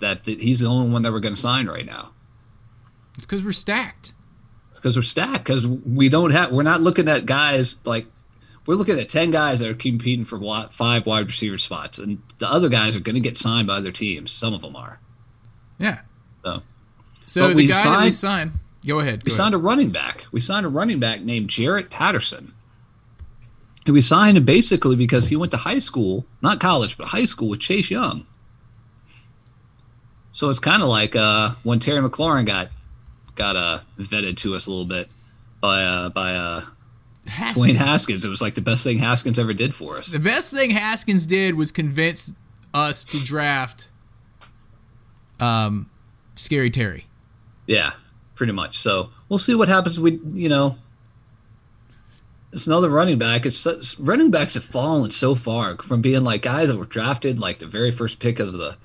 that 0.00 0.24
th- 0.24 0.42
he's 0.42 0.60
the 0.60 0.66
only 0.66 0.92
one 0.92 1.02
that 1.02 1.12
we're 1.12 1.20
going 1.20 1.34
to 1.34 1.40
sign 1.40 1.66
right 1.66 1.86
now. 1.86 2.12
It's 3.16 3.26
because 3.26 3.42
we're 3.44 3.52
stacked. 3.52 4.14
It's 4.70 4.78
because 4.78 4.96
we're 4.96 5.02
stacked 5.02 5.44
because 5.44 5.66
we 5.66 6.08
don't 6.08 6.30
have 6.30 6.52
we're 6.52 6.62
not 6.62 6.80
looking 6.80 7.08
at 7.08 7.26
guys 7.26 7.78
like 7.84 8.06
we're 8.66 8.74
looking 8.76 8.98
at 9.00 9.08
10 9.08 9.30
guys 9.30 9.60
that 9.60 9.68
are 9.68 9.74
competing 9.74 10.24
for 10.24 10.38
five 10.70 11.04
wide 11.06 11.26
receiver 11.26 11.58
spots 11.58 11.98
and 11.98 12.22
the 12.38 12.48
other 12.50 12.68
guys 12.68 12.94
are 12.94 13.00
going 13.00 13.14
to 13.14 13.20
get 13.20 13.36
signed 13.36 13.66
by 13.66 13.74
other 13.76 13.90
teams 13.92 14.30
some 14.30 14.54
of 14.54 14.60
them 14.62 14.76
are 14.76 15.00
Yeah. 15.78 16.00
So- 16.44 16.62
So 17.24 17.48
the 17.48 17.54
we 17.54 17.66
guy 17.66 17.82
that 17.82 17.90
we 18.04 18.10
signed- 18.10 18.14
signed. 18.14 18.52
Go 18.86 19.00
ahead. 19.00 19.22
we 19.24 19.30
Go 19.30 19.36
signed 19.36 19.54
a 19.54 19.58
running 19.58 19.90
back 19.90 20.26
we 20.30 20.40
signed 20.40 20.64
a 20.64 20.68
running 20.68 21.00
back 21.00 21.22
named 21.22 21.48
jaret 21.50 21.90
patterson 21.90 22.52
and 23.86 23.94
we 23.94 24.00
signed 24.00 24.36
him 24.36 24.44
basically 24.44 24.96
because 24.96 25.28
he 25.28 25.36
went 25.36 25.50
to 25.50 25.58
high 25.58 25.78
school 25.78 26.26
not 26.42 26.60
college 26.60 26.96
but 26.96 27.08
high 27.08 27.24
school 27.24 27.48
with 27.48 27.60
chase 27.60 27.90
young 27.90 28.26
so 30.32 30.50
it's 30.50 30.60
kind 30.60 30.82
of 30.82 30.88
like 30.88 31.16
uh, 31.16 31.50
when 31.62 31.78
terry 31.78 32.00
mclaurin 32.00 32.44
got 32.46 32.68
got 33.34 33.56
uh, 33.56 33.80
vetted 33.98 34.36
to 34.36 34.54
us 34.54 34.66
a 34.66 34.70
little 34.70 34.84
bit 34.84 35.08
by 35.60 35.82
uh, 35.82 36.08
by 36.10 36.34
uh, 36.34 36.64
ahead. 37.28 37.54
Dwayne 37.54 37.76
Haskins. 37.76 37.78
Haskins. 37.78 38.24
It 38.24 38.28
was 38.28 38.42
like 38.42 38.54
the 38.54 38.60
best 38.60 38.84
thing 38.84 38.98
Haskins 38.98 39.38
ever 39.38 39.54
did 39.54 39.74
for 39.74 39.96
us. 39.96 40.08
The 40.08 40.18
best 40.18 40.52
thing 40.52 40.70
Haskins 40.70 41.26
did 41.26 41.54
was 41.54 41.70
convince 41.70 42.32
us 42.74 43.04
to 43.04 43.24
draft 43.24 43.90
um, 45.40 45.88
Scary 46.34 46.70
Terry. 46.70 47.06
Yeah, 47.66 47.92
pretty 48.34 48.52
much. 48.52 48.78
So 48.78 49.10
we'll 49.28 49.38
see 49.38 49.54
what 49.54 49.68
happens. 49.68 50.00
We, 50.00 50.20
you 50.32 50.48
know, 50.48 50.76
it's 52.52 52.66
another 52.66 52.88
running 52.88 53.18
back. 53.18 53.44
It's 53.44 53.58
such, 53.58 53.98
running 53.98 54.30
backs 54.30 54.54
have 54.54 54.64
fallen 54.64 55.10
so 55.10 55.34
far 55.34 55.76
from 55.78 56.00
being 56.00 56.24
like 56.24 56.42
guys 56.42 56.68
that 56.68 56.76
were 56.76 56.86
drafted 56.86 57.38
like 57.38 57.58
the 57.58 57.66
very 57.66 57.90
first 57.90 58.20
pick 58.20 58.38
of 58.40 58.54
the, 58.54 58.76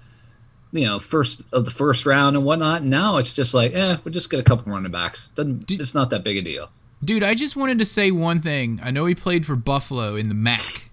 you 0.72 0.86
know, 0.86 1.00
first 1.00 1.44
of 1.54 1.66
the 1.66 1.72
first 1.72 2.06
round 2.06 2.36
and 2.36 2.46
whatnot. 2.46 2.84
Now 2.84 3.18
it's 3.18 3.34
just 3.34 3.54
like, 3.54 3.74
eh, 3.74 3.98
we'll 4.04 4.14
just 4.14 4.30
get 4.30 4.40
a 4.40 4.44
couple 4.44 4.72
running 4.72 4.92
backs. 4.92 5.30
Doesn't 5.30 5.70
it's 5.72 5.96
not 5.96 6.10
that 6.10 6.24
big 6.24 6.38
a 6.38 6.42
deal. 6.42 6.70
Dude, 7.04 7.24
I 7.24 7.36
just 7.36 7.56
wanted 7.56 7.80
to 7.80 7.86
say 7.86 8.12
one 8.12 8.42
thing. 8.42 8.80
I 8.84 8.92
know 8.92 9.06
he 9.06 9.16
played 9.16 9.46
for 9.46 9.56
Buffalo 9.56 10.16
in 10.16 10.30
the 10.30 10.36
MAC, 10.36 10.90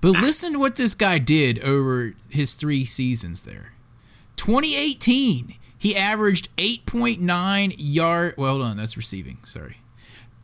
but 0.00 0.12
listen 0.12 0.52
to 0.52 0.58
what 0.58 0.76
this 0.76 0.94
guy 0.94 1.18
did 1.18 1.58
over 1.60 2.14
his 2.28 2.54
three 2.54 2.84
seasons 2.84 3.42
there. 3.42 3.72
2018, 4.36 5.54
he 5.78 5.96
averaged 5.96 6.54
8.9 6.56 7.74
yard. 7.78 8.34
Well, 8.36 8.52
hold 8.52 8.62
on, 8.62 8.76
that's 8.76 8.96
receiving. 8.98 9.38
Sorry. 9.44 9.78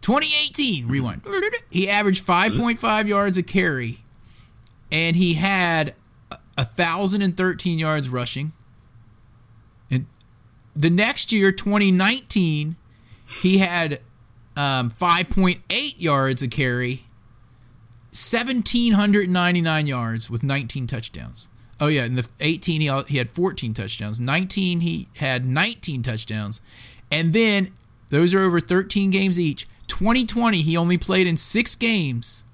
2018, 0.03 0.86
rewind. 0.88 1.22
He 1.70 1.88
averaged 1.88 2.26
5.5 2.26 3.09
yards 3.09 3.38
a 3.38 3.42
carry, 3.42 4.00
and 4.90 5.16
he 5.16 5.34
had 5.34 5.94
thousand 6.59 7.22
and 7.22 7.36
thirteen 7.36 7.78
yards 7.78 8.09
rushing. 8.09 8.53
And 9.90 10.07
the 10.74 10.90
next 10.90 11.32
year, 11.32 11.53
2019, 11.53 12.76
he 13.42 13.59
had 13.59 14.00
um, 14.57 14.90
5.8 14.90 15.94
yards 15.98 16.42
a 16.42 16.48
carry, 16.48 17.05
1,799 18.11 19.86
yards 19.86 20.30
with 20.30 20.42
19 20.42 20.86
touchdowns. 20.86 21.48
Oh, 21.80 21.88
yeah. 21.88 22.05
In 22.05 22.14
the 22.14 22.28
18, 22.40 22.80
he, 22.80 23.03
he 23.09 23.18
had 23.18 23.30
14 23.30 23.74
touchdowns. 23.74 24.20
19, 24.20 24.80
he 24.80 25.09
had 25.16 25.46
19 25.46 26.03
touchdowns. 26.03 26.61
And 27.11 27.32
then 27.32 27.72
those 28.11 28.34
are 28.34 28.42
over 28.42 28.61
13 28.61 29.11
games 29.11 29.38
each. 29.40 29.66
2020, 29.93 30.62
he 30.62 30.74
only 30.74 30.97
played 30.97 31.26
in 31.26 31.36
six 31.36 31.76
games. 31.76 32.45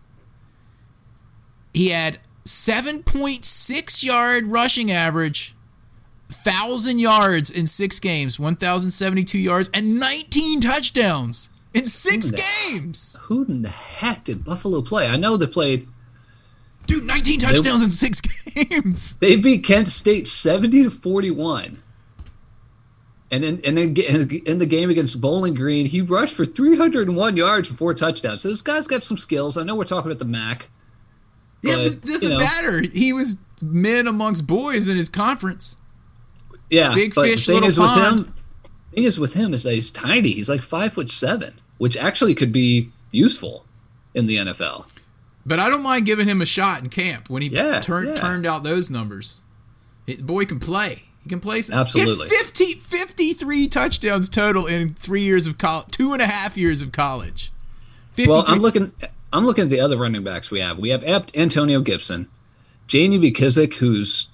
He 1.73 1.91
had 1.91 2.19
7.6 2.45 4.03
yard 4.03 4.47
rushing 4.49 4.91
average, 4.91 5.55
1,000 6.31 6.99
yards 6.99 7.49
in 7.49 7.69
six 7.69 8.01
games, 8.01 8.41
1,072 8.41 9.39
yards, 9.39 9.71
and 9.73 10.01
19 10.01 10.61
touchdowns 10.61 11.51
in 11.73 11.85
six 11.85 12.31
Who 12.31 12.37
the- 12.37 12.43
games. 12.73 13.17
Who 13.23 13.45
in 13.45 13.63
the 13.63 13.69
heck 13.69 14.25
did 14.25 14.45
Buffalo 14.45 14.83
play? 14.83 15.07
I 15.07 15.17
know 15.17 15.37
they 15.37 15.47
played. 15.47 15.87
Dude, 16.87 17.05
19 17.05 17.39
touchdowns 17.41 17.85
in 17.85 17.91
six 17.93 18.21
games. 18.55 19.15
They 19.17 19.37
beat 19.37 19.63
Kent 19.63 19.87
State 19.89 20.27
seventy 20.27 20.83
to 20.83 20.91
forty 20.91 21.31
one. 21.31 21.83
And 23.31 23.45
then, 23.45 23.61
and 23.65 23.77
then 23.77 23.95
in 24.47 24.59
the 24.59 24.67
game 24.67 24.89
against 24.89 25.21
Bowling 25.21 25.53
Green, 25.55 25.85
he 25.87 26.01
rushed 26.01 26.35
for 26.35 26.47
301 26.47 27.37
yards 27.37 27.69
for 27.69 27.75
four 27.75 27.93
touchdowns. 27.95 28.41
So 28.43 28.49
this 28.49 28.63
guy's 28.63 28.87
got 28.87 29.05
some 29.05 29.19
skills. 29.19 29.59
I 29.59 29.65
know 29.65 29.75
we're 29.77 29.85
talking 29.85 30.11
about 30.11 30.19
the 30.19 30.25
MAC. 30.25 30.71
Yeah, 31.63 31.73
But, 31.77 31.83
but 31.83 31.93
it 31.93 32.03
doesn't 32.05 32.31
you 32.33 32.39
know. 32.39 32.43
matter. 32.45 32.81
He 32.91 33.13
was 33.13 33.37
men 33.63 34.07
amongst 34.07 34.47
boys 34.47 34.89
in 34.89 34.97
his 34.97 35.11
conference. 35.11 35.77
Yeah, 36.71 36.95
Big 36.95 37.15
but 37.15 37.29
fish, 37.29 37.47
the 37.47 37.53
thing 37.53 37.55
little 37.57 37.71
is 37.71 37.79
with 37.79 37.87
pond. 37.89 38.27
him, 38.27 38.35
thing 38.95 39.05
is 39.05 39.19
with 39.21 39.35
him 39.35 39.53
is 39.53 39.63
that 39.65 39.75
he's 39.75 39.91
tiny. 39.91 40.31
He's 40.33 40.49
like 40.49 40.63
five 40.63 40.93
foot 40.95 41.11
seven, 41.11 41.61
which 41.79 41.97
actually 41.97 42.35
could 42.35 42.53
be 42.53 42.91
useful 43.11 43.67
in 44.15 44.27
the 44.27 44.37
NFL. 44.37 44.87
But 45.45 45.59
I 45.59 45.69
don't 45.71 45.83
mind 45.83 46.05
giving 46.07 46.29
him 46.29 46.41
a 46.43 46.47
shot 46.47 46.83
in 46.83 46.89
camp 46.91 47.29
when 47.31 47.43
he 47.43 47.49
Yeah, 47.49 47.81
turned 47.81 48.09
yeah. 48.09 48.15
turned 48.17 48.47
out 48.47 48.65
those 48.65 48.89
numbers. 48.91 49.41
It, 50.07 50.19
the 50.19 50.25
boy 50.25 50.45
can 50.45 50.61
play. 50.61 51.05
He 51.29 51.35
can 51.35 51.41
play. 51.41 51.61
some- 51.61 51.79
Absolutely. 51.79 52.27
He 52.31 52.35
50, 52.35 52.65
53 52.77 53.69
touchdowns 53.69 54.31
total 54.31 54.65
in 54.67 54.95
three 54.95 55.21
years 55.21 55.47
of 55.47 55.59
college, 55.59 55.89
two 55.91 56.15
and 56.15 56.23
a 56.23 56.27
half 56.27 56.57
years 56.57 56.81
of 56.81 56.91
college. 56.91 57.53
53. 58.15 58.33
Well, 58.33 58.45
I'm 58.49 58.61
looking. 58.61 58.93
I'm 59.31 59.45
looking 59.45 59.65
at 59.65 59.71
the 59.71 59.79
other 59.81 59.99
running 59.99 60.25
backs 60.25 60.51
we 60.51 60.61
have. 60.61 60.79
We 60.79 60.89
have 60.89 61.05
Ant- 61.05 61.37
Antonio 61.37 61.83
Gibson, 61.83 62.29
J.D. 62.87 63.19
McKissic, 63.19 63.75
who's 63.75 64.29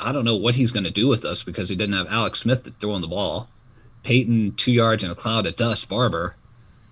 I 0.00 0.10
don't 0.10 0.24
know 0.24 0.34
what 0.34 0.56
he's 0.56 0.72
going 0.72 0.82
to 0.84 0.90
do 0.90 1.06
with 1.06 1.24
us 1.24 1.44
because 1.44 1.68
he 1.68 1.76
didn't 1.76 1.94
have 1.94 2.08
Alex 2.08 2.40
Smith 2.40 2.64
to 2.64 2.72
throw 2.72 2.96
him 2.96 3.00
the 3.02 3.06
ball. 3.06 3.48
Peyton, 4.02 4.54
two 4.56 4.72
yards 4.72 5.04
in 5.04 5.10
a 5.10 5.14
cloud 5.14 5.46
of 5.46 5.54
dust. 5.54 5.88
Barber, 5.88 6.34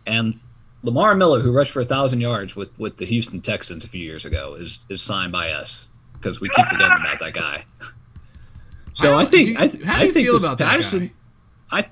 and 0.07 0.41
Lamar 0.85 1.17
Miller, 1.17 1.41
who 1.41 1.51
rushed 1.51 1.73
for 1.73 1.81
a 1.81 1.85
thousand 1.85 2.21
yards 2.21 2.55
with 2.55 2.79
with 2.79 2.99
the 2.99 3.07
Houston 3.07 3.41
Texans 3.41 3.83
a 3.85 3.89
few 3.89 4.03
years 4.05 4.25
ago, 4.25 4.55
is 4.55 4.79
is 4.89 5.03
signed 5.03 5.33
by 5.33 5.51
us 5.51 5.89
because 6.13 6.41
we 6.41 6.49
keep 6.51 6.67
forgetting 6.69 6.99
about 7.01 7.19
that 7.19 7.35
guy. 7.35 7.65
So 8.97 9.13
I 9.13 9.21
I, 9.21 9.25
think 9.27 9.49
do 9.49 9.55
I, 9.59 9.67
how 9.67 9.69
do 9.69 9.85
I 9.85 10.05
you 10.05 10.13
think 10.13 10.27
feel 10.27 10.37
about 10.39 10.57
Patterson. 10.59 11.11
I, 11.71 11.87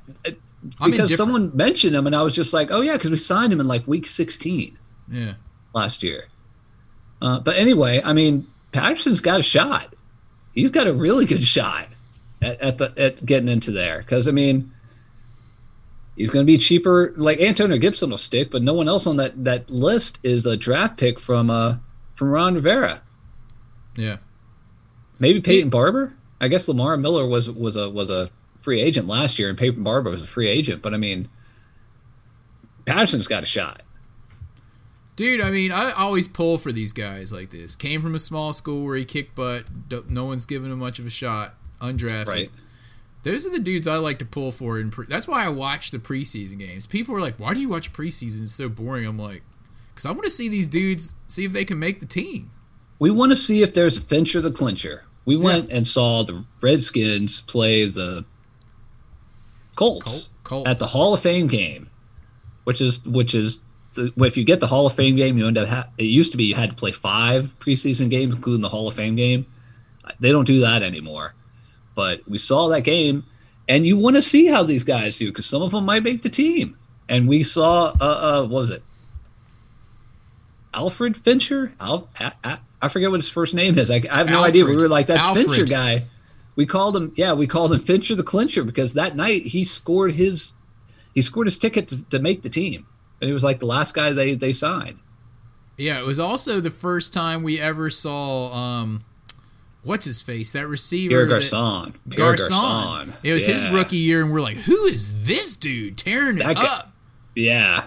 I 0.80 0.88
because 0.88 1.14
someone 1.14 1.54
mentioned 1.54 1.94
him 1.94 2.06
and 2.06 2.16
I 2.16 2.22
was 2.22 2.34
just 2.34 2.54
like, 2.54 2.70
oh 2.70 2.80
yeah, 2.80 2.94
because 2.94 3.10
we 3.10 3.18
signed 3.18 3.52
him 3.52 3.60
in 3.60 3.68
like 3.68 3.86
week 3.86 4.06
16 4.06 4.78
yeah. 5.10 5.34
last 5.74 6.02
year. 6.02 6.28
Uh, 7.20 7.40
but 7.40 7.56
anyway, 7.56 8.00
I 8.02 8.14
mean, 8.14 8.46
Patterson's 8.72 9.20
got 9.20 9.38
a 9.38 9.42
shot. 9.42 9.94
He's 10.54 10.70
got 10.70 10.86
a 10.86 10.94
really 10.94 11.26
good 11.26 11.44
shot 11.44 11.88
at, 12.40 12.58
at 12.62 12.78
the 12.78 12.94
at 12.96 13.26
getting 13.26 13.50
into 13.50 13.70
there 13.70 13.98
because 13.98 14.26
I 14.26 14.30
mean, 14.30 14.72
he's 16.16 16.30
going 16.30 16.46
to 16.46 16.50
be 16.50 16.56
cheaper. 16.56 17.12
Like 17.16 17.38
Antonio 17.38 17.76
Gibson 17.76 18.08
will 18.08 18.16
stick, 18.16 18.50
but 18.50 18.62
no 18.62 18.72
one 18.72 18.88
else 18.88 19.06
on 19.06 19.18
that 19.18 19.44
that 19.44 19.68
list 19.68 20.20
is 20.22 20.46
a 20.46 20.56
draft 20.56 20.98
pick 20.98 21.20
from 21.20 21.50
uh 21.50 21.76
from 22.14 22.30
Ron 22.30 22.54
Rivera. 22.54 23.02
Yeah. 23.94 24.16
Maybe 25.18 25.42
Peyton 25.42 25.68
Barber. 25.68 26.14
I 26.44 26.48
guess 26.48 26.68
Lamar 26.68 26.98
Miller 26.98 27.26
was 27.26 27.50
was 27.50 27.74
a 27.76 27.88
was 27.88 28.10
a 28.10 28.30
free 28.58 28.80
agent 28.80 29.08
last 29.08 29.38
year, 29.38 29.48
and 29.48 29.56
Peyton 29.56 29.82
Barber 29.82 30.10
was 30.10 30.22
a 30.22 30.26
free 30.26 30.46
agent. 30.46 30.82
But 30.82 30.92
I 30.92 30.98
mean, 30.98 31.28
Patterson's 32.84 33.28
got 33.28 33.42
a 33.42 33.46
shot. 33.46 33.82
Dude, 35.16 35.40
I 35.40 35.50
mean, 35.50 35.72
I 35.72 35.92
always 35.92 36.28
pull 36.28 36.58
for 36.58 36.70
these 36.70 36.92
guys 36.92 37.32
like 37.32 37.48
this. 37.48 37.76
Came 37.76 38.02
from 38.02 38.14
a 38.14 38.18
small 38.18 38.52
school 38.52 38.84
where 38.84 38.96
he 38.96 39.06
kicked 39.06 39.34
butt. 39.34 39.64
No 40.10 40.26
one's 40.26 40.44
giving 40.44 40.70
him 40.70 40.80
much 40.80 40.98
of 40.98 41.06
a 41.06 41.10
shot. 41.10 41.54
Undrafted. 41.80 42.28
Right. 42.28 42.50
Those 43.22 43.46
are 43.46 43.50
the 43.50 43.58
dudes 43.58 43.88
I 43.88 43.96
like 43.96 44.18
to 44.18 44.26
pull 44.26 44.52
for. 44.52 44.78
In 44.78 44.90
pre- 44.90 45.06
that's 45.06 45.26
why 45.26 45.46
I 45.46 45.48
watch 45.48 45.92
the 45.92 45.98
preseason 45.98 46.58
games. 46.58 46.84
People 46.84 47.14
are 47.14 47.20
like, 47.20 47.40
"Why 47.40 47.54
do 47.54 47.60
you 47.60 47.70
watch 47.70 47.90
preseason? 47.94 48.42
It's 48.42 48.52
so 48.52 48.68
boring." 48.68 49.06
I'm 49.06 49.18
like, 49.18 49.42
"Cause 49.94 50.04
I 50.04 50.10
want 50.10 50.24
to 50.24 50.30
see 50.30 50.50
these 50.50 50.68
dudes 50.68 51.14
see 51.26 51.46
if 51.46 51.52
they 51.52 51.64
can 51.64 51.78
make 51.78 52.00
the 52.00 52.06
team." 52.06 52.50
We 52.98 53.10
want 53.10 53.32
to 53.32 53.36
see 53.36 53.62
if 53.62 53.72
there's 53.72 53.96
a 53.96 54.02
Fincher 54.02 54.42
the 54.42 54.50
clincher. 54.50 55.04
We 55.24 55.36
went 55.36 55.70
and 55.70 55.88
saw 55.88 56.22
the 56.22 56.44
Redskins 56.60 57.40
play 57.42 57.86
the 57.86 58.24
Colts, 59.74 60.30
Col- 60.42 60.58
Colts. 60.58 60.70
at 60.70 60.78
the 60.78 60.86
Hall 60.86 61.14
of 61.14 61.20
Fame 61.20 61.46
game, 61.46 61.88
which 62.64 62.80
is 62.80 63.06
which 63.06 63.34
is 63.34 63.62
the, 63.94 64.12
if 64.18 64.36
you 64.36 64.44
get 64.44 64.60
the 64.60 64.66
Hall 64.66 64.86
of 64.86 64.92
Fame 64.92 65.16
game, 65.16 65.38
you 65.38 65.46
end 65.46 65.58
up. 65.58 65.68
Ha- 65.68 65.88
it 65.96 66.04
used 66.04 66.32
to 66.32 66.38
be 66.38 66.44
you 66.44 66.54
had 66.54 66.70
to 66.70 66.76
play 66.76 66.92
five 66.92 67.58
preseason 67.58 68.10
games, 68.10 68.34
including 68.34 68.60
the 68.60 68.68
Hall 68.68 68.86
of 68.86 68.94
Fame 68.94 69.16
game. 69.16 69.46
They 70.20 70.30
don't 70.30 70.44
do 70.44 70.60
that 70.60 70.82
anymore. 70.82 71.34
But 71.94 72.28
we 72.28 72.38
saw 72.38 72.68
that 72.68 72.82
game, 72.82 73.24
and 73.68 73.86
you 73.86 73.96
want 73.96 74.16
to 74.16 74.22
see 74.22 74.46
how 74.46 74.62
these 74.62 74.84
guys 74.84 75.18
do 75.18 75.28
because 75.30 75.46
some 75.46 75.62
of 75.62 75.70
them 75.70 75.84
might 75.84 76.02
make 76.02 76.22
the 76.22 76.28
team. 76.28 76.76
And 77.08 77.28
we 77.28 77.42
saw, 77.42 77.92
uh, 78.00 78.04
uh 78.04 78.40
what 78.42 78.60
was 78.60 78.70
it? 78.70 78.82
Alfred 80.72 81.16
Fincher. 81.16 81.72
Al, 81.80 82.08
I, 82.18 82.32
I, 82.42 82.58
I 82.84 82.88
forget 82.88 83.10
what 83.10 83.20
his 83.20 83.28
first 83.30 83.54
name 83.54 83.78
is. 83.78 83.90
I, 83.90 84.02
I 84.10 84.18
have 84.18 84.28
no 84.28 84.42
idea. 84.44 84.64
We 84.64 84.76
were 84.76 84.88
like, 84.88 85.06
that's 85.06 85.22
Alfred. 85.22 85.46
Fincher 85.46 85.64
guy. 85.64 86.04
We 86.56 86.66
called 86.66 86.96
him, 86.96 87.12
yeah, 87.16 87.32
we 87.32 87.46
called 87.46 87.72
him 87.72 87.80
Fincher 87.80 88.14
the 88.14 88.22
clincher 88.22 88.62
because 88.62 88.94
that 88.94 89.16
night 89.16 89.46
he 89.46 89.64
scored 89.64 90.12
his, 90.12 90.52
he 91.14 91.20
scored 91.22 91.46
his 91.48 91.58
ticket 91.58 91.88
to, 91.88 92.02
to 92.10 92.18
make 92.20 92.42
the 92.42 92.48
team, 92.48 92.86
and 93.20 93.26
he 93.28 93.32
was 93.32 93.42
like 93.42 93.58
the 93.58 93.66
last 93.66 93.92
guy 93.94 94.12
they 94.12 94.34
they 94.36 94.52
signed. 94.52 94.98
Yeah, 95.76 95.98
it 95.98 96.04
was 96.04 96.20
also 96.20 96.60
the 96.60 96.70
first 96.70 97.12
time 97.12 97.42
we 97.42 97.58
ever 97.60 97.90
saw 97.90 98.52
um, 98.52 99.04
what's 99.82 100.04
his 100.06 100.22
face 100.22 100.52
that 100.52 100.68
receiver 100.68 101.26
Pierre 101.26 101.26
that- 101.40 101.50
Garcon. 101.50 101.94
Pierre 102.08 102.36
Garcon. 102.36 102.48
Garcon. 102.50 103.14
It 103.24 103.32
was 103.32 103.46
his 103.46 103.68
rookie 103.70 103.96
year, 103.96 104.22
and 104.22 104.32
we're 104.32 104.40
like, 104.40 104.58
"Who 104.58 104.84
is 104.84 105.24
this 105.26 105.56
dude 105.56 105.98
tearing 105.98 106.38
it 106.38 106.44
guy- 106.44 106.52
up?" 106.64 106.92
Yeah. 107.34 107.86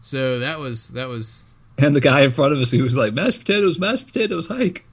So 0.00 0.40
that 0.40 0.58
was 0.58 0.88
that 0.90 1.08
was 1.08 1.53
And 1.76 1.96
the 1.96 2.00
guy 2.00 2.20
in 2.20 2.30
front 2.30 2.52
of 2.52 2.60
us, 2.60 2.70
he 2.70 2.82
was 2.82 2.96
like, 2.96 3.12
mashed 3.12 3.40
potatoes, 3.40 3.78
mashed 3.78 4.06
potatoes, 4.06 4.48
hike. 4.48 4.86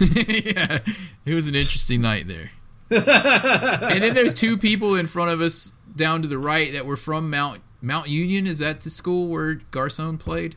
yeah, 0.00 0.78
it 1.24 1.34
was 1.34 1.46
an 1.48 1.54
interesting 1.54 2.00
night 2.00 2.26
there. 2.26 2.50
and 2.90 4.02
then 4.02 4.14
there's 4.14 4.34
two 4.34 4.56
people 4.56 4.94
in 4.94 5.06
front 5.06 5.30
of 5.30 5.40
us 5.40 5.72
down 5.94 6.22
to 6.22 6.28
the 6.28 6.38
right 6.38 6.72
that 6.72 6.84
were 6.84 6.96
from 6.96 7.30
Mount 7.30 7.60
Mount 7.80 8.08
Union. 8.08 8.46
Is 8.46 8.58
that 8.58 8.82
the 8.82 8.90
school 8.90 9.28
where 9.28 9.54
Garcon 9.70 10.18
played? 10.18 10.56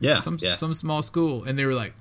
Yeah. 0.00 0.18
Some 0.18 0.38
yeah. 0.40 0.52
some 0.52 0.74
small 0.74 1.02
school, 1.02 1.44
and 1.44 1.58
they 1.58 1.64
were 1.64 1.74
like, 1.74 1.94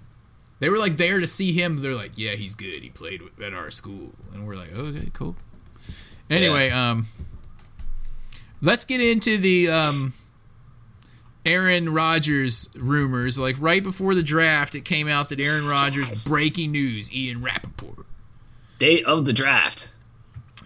they 0.60 0.70
were 0.70 0.78
like 0.78 0.98
there 0.98 1.20
to 1.20 1.28
see 1.28 1.54
him. 1.54 1.78
They're 1.78 1.96
like, 1.96 2.18
yeah, 2.18 2.32
he's 2.32 2.56
good. 2.56 2.82
He 2.82 2.90
played 2.90 3.22
at 3.44 3.54
our 3.54 3.72
school, 3.72 4.14
and 4.34 4.48
we're 4.48 4.56
like, 4.56 4.74
okay, 4.74 5.10
cool. 5.14 5.36
Anyway, 6.30 6.70
um, 6.70 7.08
let's 8.62 8.86
get 8.86 9.02
into 9.02 9.38
the 9.38 9.70
um. 9.70 10.14
Aaron 11.46 11.94
Rodgers 11.94 12.70
rumors. 12.76 13.40
Like 13.40 13.56
right 13.60 13.84
before 13.84 14.14
the 14.16 14.24
draft, 14.24 14.76
it 14.76 14.86
came 14.86 15.08
out 15.08 15.30
that 15.30 15.40
Aaron 15.40 15.68
Rodgers 15.68 16.24
breaking 16.26 16.72
news. 16.72 17.12
Ian 17.14 17.42
Rapoport 17.42 18.06
Day 18.78 19.04
of 19.04 19.26
the 19.26 19.34
draft. 19.34 19.90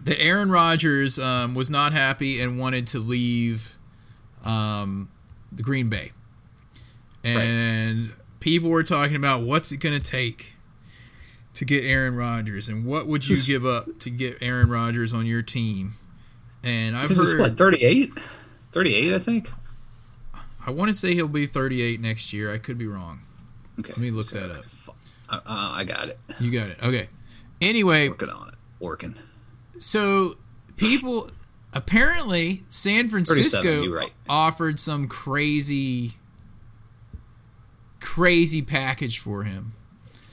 that 0.04 0.20
Aaron 0.20 0.52
Rodgers 0.52 1.18
um, 1.18 1.56
was 1.56 1.70
not 1.70 1.94
happy 1.94 2.42
and 2.42 2.60
wanted 2.60 2.88
to 2.88 3.00
leave 3.00 3.76
um, 4.44 5.10
the 5.52 5.64
Green 5.64 5.90
Bay. 5.90 6.12
and 7.24 8.14
people 8.40 8.70
were 8.70 8.84
talking 8.84 9.16
about 9.16 9.44
what's 9.44 9.72
it 9.72 9.78
going 9.78 9.98
to 9.98 10.04
take 10.04 10.56
to 11.54 11.66
get 11.66 11.84
Aaron 11.86 12.16
Rodgers, 12.16 12.68
and 12.68 12.86
what 12.86 13.08
would 13.08 13.28
you 13.30 13.38
give 13.46 13.66
up 13.66 14.00
to 14.00 14.10
get 14.10 14.38
Aaron 14.42 14.70
Rodgers 14.70 15.14
on 15.14 15.26
your 15.26 15.42
team? 15.44 15.94
And 16.64 16.98
I've 16.98 17.10
heard, 17.10 17.40
what 17.40 17.58
38, 17.58 18.12
38, 18.72 19.14
I 19.14 19.20
think. 19.20 19.52
I 20.66 20.72
want 20.72 20.90
to 20.90 20.94
say 20.94 21.14
he'll 21.14 21.28
be 21.28 21.46
38 21.46 22.00
next 22.00 22.32
year. 22.34 22.54
I 22.54 22.58
could 22.58 22.78
be 22.78 22.88
wrong. 22.88 23.22
Okay, 23.80 23.90
Let 23.90 23.98
me 23.98 24.12
look 24.12 24.28
that 24.28 24.52
up. 24.52 24.66
Uh, 25.30 25.36
uh, 25.36 25.40
I 25.46 25.84
got 25.84 26.10
it. 26.10 26.20
You 26.40 26.52
got 26.52 26.68
it. 26.70 26.78
Okay. 26.82 27.10
Anyway, 27.62 28.10
Working 28.10 28.30
on 28.30 28.50
it. 28.50 28.56
Working. 28.80 29.16
so 29.80 30.36
people 30.76 31.32
apparently 31.74 32.64
San 32.70 33.08
Francisco 33.08 33.90
right. 33.90 34.12
offered 34.30 34.80
some 34.80 35.08
crazy 35.08 36.14
crazy 38.00 38.62
package 38.62 39.20
for 39.20 39.44
him. 39.44 39.74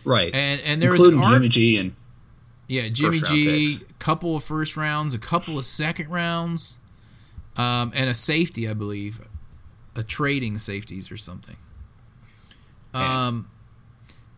Right. 0.05 0.35
And 0.35 0.61
and 0.63 0.83
there 0.83 0.91
Including 0.91 1.21
was 1.21 1.29
an 1.29 1.33
art, 1.35 1.43
Jimmy 1.43 1.49
G 1.49 1.77
and 1.77 1.95
yeah, 2.67 2.89
Jimmy 2.89 3.21
G, 3.21 3.79
picks. 3.79 3.93
couple 3.99 4.37
of 4.37 4.45
first 4.45 4.77
rounds, 4.77 5.15
a 5.15 5.19
couple 5.19 5.59
of 5.59 5.65
second 5.65 6.09
rounds, 6.09 6.79
um, 7.57 7.91
and 7.95 8.09
a 8.09 8.15
safety, 8.15 8.69
I 8.69 8.75
believe, 8.75 9.21
a 9.95 10.03
trading 10.03 10.59
safeties 10.59 11.11
or 11.11 11.17
something. 11.17 11.57
Um, 12.93 13.51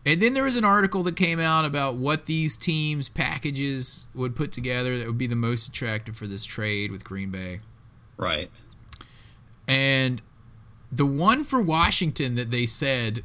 and 0.05 0.21
then 0.21 0.33
there 0.33 0.43
was 0.43 0.55
an 0.55 0.65
article 0.65 1.03
that 1.03 1.15
came 1.15 1.39
out 1.39 1.65
about 1.65 1.95
what 1.95 2.25
these 2.25 2.57
teams' 2.57 3.09
packages 3.09 4.05
would 4.13 4.35
put 4.35 4.51
together 4.51 4.97
that 4.97 5.07
would 5.07 5.17
be 5.17 5.27
the 5.27 5.35
most 5.35 5.67
attractive 5.67 6.15
for 6.15 6.27
this 6.27 6.45
trade 6.45 6.91
with 6.91 7.03
Green 7.03 7.31
Bay. 7.31 7.59
right. 8.17 8.49
And 9.65 10.21
the 10.91 11.05
one 11.05 11.43
for 11.45 11.61
Washington 11.61 12.35
that 12.35 12.51
they 12.51 12.65
said 12.65 13.23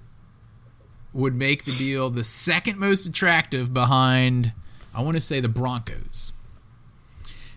would 1.12 1.34
make 1.34 1.64
the 1.64 1.72
deal 1.72 2.10
the 2.10 2.22
second 2.22 2.78
most 2.78 3.04
attractive 3.06 3.74
behind, 3.74 4.52
I 4.94 5.02
want 5.02 5.16
to 5.16 5.20
say, 5.20 5.40
the 5.40 5.48
Broncos. 5.48 6.32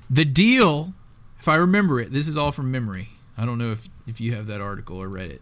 The 0.09 0.25
deal, 0.25 0.95
if 1.39 1.47
I 1.47 1.55
remember 1.55 1.99
it, 1.99 2.11
this 2.11 2.27
is 2.27 2.35
all 2.37 2.51
from 2.51 2.71
memory. 2.71 3.09
I 3.37 3.45
don't 3.45 3.57
know 3.59 3.71
if, 3.71 3.87
if 4.07 4.21
you 4.21 4.33
have 4.35 4.47
that 4.47 4.61
article 4.61 4.97
or 4.97 5.07
read 5.07 5.31
it. 5.31 5.41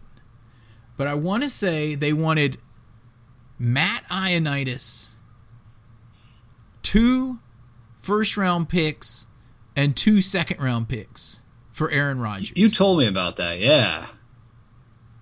But 0.96 1.06
I 1.06 1.14
want 1.14 1.42
to 1.42 1.50
say 1.50 1.94
they 1.94 2.12
wanted 2.12 2.58
Matt 3.58 4.04
Ioannidis, 4.08 5.10
two 6.82 7.38
first 7.98 8.36
round 8.36 8.68
picks, 8.68 9.26
and 9.76 9.96
two 9.96 10.20
second 10.20 10.60
round 10.60 10.88
picks 10.88 11.40
for 11.72 11.90
Aaron 11.90 12.20
Rodgers. 12.20 12.52
You 12.54 12.68
told 12.68 12.98
me 12.98 13.06
about 13.06 13.36
that. 13.36 13.58
Yeah. 13.58 14.06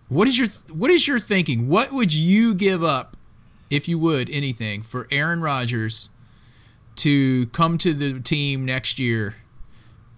What 0.08 0.26
is 0.26 0.38
your 0.38 0.48
what 0.72 0.90
is 0.90 1.06
your 1.06 1.20
thinking? 1.20 1.68
What 1.68 1.92
would 1.92 2.12
you 2.12 2.54
give 2.54 2.82
up 2.82 3.16
if 3.70 3.88
you 3.88 3.98
would 3.98 4.30
anything 4.30 4.82
for 4.82 5.06
Aaron 5.10 5.40
Rodgers 5.40 6.10
to 6.96 7.46
come 7.48 7.78
to 7.78 7.92
the 7.92 8.20
team 8.20 8.64
next 8.64 8.98
year? 8.98 9.36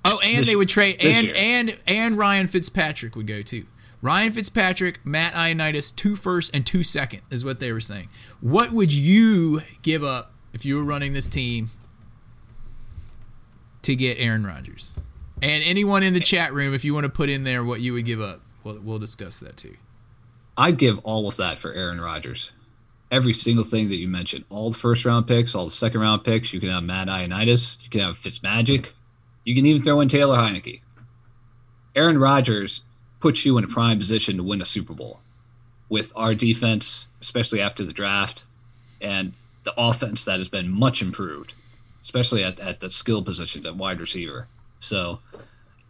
Oh, 0.05 0.19
and 0.25 0.39
This- 0.39 0.49
they 0.49 0.57
would 0.57 0.69
trade 0.69 0.97
and 1.01 1.27
year. 1.27 1.35
and 1.37 1.79
and 1.87 2.17
Ryan 2.19 2.49
Fitzpatrick 2.49 3.15
would 3.17 3.27
go 3.27 3.43
too. 3.43 3.67
Ryan 4.03 4.33
Fitzpatrick, 4.33 5.05
Matt 5.05 5.35
Ioannidis, 5.35 5.95
two 5.95 6.17
first 6.17 6.55
and 6.55 6.67
two 6.67 6.83
second 6.83 7.21
is 7.31 7.45
what 7.45 7.59
they 7.59 7.71
were 7.71 7.81
saying. 7.81 8.09
What 8.41 8.73
would 8.73 8.93
you 8.93 9.61
give 9.83 10.03
up 10.03 10.33
if 10.55 10.65
you 10.65 10.77
were 10.77 10.85
running 10.85 11.13
this 11.13 11.29
team 11.29 11.71
to 13.83 13.95
get 13.95 14.17
Aaron 14.19 14.47
Rodgers? 14.47 14.95
And 15.43 15.63
anyone 15.65 16.03
in 16.03 16.13
the 16.15 16.21
chat 16.21 16.53
room, 16.53 16.75
if 16.75 16.85
you 16.85 16.93
want 16.95 17.05
to 17.05 17.11
put 17.11 17.31
in 17.31 17.45
there 17.45 17.65
what 17.65 17.81
you 17.81 17.93
would 17.95 18.05
give 18.05 18.21
up, 18.21 18.41
we'll, 18.65 18.79
we'll 18.81 18.99
discuss 18.99 19.41
that 19.41 19.57
too. 19.57 19.77
I'd 20.57 20.77
give 20.79 20.99
all 21.01 21.29
of 21.29 21.37
that 21.37 21.59
for 21.59 21.73
Aaron 21.73 22.01
Rodgers. 22.01 22.53
Every 23.11 23.33
single 23.33 23.65
thing 23.65 23.89
that 23.89 23.97
you 23.97 24.07
mentioned, 24.09 24.45
all 24.51 24.71
the 24.71 24.79
first 24.79 25.05
round 25.05 25.27
picks, 25.27 25.55
all 25.55 25.65
the 25.65 25.71
second 25.71 26.01
round 26.01 26.25
picks. 26.25 26.53
You 26.53 26.61
can 26.61 26.69
have 26.69 26.83
Matt 26.83 27.09
Ioannidis. 27.09 27.83
You 27.83 27.91
can 27.91 28.01
have 28.03 28.17
Fitzmagic. 28.19 28.93
You 29.45 29.55
can 29.55 29.67
even 29.67 29.83
throw 29.83 30.01
in 30.01 30.09
Taylor 30.09 30.37
Heinicke. 30.37 30.81
Aaron 31.95 32.19
Rodgers 32.19 32.83
puts 33.21 33.45
you 33.45 33.59
in 33.59 33.65
a 33.65 33.69
prime 33.69 33.99
position 33.99 34.37
to 34.37 34.43
win 34.43 34.63
a 34.63 34.67
Super 34.67 34.95
Bowl 34.95 35.21
with 35.89 36.13
our 36.17 36.35
defense, 36.35 37.09
especially 37.21 37.61
after 37.61 37.85
the 37.85 37.93
draft, 37.93 38.45
and 39.01 39.33
the 39.65 39.75
offense 39.77 40.25
that 40.25 40.39
has 40.39 40.49
been 40.49 40.71
much 40.71 41.03
improved, 41.03 41.55
especially 42.03 42.45
at, 42.45 42.59
at 42.61 42.81
the 42.81 42.89
skill 42.89 43.23
position 43.23 43.67
at 43.67 43.77
wide 43.77 44.01
receiver. 44.01 44.47
So 44.79 45.21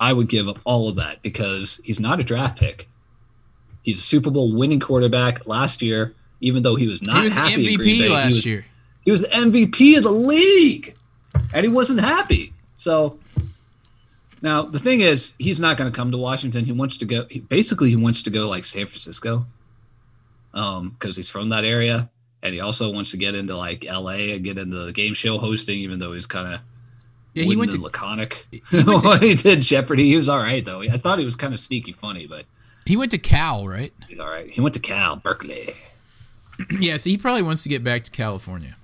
I 0.01 0.13
would 0.13 0.29
give 0.29 0.49
up 0.49 0.59
all 0.65 0.89
of 0.89 0.97
that 0.97 1.23
because 1.23 1.81
he's 1.85 2.01
not 2.01 2.21
a 2.21 2.25
draft 2.25 2.59
pick. 2.59 2.89
He's 3.83 3.99
a 3.99 4.03
Super 4.03 4.31
Bowl 4.31 4.55
winning 4.55 4.81
quarterback 4.81 5.47
last 5.47 5.83
year, 5.83 6.15
even 6.41 6.63
though 6.63 6.77
he 6.77 6.89
was 6.89 7.03
not 7.03 7.19
he 7.19 7.25
was 7.25 7.35
happy 7.35 7.77
MVP 7.77 7.99
Bay. 7.99 8.09
last 8.09 8.29
he 8.29 8.35
was, 8.35 8.47
year. 8.47 8.67
He 9.05 9.11
was 9.11 9.23
the 9.23 9.29
MVP 9.29 9.97
of 9.97 10.03
the 10.03 10.11
league, 10.11 10.95
and 11.55 11.63
he 11.65 11.69
wasn't 11.69 12.01
happy. 12.01 12.53
So 12.81 13.19
now 14.41 14.63
the 14.63 14.79
thing 14.79 15.03
is, 15.03 15.35
he's 15.39 15.61
not 15.61 15.77
going 15.77 15.93
to 15.93 15.95
come 15.95 16.11
to 16.13 16.17
Washington. 16.17 16.65
He 16.65 16.73
wants 16.73 16.97
to 16.97 17.05
go. 17.05 17.27
He, 17.29 17.41
basically, 17.41 17.91
he 17.91 17.97
wants 17.97 18.23
to 18.23 18.31
go 18.31 18.49
like 18.49 18.65
San 18.65 18.87
Francisco, 18.87 19.45
um, 20.55 20.97
because 20.99 21.15
he's 21.15 21.29
from 21.29 21.51
that 21.51 21.67
area, 21.67 22.09
and 22.43 22.55
he 22.55 22.61
also 22.61 22.91
wants 22.91 23.11
to 23.11 23.19
get 23.19 23.35
into 23.35 23.55
like 23.55 23.85
L.A. 23.85 24.33
and 24.35 24.43
get 24.43 24.57
into 24.57 24.79
the 24.79 24.93
game 24.93 25.13
show 25.13 25.37
hosting, 25.37 25.79
even 25.81 25.99
though 25.99 26.15
he's 26.15 26.25
kind 26.25 26.55
of 26.55 26.61
Yeah, 27.35 27.45
he 27.45 27.55
went 27.55 27.73
to 27.73 27.81
laconic. 27.83 28.47
he 28.51 28.63
went 28.83 29.03
to- 29.03 29.19
he 29.21 29.35
did 29.35 29.61
Jeopardy, 29.61 30.07
he 30.07 30.17
was 30.17 30.31
all 30.31 30.39
right 30.39 30.65
though. 30.65 30.81
I 30.81 30.97
thought 30.97 31.19
he 31.19 31.27
was 31.27 31.37
kind 31.37 31.53
of 31.53 31.61
sneaky 31.61 31.93
funny, 31.93 32.27
but 32.27 32.47
he 32.87 32.97
went 32.97 33.11
to 33.11 33.19
Cal, 33.19 33.69
right? 33.69 33.93
he's 34.09 34.19
all 34.19 34.31
right. 34.31 34.51
He 34.51 34.63
went 34.63 34.73
to 34.75 34.81
Cal, 34.81 35.17
Berkeley. 35.17 35.75
yeah, 36.81 36.97
so 36.97 37.11
he 37.11 37.19
probably 37.19 37.43
wants 37.43 37.63
to 37.65 37.69
get 37.69 37.85
back 37.85 38.05
to 38.05 38.11
California. 38.11 38.77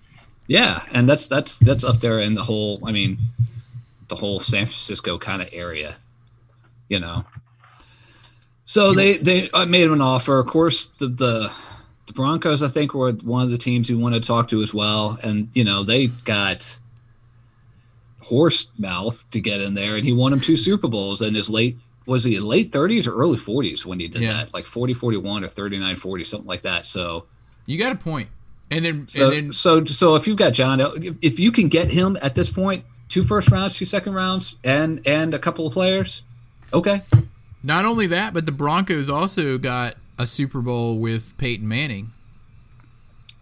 Yeah, 0.49 0.82
and 0.92 1.09
that's 1.09 1.26
that's 1.26 1.59
that's 1.59 1.82
up 1.82 2.01
there 2.01 2.20
in 2.20 2.34
the 2.34 2.44
whole. 2.44 2.78
I 2.86 2.92
mean, 2.92 3.18
the 4.09 4.16
whole 4.16 4.40
San 4.40 4.66
Francisco 4.66 5.18
kind 5.18 5.42
of 5.42 5.48
area, 5.52 5.96
you 6.88 7.00
know. 7.00 7.24
So 8.64 8.92
they 8.92 9.18
they 9.18 9.48
made 9.66 9.82
him 9.84 9.92
an 9.92 10.00
offer. 10.00 10.38
Of 10.38 10.46
course, 10.46 10.86
the, 10.86 11.09
the 11.09 11.52
the 12.07 12.12
Broncos 12.12 12.62
I 12.62 12.68
think 12.68 12.94
were 12.94 13.12
one 13.12 13.42
of 13.44 13.50
the 13.50 13.59
teams 13.59 13.88
he 13.88 13.94
wanted 13.94 14.22
to 14.22 14.26
talk 14.26 14.48
to 14.48 14.62
as 14.62 14.74
well, 14.74 15.18
and 15.22 15.48
you 15.54 15.64
know 15.64 15.84
they 15.84 16.09
got 16.09 16.78
horse 18.22 18.70
mouth 18.78 19.30
to 19.30 19.40
get 19.40 19.61
in 19.61 19.74
there, 19.74 19.96
and 19.96 20.04
he 20.04 20.12
won 20.12 20.32
him 20.32 20.40
two 20.40 20.57
Super 20.57 20.88
Bowls 20.88 21.22
in 21.22 21.34
his 21.34 21.48
late 21.50 21.76
was 22.07 22.22
he 22.22 22.38
late 22.38 22.70
30s 22.70 23.09
or 23.09 23.16
early 23.16 23.36
40s 23.36 23.84
when 23.84 23.98
he 23.98 24.07
did 24.07 24.22
Yeah. 24.22 24.34
that, 24.34 24.54
like 24.54 24.64
40 24.64 24.94
41 24.94 25.42
or 25.42 25.48
39 25.48 25.96
40 25.96 26.22
something 26.24 26.46
like 26.46 26.62
that. 26.62 26.86
So 26.86 27.26
You 27.66 27.78
got 27.78 27.90
a 27.92 27.96
point. 27.96 28.28
And 28.70 28.84
then 28.84 29.09
so, 29.09 29.24
and 29.24 29.32
then 29.32 29.52
so, 29.52 29.84
so 29.84 30.14
if 30.14 30.26
you've 30.28 30.36
got 30.36 30.52
John, 30.52 30.80
if 31.20 31.40
you 31.40 31.50
can 31.50 31.66
get 31.68 31.90
him 31.90 32.16
at 32.22 32.34
this 32.36 32.48
point, 32.48 32.84
two 33.09 33.22
first 33.22 33.50
rounds, 33.50 33.76
two 33.76 33.84
second 33.84 34.14
rounds, 34.14 34.57
and 34.64 35.00
and 35.07 35.34
a 35.34 35.38
couple 35.38 35.66
of 35.66 35.72
players, 35.72 36.22
okay, 36.72 37.02
not 37.62 37.84
only 37.84 38.07
that, 38.09 38.34
but 38.34 38.46
the 38.46 38.52
Broncos 38.52 39.09
also 39.11 39.59
got 39.59 39.94
a 40.18 40.26
Super 40.26 40.61
Bowl 40.61 40.98
with 40.98 41.36
Peyton 41.38 41.66
Manning. 41.68 42.12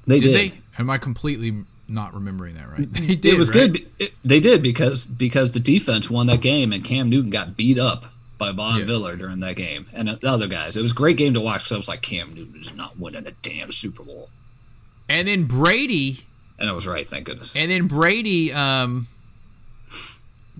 they 0.06 0.18
Did, 0.18 0.24
did. 0.32 0.52
they? 0.52 0.58
Am 0.78 0.90
I 0.90 0.98
completely 0.98 1.64
not 1.86 2.14
remembering 2.14 2.54
that 2.56 2.68
right? 2.68 2.88
They 2.92 3.14
did. 3.14 3.34
it 3.34 3.38
was 3.38 3.54
right? 3.54 3.72
good. 3.72 3.86
It, 3.98 4.12
they 4.24 4.40
did 4.40 4.62
because 4.62 5.06
because 5.06 5.52
the 5.52 5.60
defense 5.60 6.10
won 6.10 6.26
that 6.26 6.40
game, 6.40 6.72
and 6.72 6.84
Cam 6.84 7.08
Newton 7.08 7.30
got 7.30 7.56
beat 7.56 7.78
up 7.78 8.06
by 8.36 8.50
Von 8.50 8.80
Yeah. 8.80 8.84
Miller 8.86 9.14
during 9.16 9.38
that 9.40 9.54
game, 9.56 9.86
and 9.92 10.08
the 10.08 10.28
other 10.28 10.48
guys. 10.48 10.76
It 10.76 10.82
was 10.82 10.90
a 10.90 10.94
great 10.94 11.16
game 11.16 11.34
to 11.34 11.40
watch. 11.40 11.60
Because 11.62 11.72
I 11.72 11.76
was 11.76 11.88
like, 11.88 12.02
Cam 12.02 12.34
Newton 12.34 12.60
is 12.60 12.74
not 12.74 12.98
winning 12.98 13.26
a 13.26 13.30
damn 13.42 13.70
Super 13.70 14.02
Bowl, 14.02 14.28
And 15.08 15.28
then 15.28 15.44
Brady 15.44 16.20
and 16.58 16.68
I 16.68 16.72
was 16.72 16.86
right. 16.86 17.06
Thank 17.06 17.26
goodness. 17.26 17.54
And 17.56 17.70
then 17.70 17.86
Brady, 17.86 18.52
um, 18.52 19.06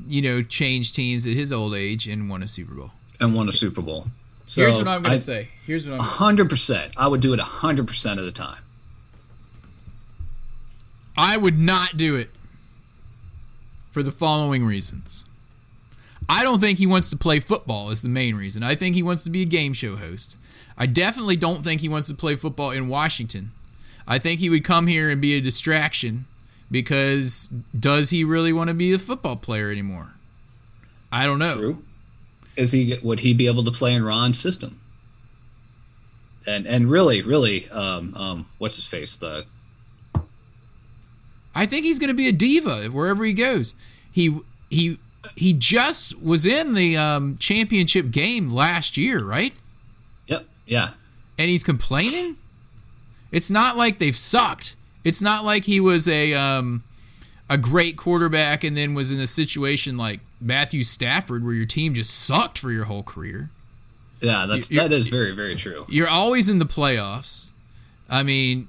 you 0.08 0.22
know, 0.22 0.42
changed 0.42 0.94
teams 0.94 1.26
at 1.26 1.34
his 1.34 1.52
old 1.52 1.74
age 1.74 2.06
and 2.06 2.28
won 2.28 2.42
a 2.42 2.46
Super 2.46 2.74
Bowl. 2.74 2.90
And 3.20 3.34
won 3.34 3.48
a 3.48 3.52
Super 3.52 3.80
Bowl. 3.80 4.06
So 4.46 4.62
Here's 4.62 4.76
what 4.76 4.88
I'm 4.88 5.02
going 5.02 5.16
to 5.16 5.22
say. 5.22 5.48
Here's 5.66 5.86
what 5.86 5.92
I'm. 5.92 5.98
Gonna 5.98 6.08
say. 6.10 6.16
Hundred 6.16 6.50
percent. 6.50 6.92
I 6.96 7.08
would 7.08 7.20
do 7.20 7.32
it 7.32 7.40
hundred 7.40 7.86
percent 7.86 8.18
of 8.18 8.26
the 8.26 8.32
time. 8.32 8.60
I 11.16 11.36
would 11.36 11.58
not 11.58 11.96
do 11.96 12.16
it 12.16 12.30
for 13.90 14.02
the 14.02 14.12
following 14.12 14.64
reasons. 14.64 15.24
I 16.28 16.42
don't 16.42 16.60
think 16.60 16.78
he 16.78 16.86
wants 16.86 17.10
to 17.10 17.16
play 17.16 17.38
football 17.38 17.90
is 17.90 18.02
the 18.02 18.08
main 18.08 18.34
reason. 18.34 18.62
I 18.62 18.74
think 18.74 18.96
he 18.96 19.02
wants 19.02 19.22
to 19.24 19.30
be 19.30 19.42
a 19.42 19.46
game 19.46 19.72
show 19.72 19.96
host. 19.96 20.38
I 20.76 20.86
definitely 20.86 21.36
don't 21.36 21.62
think 21.62 21.80
he 21.80 21.88
wants 21.88 22.08
to 22.08 22.14
play 22.14 22.34
football 22.34 22.70
in 22.70 22.88
Washington. 22.88 23.52
I 24.06 24.18
think 24.18 24.40
he 24.40 24.50
would 24.50 24.64
come 24.64 24.86
here 24.86 25.10
and 25.10 25.20
be 25.20 25.36
a 25.36 25.40
distraction 25.40 26.26
because 26.74 27.48
does 27.78 28.10
he 28.10 28.24
really 28.24 28.52
want 28.52 28.66
to 28.66 28.74
be 28.74 28.92
a 28.92 28.98
football 28.98 29.36
player 29.36 29.70
anymore? 29.70 30.14
I 31.12 31.24
don't 31.24 31.38
know. 31.38 31.56
True. 31.56 31.82
Is 32.56 32.72
he 32.72 32.98
would 33.00 33.20
he 33.20 33.32
be 33.32 33.46
able 33.46 33.62
to 33.62 33.70
play 33.70 33.94
in 33.94 34.04
Ron's 34.04 34.40
system? 34.40 34.80
And 36.48 36.66
and 36.66 36.90
really, 36.90 37.22
really, 37.22 37.70
um, 37.70 38.12
um, 38.16 38.46
what's 38.58 38.74
his 38.74 38.88
face? 38.88 39.14
The 39.14 39.46
I 41.54 41.64
think 41.64 41.84
he's 41.84 42.00
going 42.00 42.08
to 42.08 42.14
be 42.14 42.26
a 42.26 42.32
diva 42.32 42.86
wherever 42.86 43.24
he 43.24 43.34
goes. 43.34 43.74
He 44.10 44.40
he 44.68 44.98
he 45.36 45.52
just 45.52 46.20
was 46.20 46.44
in 46.44 46.74
the 46.74 46.96
um, 46.96 47.38
championship 47.38 48.10
game 48.10 48.50
last 48.50 48.96
year, 48.96 49.22
right? 49.22 49.54
yep, 50.26 50.44
yeah, 50.66 50.90
and 51.38 51.48
he's 51.48 51.62
complaining. 51.62 52.36
It's 53.30 53.48
not 53.48 53.76
like 53.76 53.98
they've 53.98 54.16
sucked. 54.16 54.74
It's 55.04 55.20
not 55.22 55.44
like 55.44 55.64
he 55.64 55.80
was 55.80 56.08
a 56.08 56.32
um, 56.34 56.82
a 57.48 57.58
great 57.58 57.96
quarterback 57.96 58.64
and 58.64 58.76
then 58.76 58.94
was 58.94 59.12
in 59.12 59.20
a 59.20 59.26
situation 59.26 59.96
like 59.98 60.20
Matthew 60.40 60.82
Stafford 60.84 61.44
where 61.44 61.54
your 61.54 61.66
team 61.66 61.94
just 61.94 62.12
sucked 62.14 62.58
for 62.58 62.72
your 62.72 62.84
whole 62.84 63.02
career. 63.02 63.50
Yeah, 64.20 64.46
that's 64.46 64.70
You- 64.70 64.80
that 64.80 64.92
is 64.92 65.08
very 65.08 65.32
very 65.32 65.54
true. 65.56 65.84
You're 65.88 66.08
always 66.08 66.48
in 66.48 66.58
the 66.58 66.66
playoffs. 66.66 67.52
I 68.08 68.22
mean, 68.22 68.68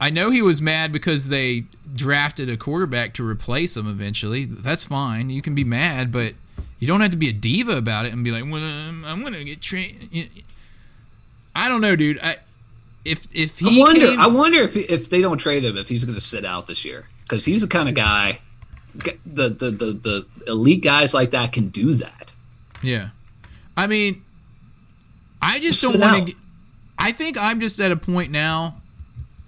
I 0.00 0.10
know 0.10 0.30
he 0.30 0.42
was 0.42 0.60
mad 0.62 0.92
because 0.92 1.28
they 1.28 1.64
drafted 1.94 2.48
a 2.48 2.56
quarterback 2.56 3.14
to 3.14 3.26
replace 3.26 3.76
him 3.76 3.88
eventually. 3.88 4.44
That's 4.44 4.84
fine. 4.84 5.30
You 5.30 5.40
can 5.42 5.54
be 5.54 5.64
mad, 5.64 6.12
but 6.12 6.34
you 6.78 6.86
don't 6.86 7.00
have 7.00 7.10
to 7.12 7.16
be 7.16 7.28
a 7.28 7.32
diva 7.32 7.76
about 7.76 8.04
it 8.06 8.12
and 8.12 8.22
be 8.22 8.30
like, 8.30 8.44
"Well, 8.44 8.56
um, 8.62 9.04
I'm 9.06 9.20
going 9.22 9.32
to 9.32 9.44
get 9.44 9.60
trained." 9.60 10.28
I 11.54 11.68
don't 11.68 11.80
know, 11.80 11.96
dude. 11.96 12.18
I 12.22 12.36
if 13.06 13.26
if 13.32 13.58
he 13.58 13.80
I 13.80 13.84
wonder. 13.84 14.00
came- 14.06 14.20
I 14.20 14.26
wonder 14.26 14.58
if 14.60 14.76
if 14.76 15.08
they 15.10 15.20
don't 15.20 15.38
trade 15.38 15.64
him, 15.64 15.76
if 15.76 15.88
he's 15.88 16.04
going 16.04 16.14
to 16.16 16.20
sit 16.20 16.44
out 16.44 16.66
this 16.66 16.84
year 16.84 17.08
because 17.22 17.44
he's 17.44 17.62
the 17.62 17.68
kind 17.68 17.88
of 17.88 17.94
guy. 17.94 18.40
The, 19.26 19.48
the 19.48 19.70
the 19.70 19.92
the 19.92 20.26
elite 20.46 20.82
guys 20.82 21.12
like 21.12 21.30
that 21.32 21.52
can 21.52 21.68
do 21.68 21.94
that. 21.94 22.34
Yeah. 22.82 23.10
I 23.76 23.86
mean, 23.86 24.24
I 25.42 25.58
just 25.58 25.80
Just 25.80 25.92
don't 25.92 26.00
want 26.00 26.28
to. 26.28 26.34
I 26.98 27.12
think 27.12 27.36
I'm 27.38 27.60
just 27.60 27.78
at 27.78 27.92
a 27.92 27.96
point 27.96 28.30
now. 28.30 28.76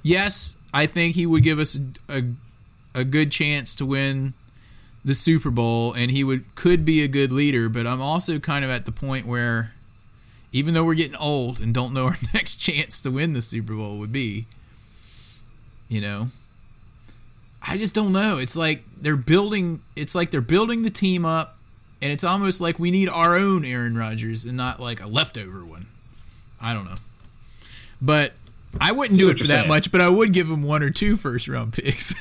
Yes, 0.02 0.56
I 0.74 0.84
think 0.86 1.14
he 1.14 1.24
would 1.24 1.42
give 1.42 1.58
us 1.58 1.78
a, 2.08 2.18
a, 2.18 2.22
a 3.00 3.04
good 3.04 3.32
chance 3.32 3.74
to 3.76 3.86
win 3.86 4.34
the 5.04 5.14
Super 5.14 5.50
Bowl, 5.50 5.94
and 5.94 6.10
he 6.10 6.22
would 6.24 6.54
could 6.54 6.84
be 6.84 7.02
a 7.02 7.08
good 7.08 7.32
leader. 7.32 7.70
But 7.70 7.86
I'm 7.86 8.02
also 8.02 8.38
kind 8.38 8.64
of 8.66 8.70
at 8.70 8.84
the 8.84 8.92
point 8.92 9.26
where, 9.26 9.72
even 10.52 10.74
though 10.74 10.84
we're 10.84 10.94
getting 10.94 11.16
old 11.16 11.60
and 11.60 11.74
don't 11.74 11.92
know 11.92 12.06
our 12.06 12.16
next 12.34 12.56
chance 12.56 13.00
to 13.00 13.10
win 13.10 13.32
the 13.32 13.42
Super 13.42 13.74
Bowl 13.74 13.98
would 13.98 14.12
be, 14.12 14.46
you 15.88 16.00
know, 16.00 16.28
I 17.66 17.76
just 17.76 17.94
don't 17.94 18.12
know. 18.12 18.38
It's 18.38 18.56
like 18.56 18.84
they're 19.00 19.16
building. 19.16 19.82
It's 19.96 20.14
like 20.14 20.30
they're 20.30 20.40
building 20.40 20.82
the 20.82 20.90
team 20.90 21.24
up, 21.24 21.58
and 22.00 22.12
it's 22.12 22.24
almost 22.24 22.60
like 22.60 22.78
we 22.78 22.90
need 22.90 23.08
our 23.08 23.36
own 23.36 23.64
Aaron 23.64 23.96
Rodgers 23.96 24.44
and 24.44 24.56
not 24.56 24.80
like 24.80 25.00
a 25.02 25.06
leftover 25.06 25.64
one. 25.64 25.86
I 26.60 26.72
don't 26.72 26.84
know, 26.84 26.96
but 28.00 28.32
I 28.80 28.92
wouldn't 28.92 29.18
do 29.18 29.28
it 29.30 29.38
for 29.38 29.46
that 29.46 29.60
saying. 29.60 29.68
much. 29.68 29.90
But 29.90 30.00
I 30.00 30.08
would 30.08 30.32
give 30.32 30.48
him 30.48 30.62
one 30.62 30.82
or 30.82 30.90
two 30.90 31.16
first 31.16 31.48
round 31.48 31.72
picks. 31.72 32.14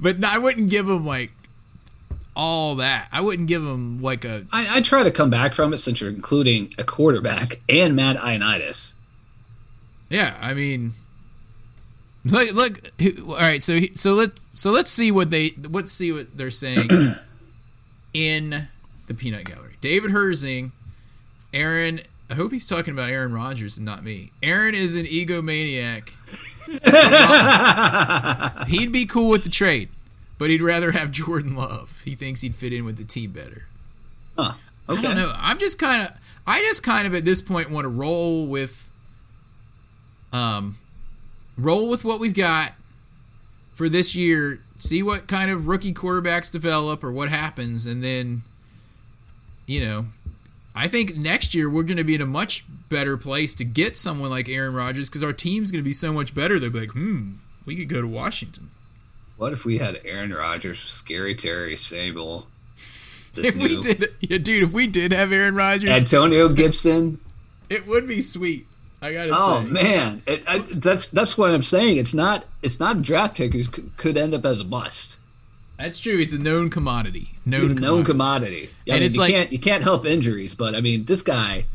but 0.00 0.24
I 0.24 0.38
wouldn't 0.38 0.70
give 0.70 0.88
him 0.88 1.04
like 1.04 1.32
all 2.38 2.76
that. 2.76 3.08
I 3.10 3.20
wouldn't 3.20 3.48
give 3.48 3.62
him 3.62 4.00
like 4.00 4.24
a 4.24 4.46
I, 4.52 4.78
I 4.78 4.80
try 4.80 5.02
to 5.02 5.10
come 5.10 5.28
back 5.28 5.54
from 5.54 5.74
it 5.74 5.78
since 5.78 6.00
you're 6.00 6.08
including 6.08 6.72
a 6.78 6.84
quarterback 6.84 7.60
and 7.68 7.96
Matt 7.96 8.16
Ioannidis. 8.16 8.94
Yeah, 10.08 10.36
I 10.40 10.54
mean, 10.54 10.92
look, 12.24 12.54
look. 12.54 12.80
All 13.28 13.34
right, 13.34 13.62
so 13.62 13.80
so 13.94 14.14
let's 14.14 14.48
so 14.52 14.70
let's 14.70 14.90
see 14.90 15.10
what 15.10 15.30
they 15.30 15.50
let's 15.68 15.92
see 15.92 16.12
what 16.12 16.38
they're 16.38 16.50
saying 16.50 16.88
in 18.14 18.68
the 19.08 19.14
peanut 19.14 19.44
gallery. 19.44 19.76
David 19.80 20.12
Herzing, 20.12 20.70
Aaron. 21.52 22.00
I 22.30 22.34
hope 22.34 22.52
he's 22.52 22.66
talking 22.66 22.92
about 22.92 23.08
Aaron 23.08 23.32
Rodgers 23.32 23.78
and 23.78 23.86
not 23.86 24.04
me. 24.04 24.32
Aaron 24.42 24.74
is 24.74 24.94
an 24.94 25.06
egomaniac. 25.06 26.10
he'd 28.68 28.92
be 28.92 29.06
cool 29.06 29.30
with 29.30 29.44
the 29.44 29.50
trade, 29.50 29.88
but 30.38 30.50
he'd 30.50 30.62
rather 30.62 30.92
have 30.92 31.10
Jordan 31.12 31.54
Love. 31.54 32.02
He 32.04 32.14
thinks 32.14 32.40
he'd 32.40 32.54
fit 32.54 32.72
in 32.72 32.84
with 32.84 32.96
the 32.96 33.04
team 33.04 33.32
better. 33.32 33.66
Huh. 34.36 34.54
Okay. 34.88 35.00
I 35.00 35.02
don't 35.02 35.16
know. 35.16 35.32
I'm 35.36 35.58
just 35.58 35.78
kind 35.78 36.02
of, 36.02 36.16
I 36.46 36.60
just 36.60 36.82
kind 36.82 37.06
of 37.06 37.14
at 37.14 37.24
this 37.24 37.42
point 37.42 37.70
want 37.70 37.84
to 37.84 37.90
roll 37.90 38.46
with, 38.46 38.90
um, 40.32 40.78
roll 41.58 41.88
with 41.88 42.04
what 42.04 42.20
we've 42.20 42.34
got 42.34 42.72
for 43.74 43.88
this 43.88 44.14
year. 44.14 44.60
See 44.76 45.02
what 45.02 45.26
kind 45.26 45.50
of 45.50 45.66
rookie 45.66 45.92
quarterbacks 45.92 46.50
develop 46.50 47.02
or 47.02 47.10
what 47.10 47.28
happens, 47.28 47.84
and 47.84 48.02
then, 48.02 48.42
you 49.66 49.80
know, 49.80 50.06
I 50.74 50.86
think 50.86 51.16
next 51.16 51.52
year 51.52 51.68
we're 51.68 51.82
going 51.82 51.96
to 51.96 52.04
be 52.04 52.14
in 52.14 52.20
a 52.20 52.26
much 52.26 52.64
better 52.88 53.16
place 53.16 53.54
to 53.56 53.64
get 53.64 53.96
someone 53.96 54.30
like 54.30 54.48
Aaron 54.48 54.74
Rodgers 54.74 55.08
because 55.08 55.24
our 55.24 55.32
team's 55.32 55.72
going 55.72 55.82
to 55.82 55.88
be 55.88 55.92
so 55.92 56.12
much 56.12 56.32
better. 56.32 56.58
They'll 56.60 56.70
be 56.70 56.80
like, 56.80 56.92
hmm, 56.92 57.32
we 57.66 57.74
could 57.74 57.88
go 57.88 58.00
to 58.00 58.06
Washington. 58.06 58.70
What 59.38 59.52
if 59.52 59.64
we 59.64 59.78
had 59.78 60.00
Aaron 60.04 60.32
Rodgers, 60.34 60.80
Scary 60.80 61.34
Terry, 61.34 61.76
Sable, 61.76 62.46
If 63.36 63.54
we 63.56 63.80
did, 63.80 64.06
yeah, 64.20 64.38
dude, 64.38 64.64
if 64.64 64.72
we 64.72 64.86
did 64.88 65.12
have 65.12 65.32
Aaron 65.32 65.54
Rodgers, 65.54 65.88
Antonio 65.90 66.48
Gibson? 66.48 67.20
it 67.70 67.86
would 67.86 68.06
be 68.08 68.20
sweet. 68.20 68.66
I 69.00 69.12
gotta 69.12 69.30
Oh 69.32 69.62
say. 69.64 69.70
man, 69.70 70.22
it, 70.26 70.42
I, 70.48 70.58
that's 70.58 71.06
that's 71.08 71.38
what 71.38 71.52
I'm 71.52 71.62
saying. 71.62 71.98
It's 71.98 72.14
not 72.14 72.46
it's 72.62 72.80
not 72.80 72.96
a 72.96 73.00
draft 73.00 73.36
pick 73.36 73.52
who 73.52 73.62
could, 73.62 73.96
could 73.96 74.16
end 74.16 74.34
up 74.34 74.44
as 74.44 74.58
a 74.60 74.64
bust. 74.64 75.18
That's 75.78 76.00
true. 76.00 76.18
It's 76.18 76.32
a 76.32 76.38
known 76.40 76.68
commodity. 76.68 77.34
Known 77.46 77.60
He's 77.60 77.70
a 77.70 77.74
known 77.76 78.02
commodity. 78.04 78.66
commodity. 78.66 78.70
I 78.88 78.90
And 78.94 78.94
mean, 79.00 79.02
it's 79.06 79.14
you 79.14 79.20
like- 79.20 79.30
can't 79.32 79.52
you 79.52 79.60
can't 79.60 79.84
help 79.84 80.04
injuries, 80.04 80.56
but 80.56 80.74
I 80.74 80.80
mean, 80.80 81.04
this 81.04 81.22
guy 81.22 81.66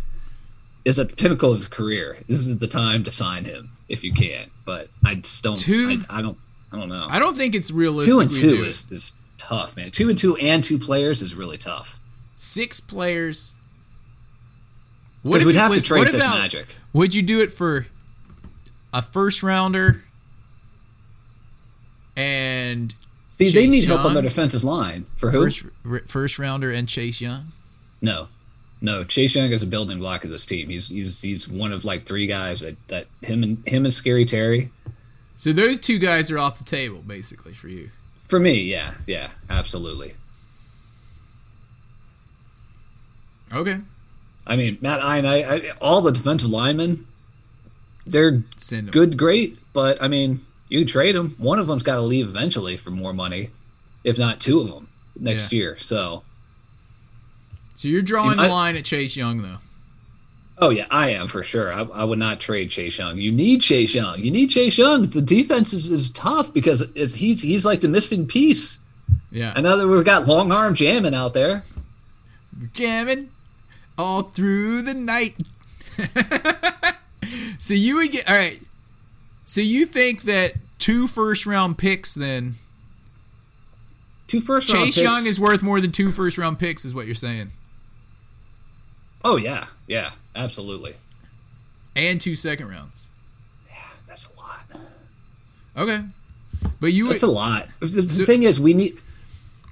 is 0.84 1.00
at 1.00 1.08
the 1.12 1.16
pinnacle 1.16 1.52
of 1.52 1.60
his 1.60 1.70
career. 1.70 2.18
This 2.28 2.40
is 2.40 2.58
the 2.58 2.68
time 2.68 3.06
to 3.06 3.12
sign 3.12 3.46
him 3.46 3.70
if 3.88 4.04
you 4.04 4.12
can. 4.14 4.50
But 4.66 4.90
I 5.06 5.16
just 5.16 5.42
don't. 5.46 5.64
I, 5.70 6.00
I 6.10 6.22
don't. 6.22 6.38
I 6.74 6.78
don't 6.78 6.90
know. 6.90 7.06
I 7.10 7.20
don't 7.20 7.36
think 7.38 7.54
it's 7.56 7.70
realistic. 7.72 8.14
two 8.14 8.20
and 8.20 8.32
two 8.32 8.58
do 8.58 8.64
is, 8.64 8.92
is 8.92 9.14
tough, 9.38 9.76
man. 9.78 9.92
Two 9.92 10.10
and 10.10 10.18
two 10.18 10.36
and 10.38 10.64
two 10.64 10.80
players 10.80 11.22
is 11.22 11.36
really 11.36 11.58
tough. 11.58 12.00
six 12.36 12.80
players. 12.80 13.54
Because 15.24 15.42
if 15.42 15.48
we'd 15.48 15.56
have 15.56 15.70
was- 15.70 15.84
to 15.84 15.88
trade 15.88 16.00
what 16.00 16.14
about- 16.16 16.40
Magic. 16.40 16.76
Would 16.92 17.14
you 17.14 17.22
do 17.22 17.42
it 17.42 17.52
for 17.54 17.88
a 18.92 19.02
first 19.02 19.42
rounder 19.44 20.04
and 22.16 22.94
See, 23.38 23.46
they 23.46 23.52
Chase 23.52 23.72
need 23.72 23.86
help 23.86 24.06
on 24.06 24.14
their 24.14 24.22
defensive 24.24 24.64
line. 24.64 25.06
For 25.16 25.32
who? 25.32 25.44
first 25.50 25.64
first 26.08 26.38
rounder 26.40 26.72
and 26.72 26.88
Chase 26.88 27.20
Young? 27.20 27.52
No, 28.02 28.28
no. 28.82 29.04
Chase 29.04 29.36
Young 29.36 29.52
is 29.52 29.64
a 29.64 29.68
building 29.68 29.98
block 29.98 30.24
of 30.24 30.30
this 30.30 30.46
team. 30.46 30.70
He's 30.70 30.90
he's 30.90 31.22
he's 31.22 31.48
one 31.48 31.72
of 31.72 31.84
like 31.86 32.06
three 32.06 32.28
guys 32.28 32.60
that 32.60 32.76
that 32.90 33.08
him 33.22 33.42
and 33.44 33.68
him 33.68 33.86
and 33.86 33.94
Scary 33.94 34.26
Terry. 34.26 34.72
So 35.36 35.52
those 35.52 35.80
two 35.80 35.98
guys 36.00 36.32
are 36.32 36.38
off 36.38 36.58
the 36.58 36.64
table 36.64 37.00
basically 37.06 37.54
for 37.54 37.68
you. 37.68 37.90
For 38.24 38.40
me, 38.40 38.62
yeah, 38.64 38.94
yeah, 39.08 39.30
absolutely. 39.50 40.14
Okay. 43.54 43.78
I 44.46 44.56
mean, 44.56 44.78
Matt 44.82 45.00
Ian, 45.02 45.26
I, 45.26 45.44
I 45.44 45.70
all 45.82 46.02
the 46.02 46.12
defensive 46.12 46.50
linemen, 46.50 47.06
they're 48.06 48.44
good, 48.92 49.18
great, 49.18 49.58
but 49.74 50.02
I 50.02 50.08
mean, 50.08 50.46
you 50.70 50.86
trade 50.86 51.16
them. 51.16 51.36
One 51.38 51.60
of 51.60 51.68
them's 51.68 51.84
got 51.84 51.96
to 51.96 52.02
leave 52.02 52.28
eventually 52.28 52.76
for 52.78 52.90
more 52.90 53.14
money, 53.14 53.52
if 54.04 54.18
not 54.18 54.40
two 54.42 54.60
of 54.60 54.68
them 54.68 54.88
next 55.20 55.52
Yeah. 55.54 55.58
year. 55.60 55.78
So, 55.78 56.24
So 57.76 57.88
you're 57.88 58.02
drawing 58.02 58.38
You 58.40 58.46
the 58.46 58.50
line 58.50 58.76
at 58.76 58.86
Chase 58.86 59.16
Young 59.16 59.42
though. 59.42 59.58
Oh 60.58 60.70
yeah, 60.70 60.88
I 60.92 61.12
am 61.12 61.28
for 61.28 61.44
sure. 61.44 61.74
I, 61.74 61.82
I 61.82 62.04
would 62.04 62.20
not 62.20 62.40
trade 62.40 62.70
Chase 62.70 62.98
Young. 62.98 63.18
You 63.18 63.32
need 63.32 63.62
Chase 63.62 63.94
Young. 63.94 64.20
You 64.20 64.32
need 64.32 64.48
Chase 64.48 64.78
Young. 64.78 65.08
The 65.08 65.22
defense 65.22 65.74
is, 65.74 65.90
is 65.90 66.10
tough 66.12 66.54
because 66.54 66.82
it's, 66.96 67.16
he's 67.16 67.42
he's 67.42 67.66
like 67.66 67.82
the 67.82 67.88
missing 67.88 68.28
piece. 68.28 68.80
Yeah. 69.32 69.54
I 69.56 69.62
know 69.62 69.78
that 69.78 69.88
we've 69.88 70.06
got 70.06 70.28
long 70.28 70.52
arm 70.52 70.76
jamming 70.76 71.16
out 71.16 71.34
there. 71.34 71.64
jamming 72.74 73.32
all 73.98 74.24
through 74.24 74.84
the 74.84 74.94
night. 74.94 75.36
so 77.60 77.74
you 77.74 77.98
would 77.98 78.12
get 78.12 78.30
all 78.30 78.36
right. 78.36 78.62
So 79.46 79.62
you 79.62 79.86
think 79.86 80.24
that 80.24 80.54
two 80.80 81.08
first 81.08 81.46
round 81.46 81.78
picks 81.78 82.16
then 82.16 82.56
Two 84.34 84.42
first 84.42 84.74
round 84.74 84.86
Chase 84.86 84.96
picks. 84.96 85.04
Young 85.04 85.28
is 85.28 85.40
worth 85.40 85.62
more 85.62 85.80
than 85.80 85.92
two 85.92 86.12
first 86.12 86.40
round 86.40 86.58
picks 86.58 86.86
is 86.86 86.96
what 86.96 87.06
you're 87.06 87.14
saying. 87.14 87.52
Oh 89.24 89.36
yeah, 89.36 89.68
yeah, 89.86 90.10
absolutely. 90.36 90.94
And 91.96 92.20
two 92.20 92.36
second 92.36 92.70
rounds. 92.70 93.10
Yeah, 93.68 93.76
that's 94.08 94.32
a 94.32 94.36
lot. 94.38 94.66
Okay. 95.78 96.04
But 96.80 96.94
you 96.94 97.06
would 97.06 97.14
That's 97.14 97.24
a 97.24 97.28
lot. 97.28 97.68
The, 97.80 97.88
the 97.88 98.10
So- 98.10 98.26
thing 98.26 98.44
is, 98.44 98.60
we 98.60 98.74
need 98.74 99.02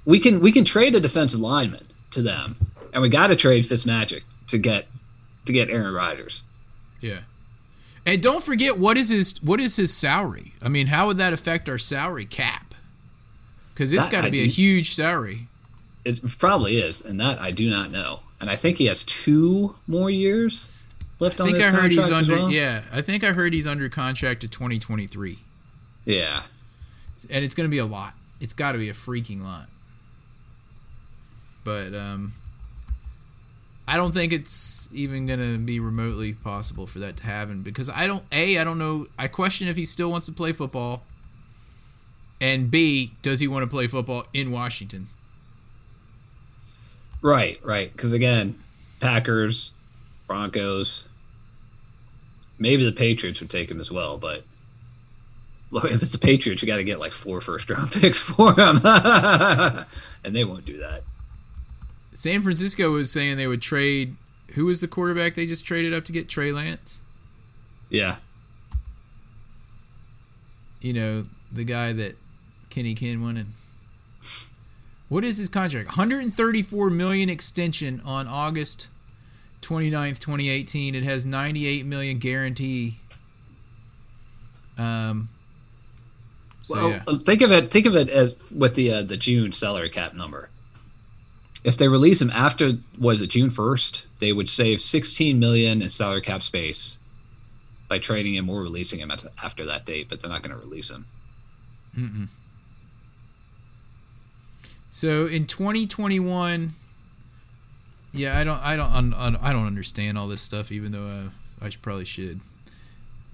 we 0.04 0.18
can 0.18 0.40
we 0.40 0.52
can 0.52 0.64
trade 0.64 0.94
a 0.94 1.00
defensive 1.00 1.40
lineman 1.40 1.86
to 2.10 2.22
them, 2.22 2.56
and 2.92 3.02
we 3.02 3.08
got 3.08 3.28
to 3.28 3.36
trade 3.36 3.64
Fitzmagic 3.64 4.22
to 4.48 4.58
get 4.58 4.86
to 5.46 5.52
get 5.52 5.70
Aaron 5.70 5.92
Rodgers. 5.94 6.42
Yeah. 7.00 7.20
And 8.04 8.20
don't 8.22 8.42
forget 8.42 8.78
what 8.78 8.96
is 8.98 9.08
his 9.10 9.40
what 9.42 9.60
is 9.60 9.76
his 9.76 9.92
salary? 9.96 10.52
I 10.60 10.68
mean, 10.68 10.88
how 10.88 11.06
would 11.06 11.18
that 11.18 11.32
affect 11.32 11.68
our 11.68 11.78
salary 11.78 12.26
cap? 12.26 12.74
Cuz 13.74 13.92
it's 13.92 14.08
got 14.08 14.22
to 14.22 14.30
be 14.30 14.42
a 14.42 14.46
huge 14.48 14.94
salary. 14.94 15.48
It 16.04 16.20
probably 16.38 16.78
is, 16.78 17.00
and 17.00 17.18
that 17.20 17.40
I 17.40 17.52
do 17.52 17.70
not 17.70 17.90
know. 17.92 18.20
And 18.42 18.50
I 18.50 18.56
think 18.56 18.76
he 18.76 18.86
has 18.86 19.04
two 19.04 19.76
more 19.86 20.10
years 20.10 20.68
left 21.20 21.40
I 21.40 21.44
on 21.44 21.54
his 21.54 21.64
I 21.64 21.68
heard 21.68 21.92
he's 21.92 22.00
contract 22.00 22.22
as 22.22 22.28
well. 22.28 22.50
yeah, 22.50 22.82
I 22.92 23.00
think 23.00 23.22
I 23.22 23.32
heard 23.32 23.54
he's 23.54 23.68
under 23.68 23.88
contract 23.88 24.40
to 24.40 24.48
2023. 24.48 25.38
Yeah. 26.04 26.42
and 27.30 27.44
it's 27.44 27.54
going 27.54 27.68
to 27.68 27.70
be 27.70 27.78
a 27.78 27.86
lot. 27.86 28.14
It's 28.40 28.52
got 28.52 28.72
to 28.72 28.78
be 28.78 28.88
a 28.88 28.94
freaking 28.94 29.42
lot. 29.42 29.68
But 31.62 31.94
um, 31.94 32.32
I 33.86 33.96
don't 33.96 34.12
think 34.12 34.32
it's 34.32 34.88
even 34.92 35.26
gonna 35.26 35.58
be 35.58 35.78
remotely 35.78 36.32
possible 36.32 36.88
for 36.88 36.98
that 36.98 37.18
to 37.18 37.22
happen 37.22 37.62
because 37.62 37.88
I 37.88 38.08
don't 38.08 38.24
a 38.32 38.58
I 38.58 38.64
don't 38.64 38.78
know 38.78 39.06
I 39.16 39.28
question 39.28 39.68
if 39.68 39.76
he 39.76 39.84
still 39.84 40.10
wants 40.10 40.26
to 40.26 40.32
play 40.32 40.52
football, 40.52 41.04
and 42.40 42.68
b 42.68 43.12
does 43.22 43.38
he 43.38 43.46
want 43.46 43.62
to 43.62 43.68
play 43.68 43.86
football 43.86 44.26
in 44.32 44.50
Washington? 44.50 45.06
Right, 47.22 47.58
right. 47.64 47.90
Because 47.92 48.12
again, 48.12 48.58
Packers, 49.00 49.72
Broncos, 50.26 51.08
maybe 52.58 52.84
the 52.84 52.92
Patriots 52.92 53.40
would 53.40 53.50
take 53.50 53.70
him 53.70 53.80
as 53.80 53.90
well. 53.90 54.18
But 54.18 54.44
look, 55.70 55.84
if 55.84 56.02
it's 56.02 56.12
the 56.12 56.18
Patriots, 56.18 56.62
you 56.62 56.66
got 56.66 56.76
to 56.76 56.84
get 56.84 56.98
like 57.00 57.12
four 57.12 57.40
first 57.40 57.70
round 57.70 57.92
picks 57.92 58.20
for 58.20 58.52
him, 58.54 58.80
and 60.24 60.34
they 60.34 60.44
won't 60.44 60.64
do 60.64 60.76
that. 60.78 61.02
San 62.14 62.42
Francisco 62.42 62.90
was 62.90 63.10
saying 63.10 63.36
they 63.36 63.46
would 63.46 63.62
trade. 63.62 64.16
Who 64.50 64.66
was 64.66 64.80
the 64.82 64.88
quarterback 64.88 65.34
they 65.34 65.46
just 65.46 65.64
traded 65.64 65.94
up 65.94 66.04
to 66.04 66.12
get 66.12 66.28
Trey 66.28 66.52
Lance? 66.52 67.00
Yeah, 67.88 68.16
You 70.80 70.92
know 70.92 71.26
the 71.50 71.64
guy 71.64 71.92
that 71.92 72.16
Kenny 72.70 72.94
Ken 72.94 73.22
wanted. 73.22 73.46
What 75.12 75.24
is 75.24 75.36
his 75.36 75.50
contract? 75.50 75.88
134 75.88 76.88
million 76.88 77.28
extension 77.28 78.00
on 78.02 78.26
August 78.26 78.88
29th, 79.60 80.18
2018. 80.18 80.94
It 80.94 81.02
has 81.02 81.26
98 81.26 81.84
million 81.84 82.16
guarantee. 82.16 82.96
Um. 84.78 85.28
So 86.62 86.76
well, 86.76 86.88
yeah. 86.88 87.02
think 87.26 87.42
of 87.42 87.52
it. 87.52 87.70
Think 87.70 87.84
of 87.84 87.94
it 87.94 88.08
as 88.08 88.50
with 88.50 88.74
the 88.74 88.90
uh, 88.90 89.02
the 89.02 89.18
June 89.18 89.52
salary 89.52 89.90
cap 89.90 90.14
number. 90.14 90.48
If 91.62 91.76
they 91.76 91.88
release 91.88 92.22
him 92.22 92.30
after 92.30 92.78
was 92.98 93.20
it 93.20 93.26
June 93.26 93.50
first, 93.50 94.06
they 94.18 94.32
would 94.32 94.48
save 94.48 94.80
16 94.80 95.38
million 95.38 95.82
in 95.82 95.90
salary 95.90 96.22
cap 96.22 96.40
space 96.40 97.00
by 97.86 97.98
trading 97.98 98.34
him 98.34 98.48
or 98.48 98.62
releasing 98.62 99.00
him 99.00 99.10
at, 99.10 99.24
after 99.44 99.66
that 99.66 99.84
date. 99.84 100.08
But 100.08 100.20
they're 100.20 100.30
not 100.30 100.42
going 100.42 100.58
to 100.58 100.64
release 100.64 100.88
him. 100.88 101.04
So 104.94 105.24
in 105.24 105.46
2021, 105.46 106.74
yeah, 108.12 108.38
I 108.38 108.44
don't, 108.44 108.60
I 108.60 108.76
don't, 108.76 109.14
I 109.14 109.50
don't 109.54 109.66
understand 109.66 110.18
all 110.18 110.28
this 110.28 110.42
stuff, 110.42 110.70
even 110.70 110.92
though 110.92 111.06
uh, 111.06 111.64
I 111.64 111.70
probably 111.80 112.04
should. 112.04 112.40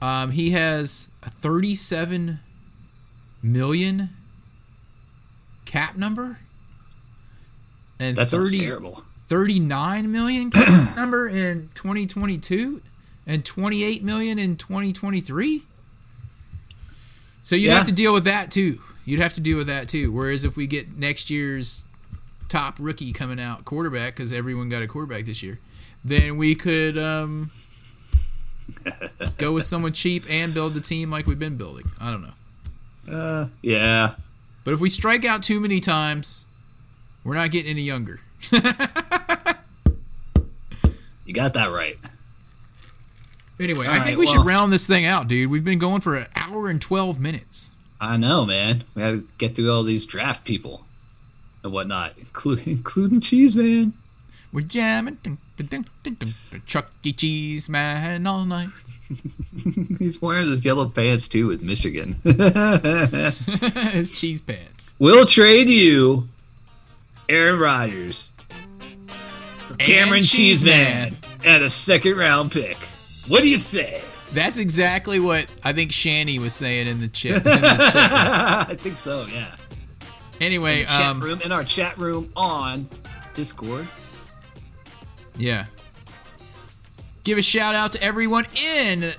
Um, 0.00 0.30
he 0.30 0.50
has 0.52 1.08
a 1.24 1.30
37 1.30 2.38
million 3.42 4.10
cap 5.64 5.96
number, 5.96 6.38
and 7.98 8.16
That 8.16 8.28
30, 8.28 8.58
terrible. 8.60 9.02
39 9.26 10.12
million 10.12 10.50
cap 10.52 10.94
number 10.96 11.26
in 11.28 11.70
2022, 11.74 12.80
and 13.26 13.44
28 13.44 14.04
million 14.04 14.38
in 14.38 14.56
2023. 14.56 15.64
So 17.42 17.56
you'd 17.56 17.66
Yeah. 17.66 17.74
have 17.78 17.86
to 17.86 17.92
deal 17.92 18.14
with 18.14 18.24
that 18.24 18.52
too. 18.52 18.80
You'd 19.08 19.20
have 19.20 19.32
to 19.34 19.40
deal 19.40 19.56
with 19.56 19.66
that 19.68 19.88
too. 19.88 20.12
Whereas 20.12 20.44
if 20.44 20.54
we 20.56 20.66
get 20.66 20.98
next 20.98 21.30
year's 21.30 21.82
top 22.48 22.76
rookie 22.78 23.12
coming 23.12 23.40
out 23.40 23.64
quarterback, 23.64 24.14
because 24.16 24.32
everyone 24.34 24.68
got 24.68 24.82
a 24.82 24.86
quarterback 24.86 25.24
this 25.24 25.42
year, 25.42 25.58
then 26.04 26.36
we 26.36 26.54
could 26.54 26.98
um, 26.98 27.50
go 29.38 29.52
with 29.54 29.64
someone 29.64 29.92
cheap 29.92 30.24
and 30.28 30.52
build 30.52 30.74
the 30.74 30.80
team 30.80 31.10
like 31.10 31.26
we've 31.26 31.38
been 31.38 31.56
building. 31.56 31.90
I 31.98 32.10
don't 32.10 32.22
know. 32.22 33.16
Uh, 33.18 33.48
yeah. 33.62 34.14
But 34.64 34.74
if 34.74 34.80
we 34.80 34.90
strike 34.90 35.24
out 35.24 35.42
too 35.42 35.58
many 35.58 35.80
times, 35.80 36.44
we're 37.24 37.34
not 37.34 37.50
getting 37.50 37.70
any 37.70 37.82
younger. 37.82 38.20
You 41.24 41.34
got 41.34 41.52
that 41.54 41.66
right. 41.66 41.94
Anyway, 43.60 43.86
All 43.86 43.90
I 43.92 43.96
think 43.96 44.06
right, 44.06 44.16
we 44.18 44.24
well- 44.24 44.34
should 44.36 44.46
round 44.46 44.72
this 44.72 44.86
thing 44.86 45.04
out, 45.04 45.28
dude. 45.28 45.50
We've 45.50 45.62
been 45.64 45.78
going 45.78 46.00
for 46.00 46.16
an 46.16 46.26
hour 46.34 46.68
and 46.68 46.80
12 46.80 47.20
minutes. 47.20 47.70
I 48.00 48.16
know, 48.16 48.44
man. 48.46 48.84
We 48.94 49.02
had 49.02 49.14
to 49.14 49.28
get 49.38 49.56
through 49.56 49.72
all 49.72 49.82
these 49.82 50.06
draft 50.06 50.44
people 50.44 50.84
and 51.62 51.72
whatnot, 51.72 52.12
including 52.18 52.72
including 52.78 53.20
Cheese 53.20 53.56
Man. 53.56 53.92
We're 54.52 54.62
jamming. 54.62 55.18
Dun, 55.22 55.38
dun, 55.56 55.86
dun, 56.02 56.34
Chuck 56.64 56.90
E. 57.02 57.12
Cheese 57.12 57.68
man 57.68 58.26
all 58.26 58.44
night. 58.44 58.70
He's 59.98 60.22
wearing 60.22 60.50
his 60.50 60.64
yellow 60.64 60.88
pants 60.88 61.28
too 61.28 61.46
with 61.46 61.62
Michigan. 61.62 62.14
His 63.92 64.10
cheese 64.10 64.42
pants. 64.42 64.94
we'll 64.98 65.24
trade 65.24 65.68
you 65.68 66.28
Aaron 67.28 67.58
Rodgers 67.58 68.32
for 69.66 69.74
Camaron 69.74 70.18
Cheese 70.18 70.62
Cheeseman 70.62 71.16
at 71.44 71.62
a 71.62 71.70
second 71.70 72.16
round 72.16 72.52
pick. 72.52 72.76
What 73.28 73.42
do 73.42 73.48
you 73.48 73.58
say? 73.58 74.02
That's 74.32 74.58
exactly 74.58 75.18
what 75.20 75.52
I 75.64 75.72
think 75.72 75.90
Shanny 75.92 76.38
was 76.38 76.54
saying 76.54 76.86
in 76.86 77.00
the 77.00 77.08
chat. 77.12 77.36
in 77.38 77.42
the 77.44 77.50
chat. 77.92 78.70
I 78.70 78.76
think 78.78 78.96
so, 78.96 79.26
yeah. 79.26 79.54
Anyway, 80.40 80.84
Chat 80.84 81.00
um, 81.02 81.20
room 81.20 81.40
in 81.42 81.50
our 81.50 81.64
chat 81.64 81.98
room 81.98 82.30
on 82.36 82.88
Discord. 83.34 83.88
yeah. 85.36 85.66
Give 87.24 87.36
a 87.38 87.42
shout 87.42 87.74
out 87.74 87.92
to 87.92 88.02
everyone 88.02 88.46
in 88.54 89.10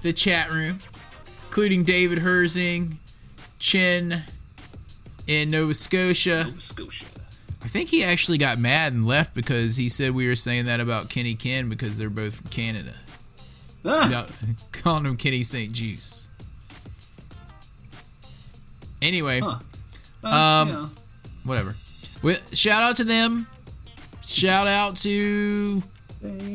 the 0.00 0.12
chat 0.12 0.50
room, 0.50 0.80
including 1.48 1.84
David 1.84 2.18
Herzing, 2.18 2.94
Chin 3.58 4.22
in 5.28 5.50
Nova 5.50 5.74
Scotia. 5.74 6.44
Nova 6.44 6.60
Scotia. 6.60 7.04
I 7.62 7.68
think 7.68 7.90
he 7.90 8.02
actually 8.02 8.38
got 8.38 8.58
mad 8.58 8.94
and 8.94 9.06
left 9.06 9.34
because 9.34 9.76
he 9.76 9.88
said 9.88 10.12
we 10.12 10.26
were 10.26 10.34
saying 10.34 10.64
that 10.64 10.80
about 10.80 11.08
Kenny 11.10 11.34
Ken 11.34 11.68
because 11.68 11.98
they're 11.98 12.08
both 12.10 12.36
from 12.36 12.48
Canada. 12.48 12.94
Ah, 13.84 14.10
Yeah, 14.10 14.26
calling 14.72 15.06
him 15.06 15.16
Kenny 15.16 15.42
St. 15.42 15.72
Juice. 15.72 16.28
Anyway, 19.02 19.40
Huh. 19.40 19.58
um, 20.26 20.68
you 20.68 20.74
know. 20.74 20.90
whatever. 21.44 21.74
Well, 22.22 22.36
shout 22.52 22.82
out 22.82 22.96
to 22.96 23.04
them. 23.04 23.46
Shout 24.26 24.66
out 24.66 24.96
to 24.98 25.82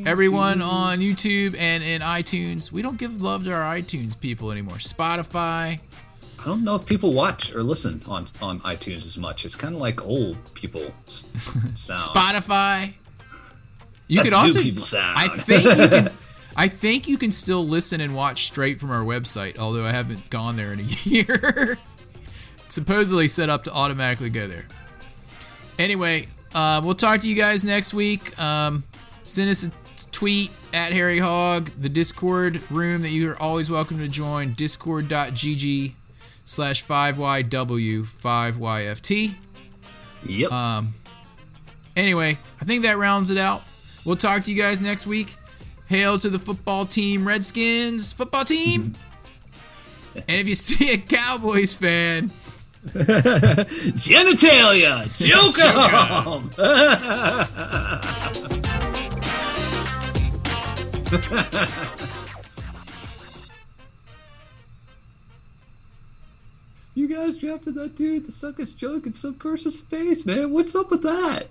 everyone 0.05 0.61
on 0.61 0.99
YouTube 0.99 1.57
and 1.57 1.83
in 1.83 2.01
iTunes. 2.01 2.71
We 2.71 2.81
don't 2.83 2.97
give 2.97 3.19
love 3.21 3.45
to 3.45 3.51
our 3.53 3.75
iTunes 3.75 4.17
people 4.17 4.51
anymore. 4.51 4.75
Spotify. 4.75 5.79
I 6.39 6.45
don't 6.45 6.63
know 6.63 6.75
if 6.75 6.85
people 6.85 7.11
watch 7.13 7.53
or 7.55 7.63
listen 7.63 8.01
on 8.07 8.27
on 8.39 8.59
iTunes 8.61 8.97
as 8.97 9.17
much. 9.17 9.43
It's 9.45 9.55
kind 9.55 9.73
of 9.73 9.81
like 9.81 10.05
old 10.05 10.37
people 10.53 10.93
sound. 11.05 11.33
Spotify. 11.75 12.93
You 14.07 14.17
That's 14.17 14.29
could 14.29 14.35
also 14.37 14.61
people 14.61 14.85
sound. 14.85 15.17
I 15.17 15.27
think 15.29 15.63
you 15.63 15.71
can 15.89 16.11
I 16.55 16.67
think 16.67 17.07
you 17.07 17.17
can 17.17 17.31
still 17.31 17.67
listen 17.67 17.99
and 17.99 18.15
watch 18.15 18.45
straight 18.45 18.79
from 18.79 18.91
our 18.91 19.03
website, 19.03 19.57
although 19.57 19.85
I 19.85 19.91
haven't 19.91 20.29
gone 20.29 20.55
there 20.55 20.71
in 20.71 20.79
a 20.79 20.83
year. 21.03 21.77
Supposedly 22.69 23.27
set 23.27 23.49
up 23.49 23.63
to 23.65 23.73
automatically 23.73 24.29
go 24.29 24.47
there. 24.47 24.67
Anyway, 25.77 26.27
uh, 26.53 26.81
we'll 26.83 26.95
talk 26.95 27.19
to 27.21 27.27
you 27.27 27.35
guys 27.35 27.63
next 27.63 27.93
week. 27.93 28.37
Um, 28.39 28.83
send 29.23 29.49
us 29.49 29.67
a 29.67 29.71
tweet 30.11 30.51
at 30.73 30.93
Harry 30.93 31.19
Hog, 31.19 31.69
the 31.79 31.89
Discord 31.89 32.61
room 32.71 33.01
that 33.01 33.09
you 33.09 33.29
are 33.29 33.41
always 33.41 33.69
welcome 33.69 33.99
to 33.99 34.07
join, 34.07 34.53
discord.gg 34.53 35.93
slash 36.45 36.85
5YW5YFT. 36.85 39.35
Yep. 40.25 40.51
Um, 40.51 40.93
anyway, 41.95 42.37
I 42.61 42.65
think 42.65 42.83
that 42.83 42.97
rounds 42.97 43.29
it 43.29 43.37
out. 43.37 43.61
We'll 44.05 44.15
talk 44.15 44.43
to 44.43 44.51
you 44.51 44.61
guys 44.61 44.79
next 44.79 45.05
week. 45.05 45.35
Hail 45.87 46.17
to 46.19 46.29
the 46.29 46.39
football 46.39 46.85
team, 46.85 47.27
Redskins 47.27 48.13
football 48.13 48.43
team. 48.43 48.95
and 50.15 50.23
if 50.27 50.47
you 50.47 50.55
see 50.55 50.93
a 50.93 50.97
Cowboys 50.97 51.73
fan, 51.73 52.31
Genitalia, 53.97 55.05
joke 55.17 55.59
'em! 55.59 56.51
You 66.97 67.09
guys 67.09 67.35
drafted 67.35 67.75
that 67.75 67.97
dude 67.97 68.23
to 68.25 68.31
suck 68.31 68.57
his 68.57 68.71
junk 68.71 69.05
in 69.05 69.15
some 69.15 69.33
person's 69.33 69.81
face, 69.81 70.25
man. 70.25 70.51
What's 70.51 70.73
up 70.73 70.89
with 70.89 71.03
that? 71.03 71.49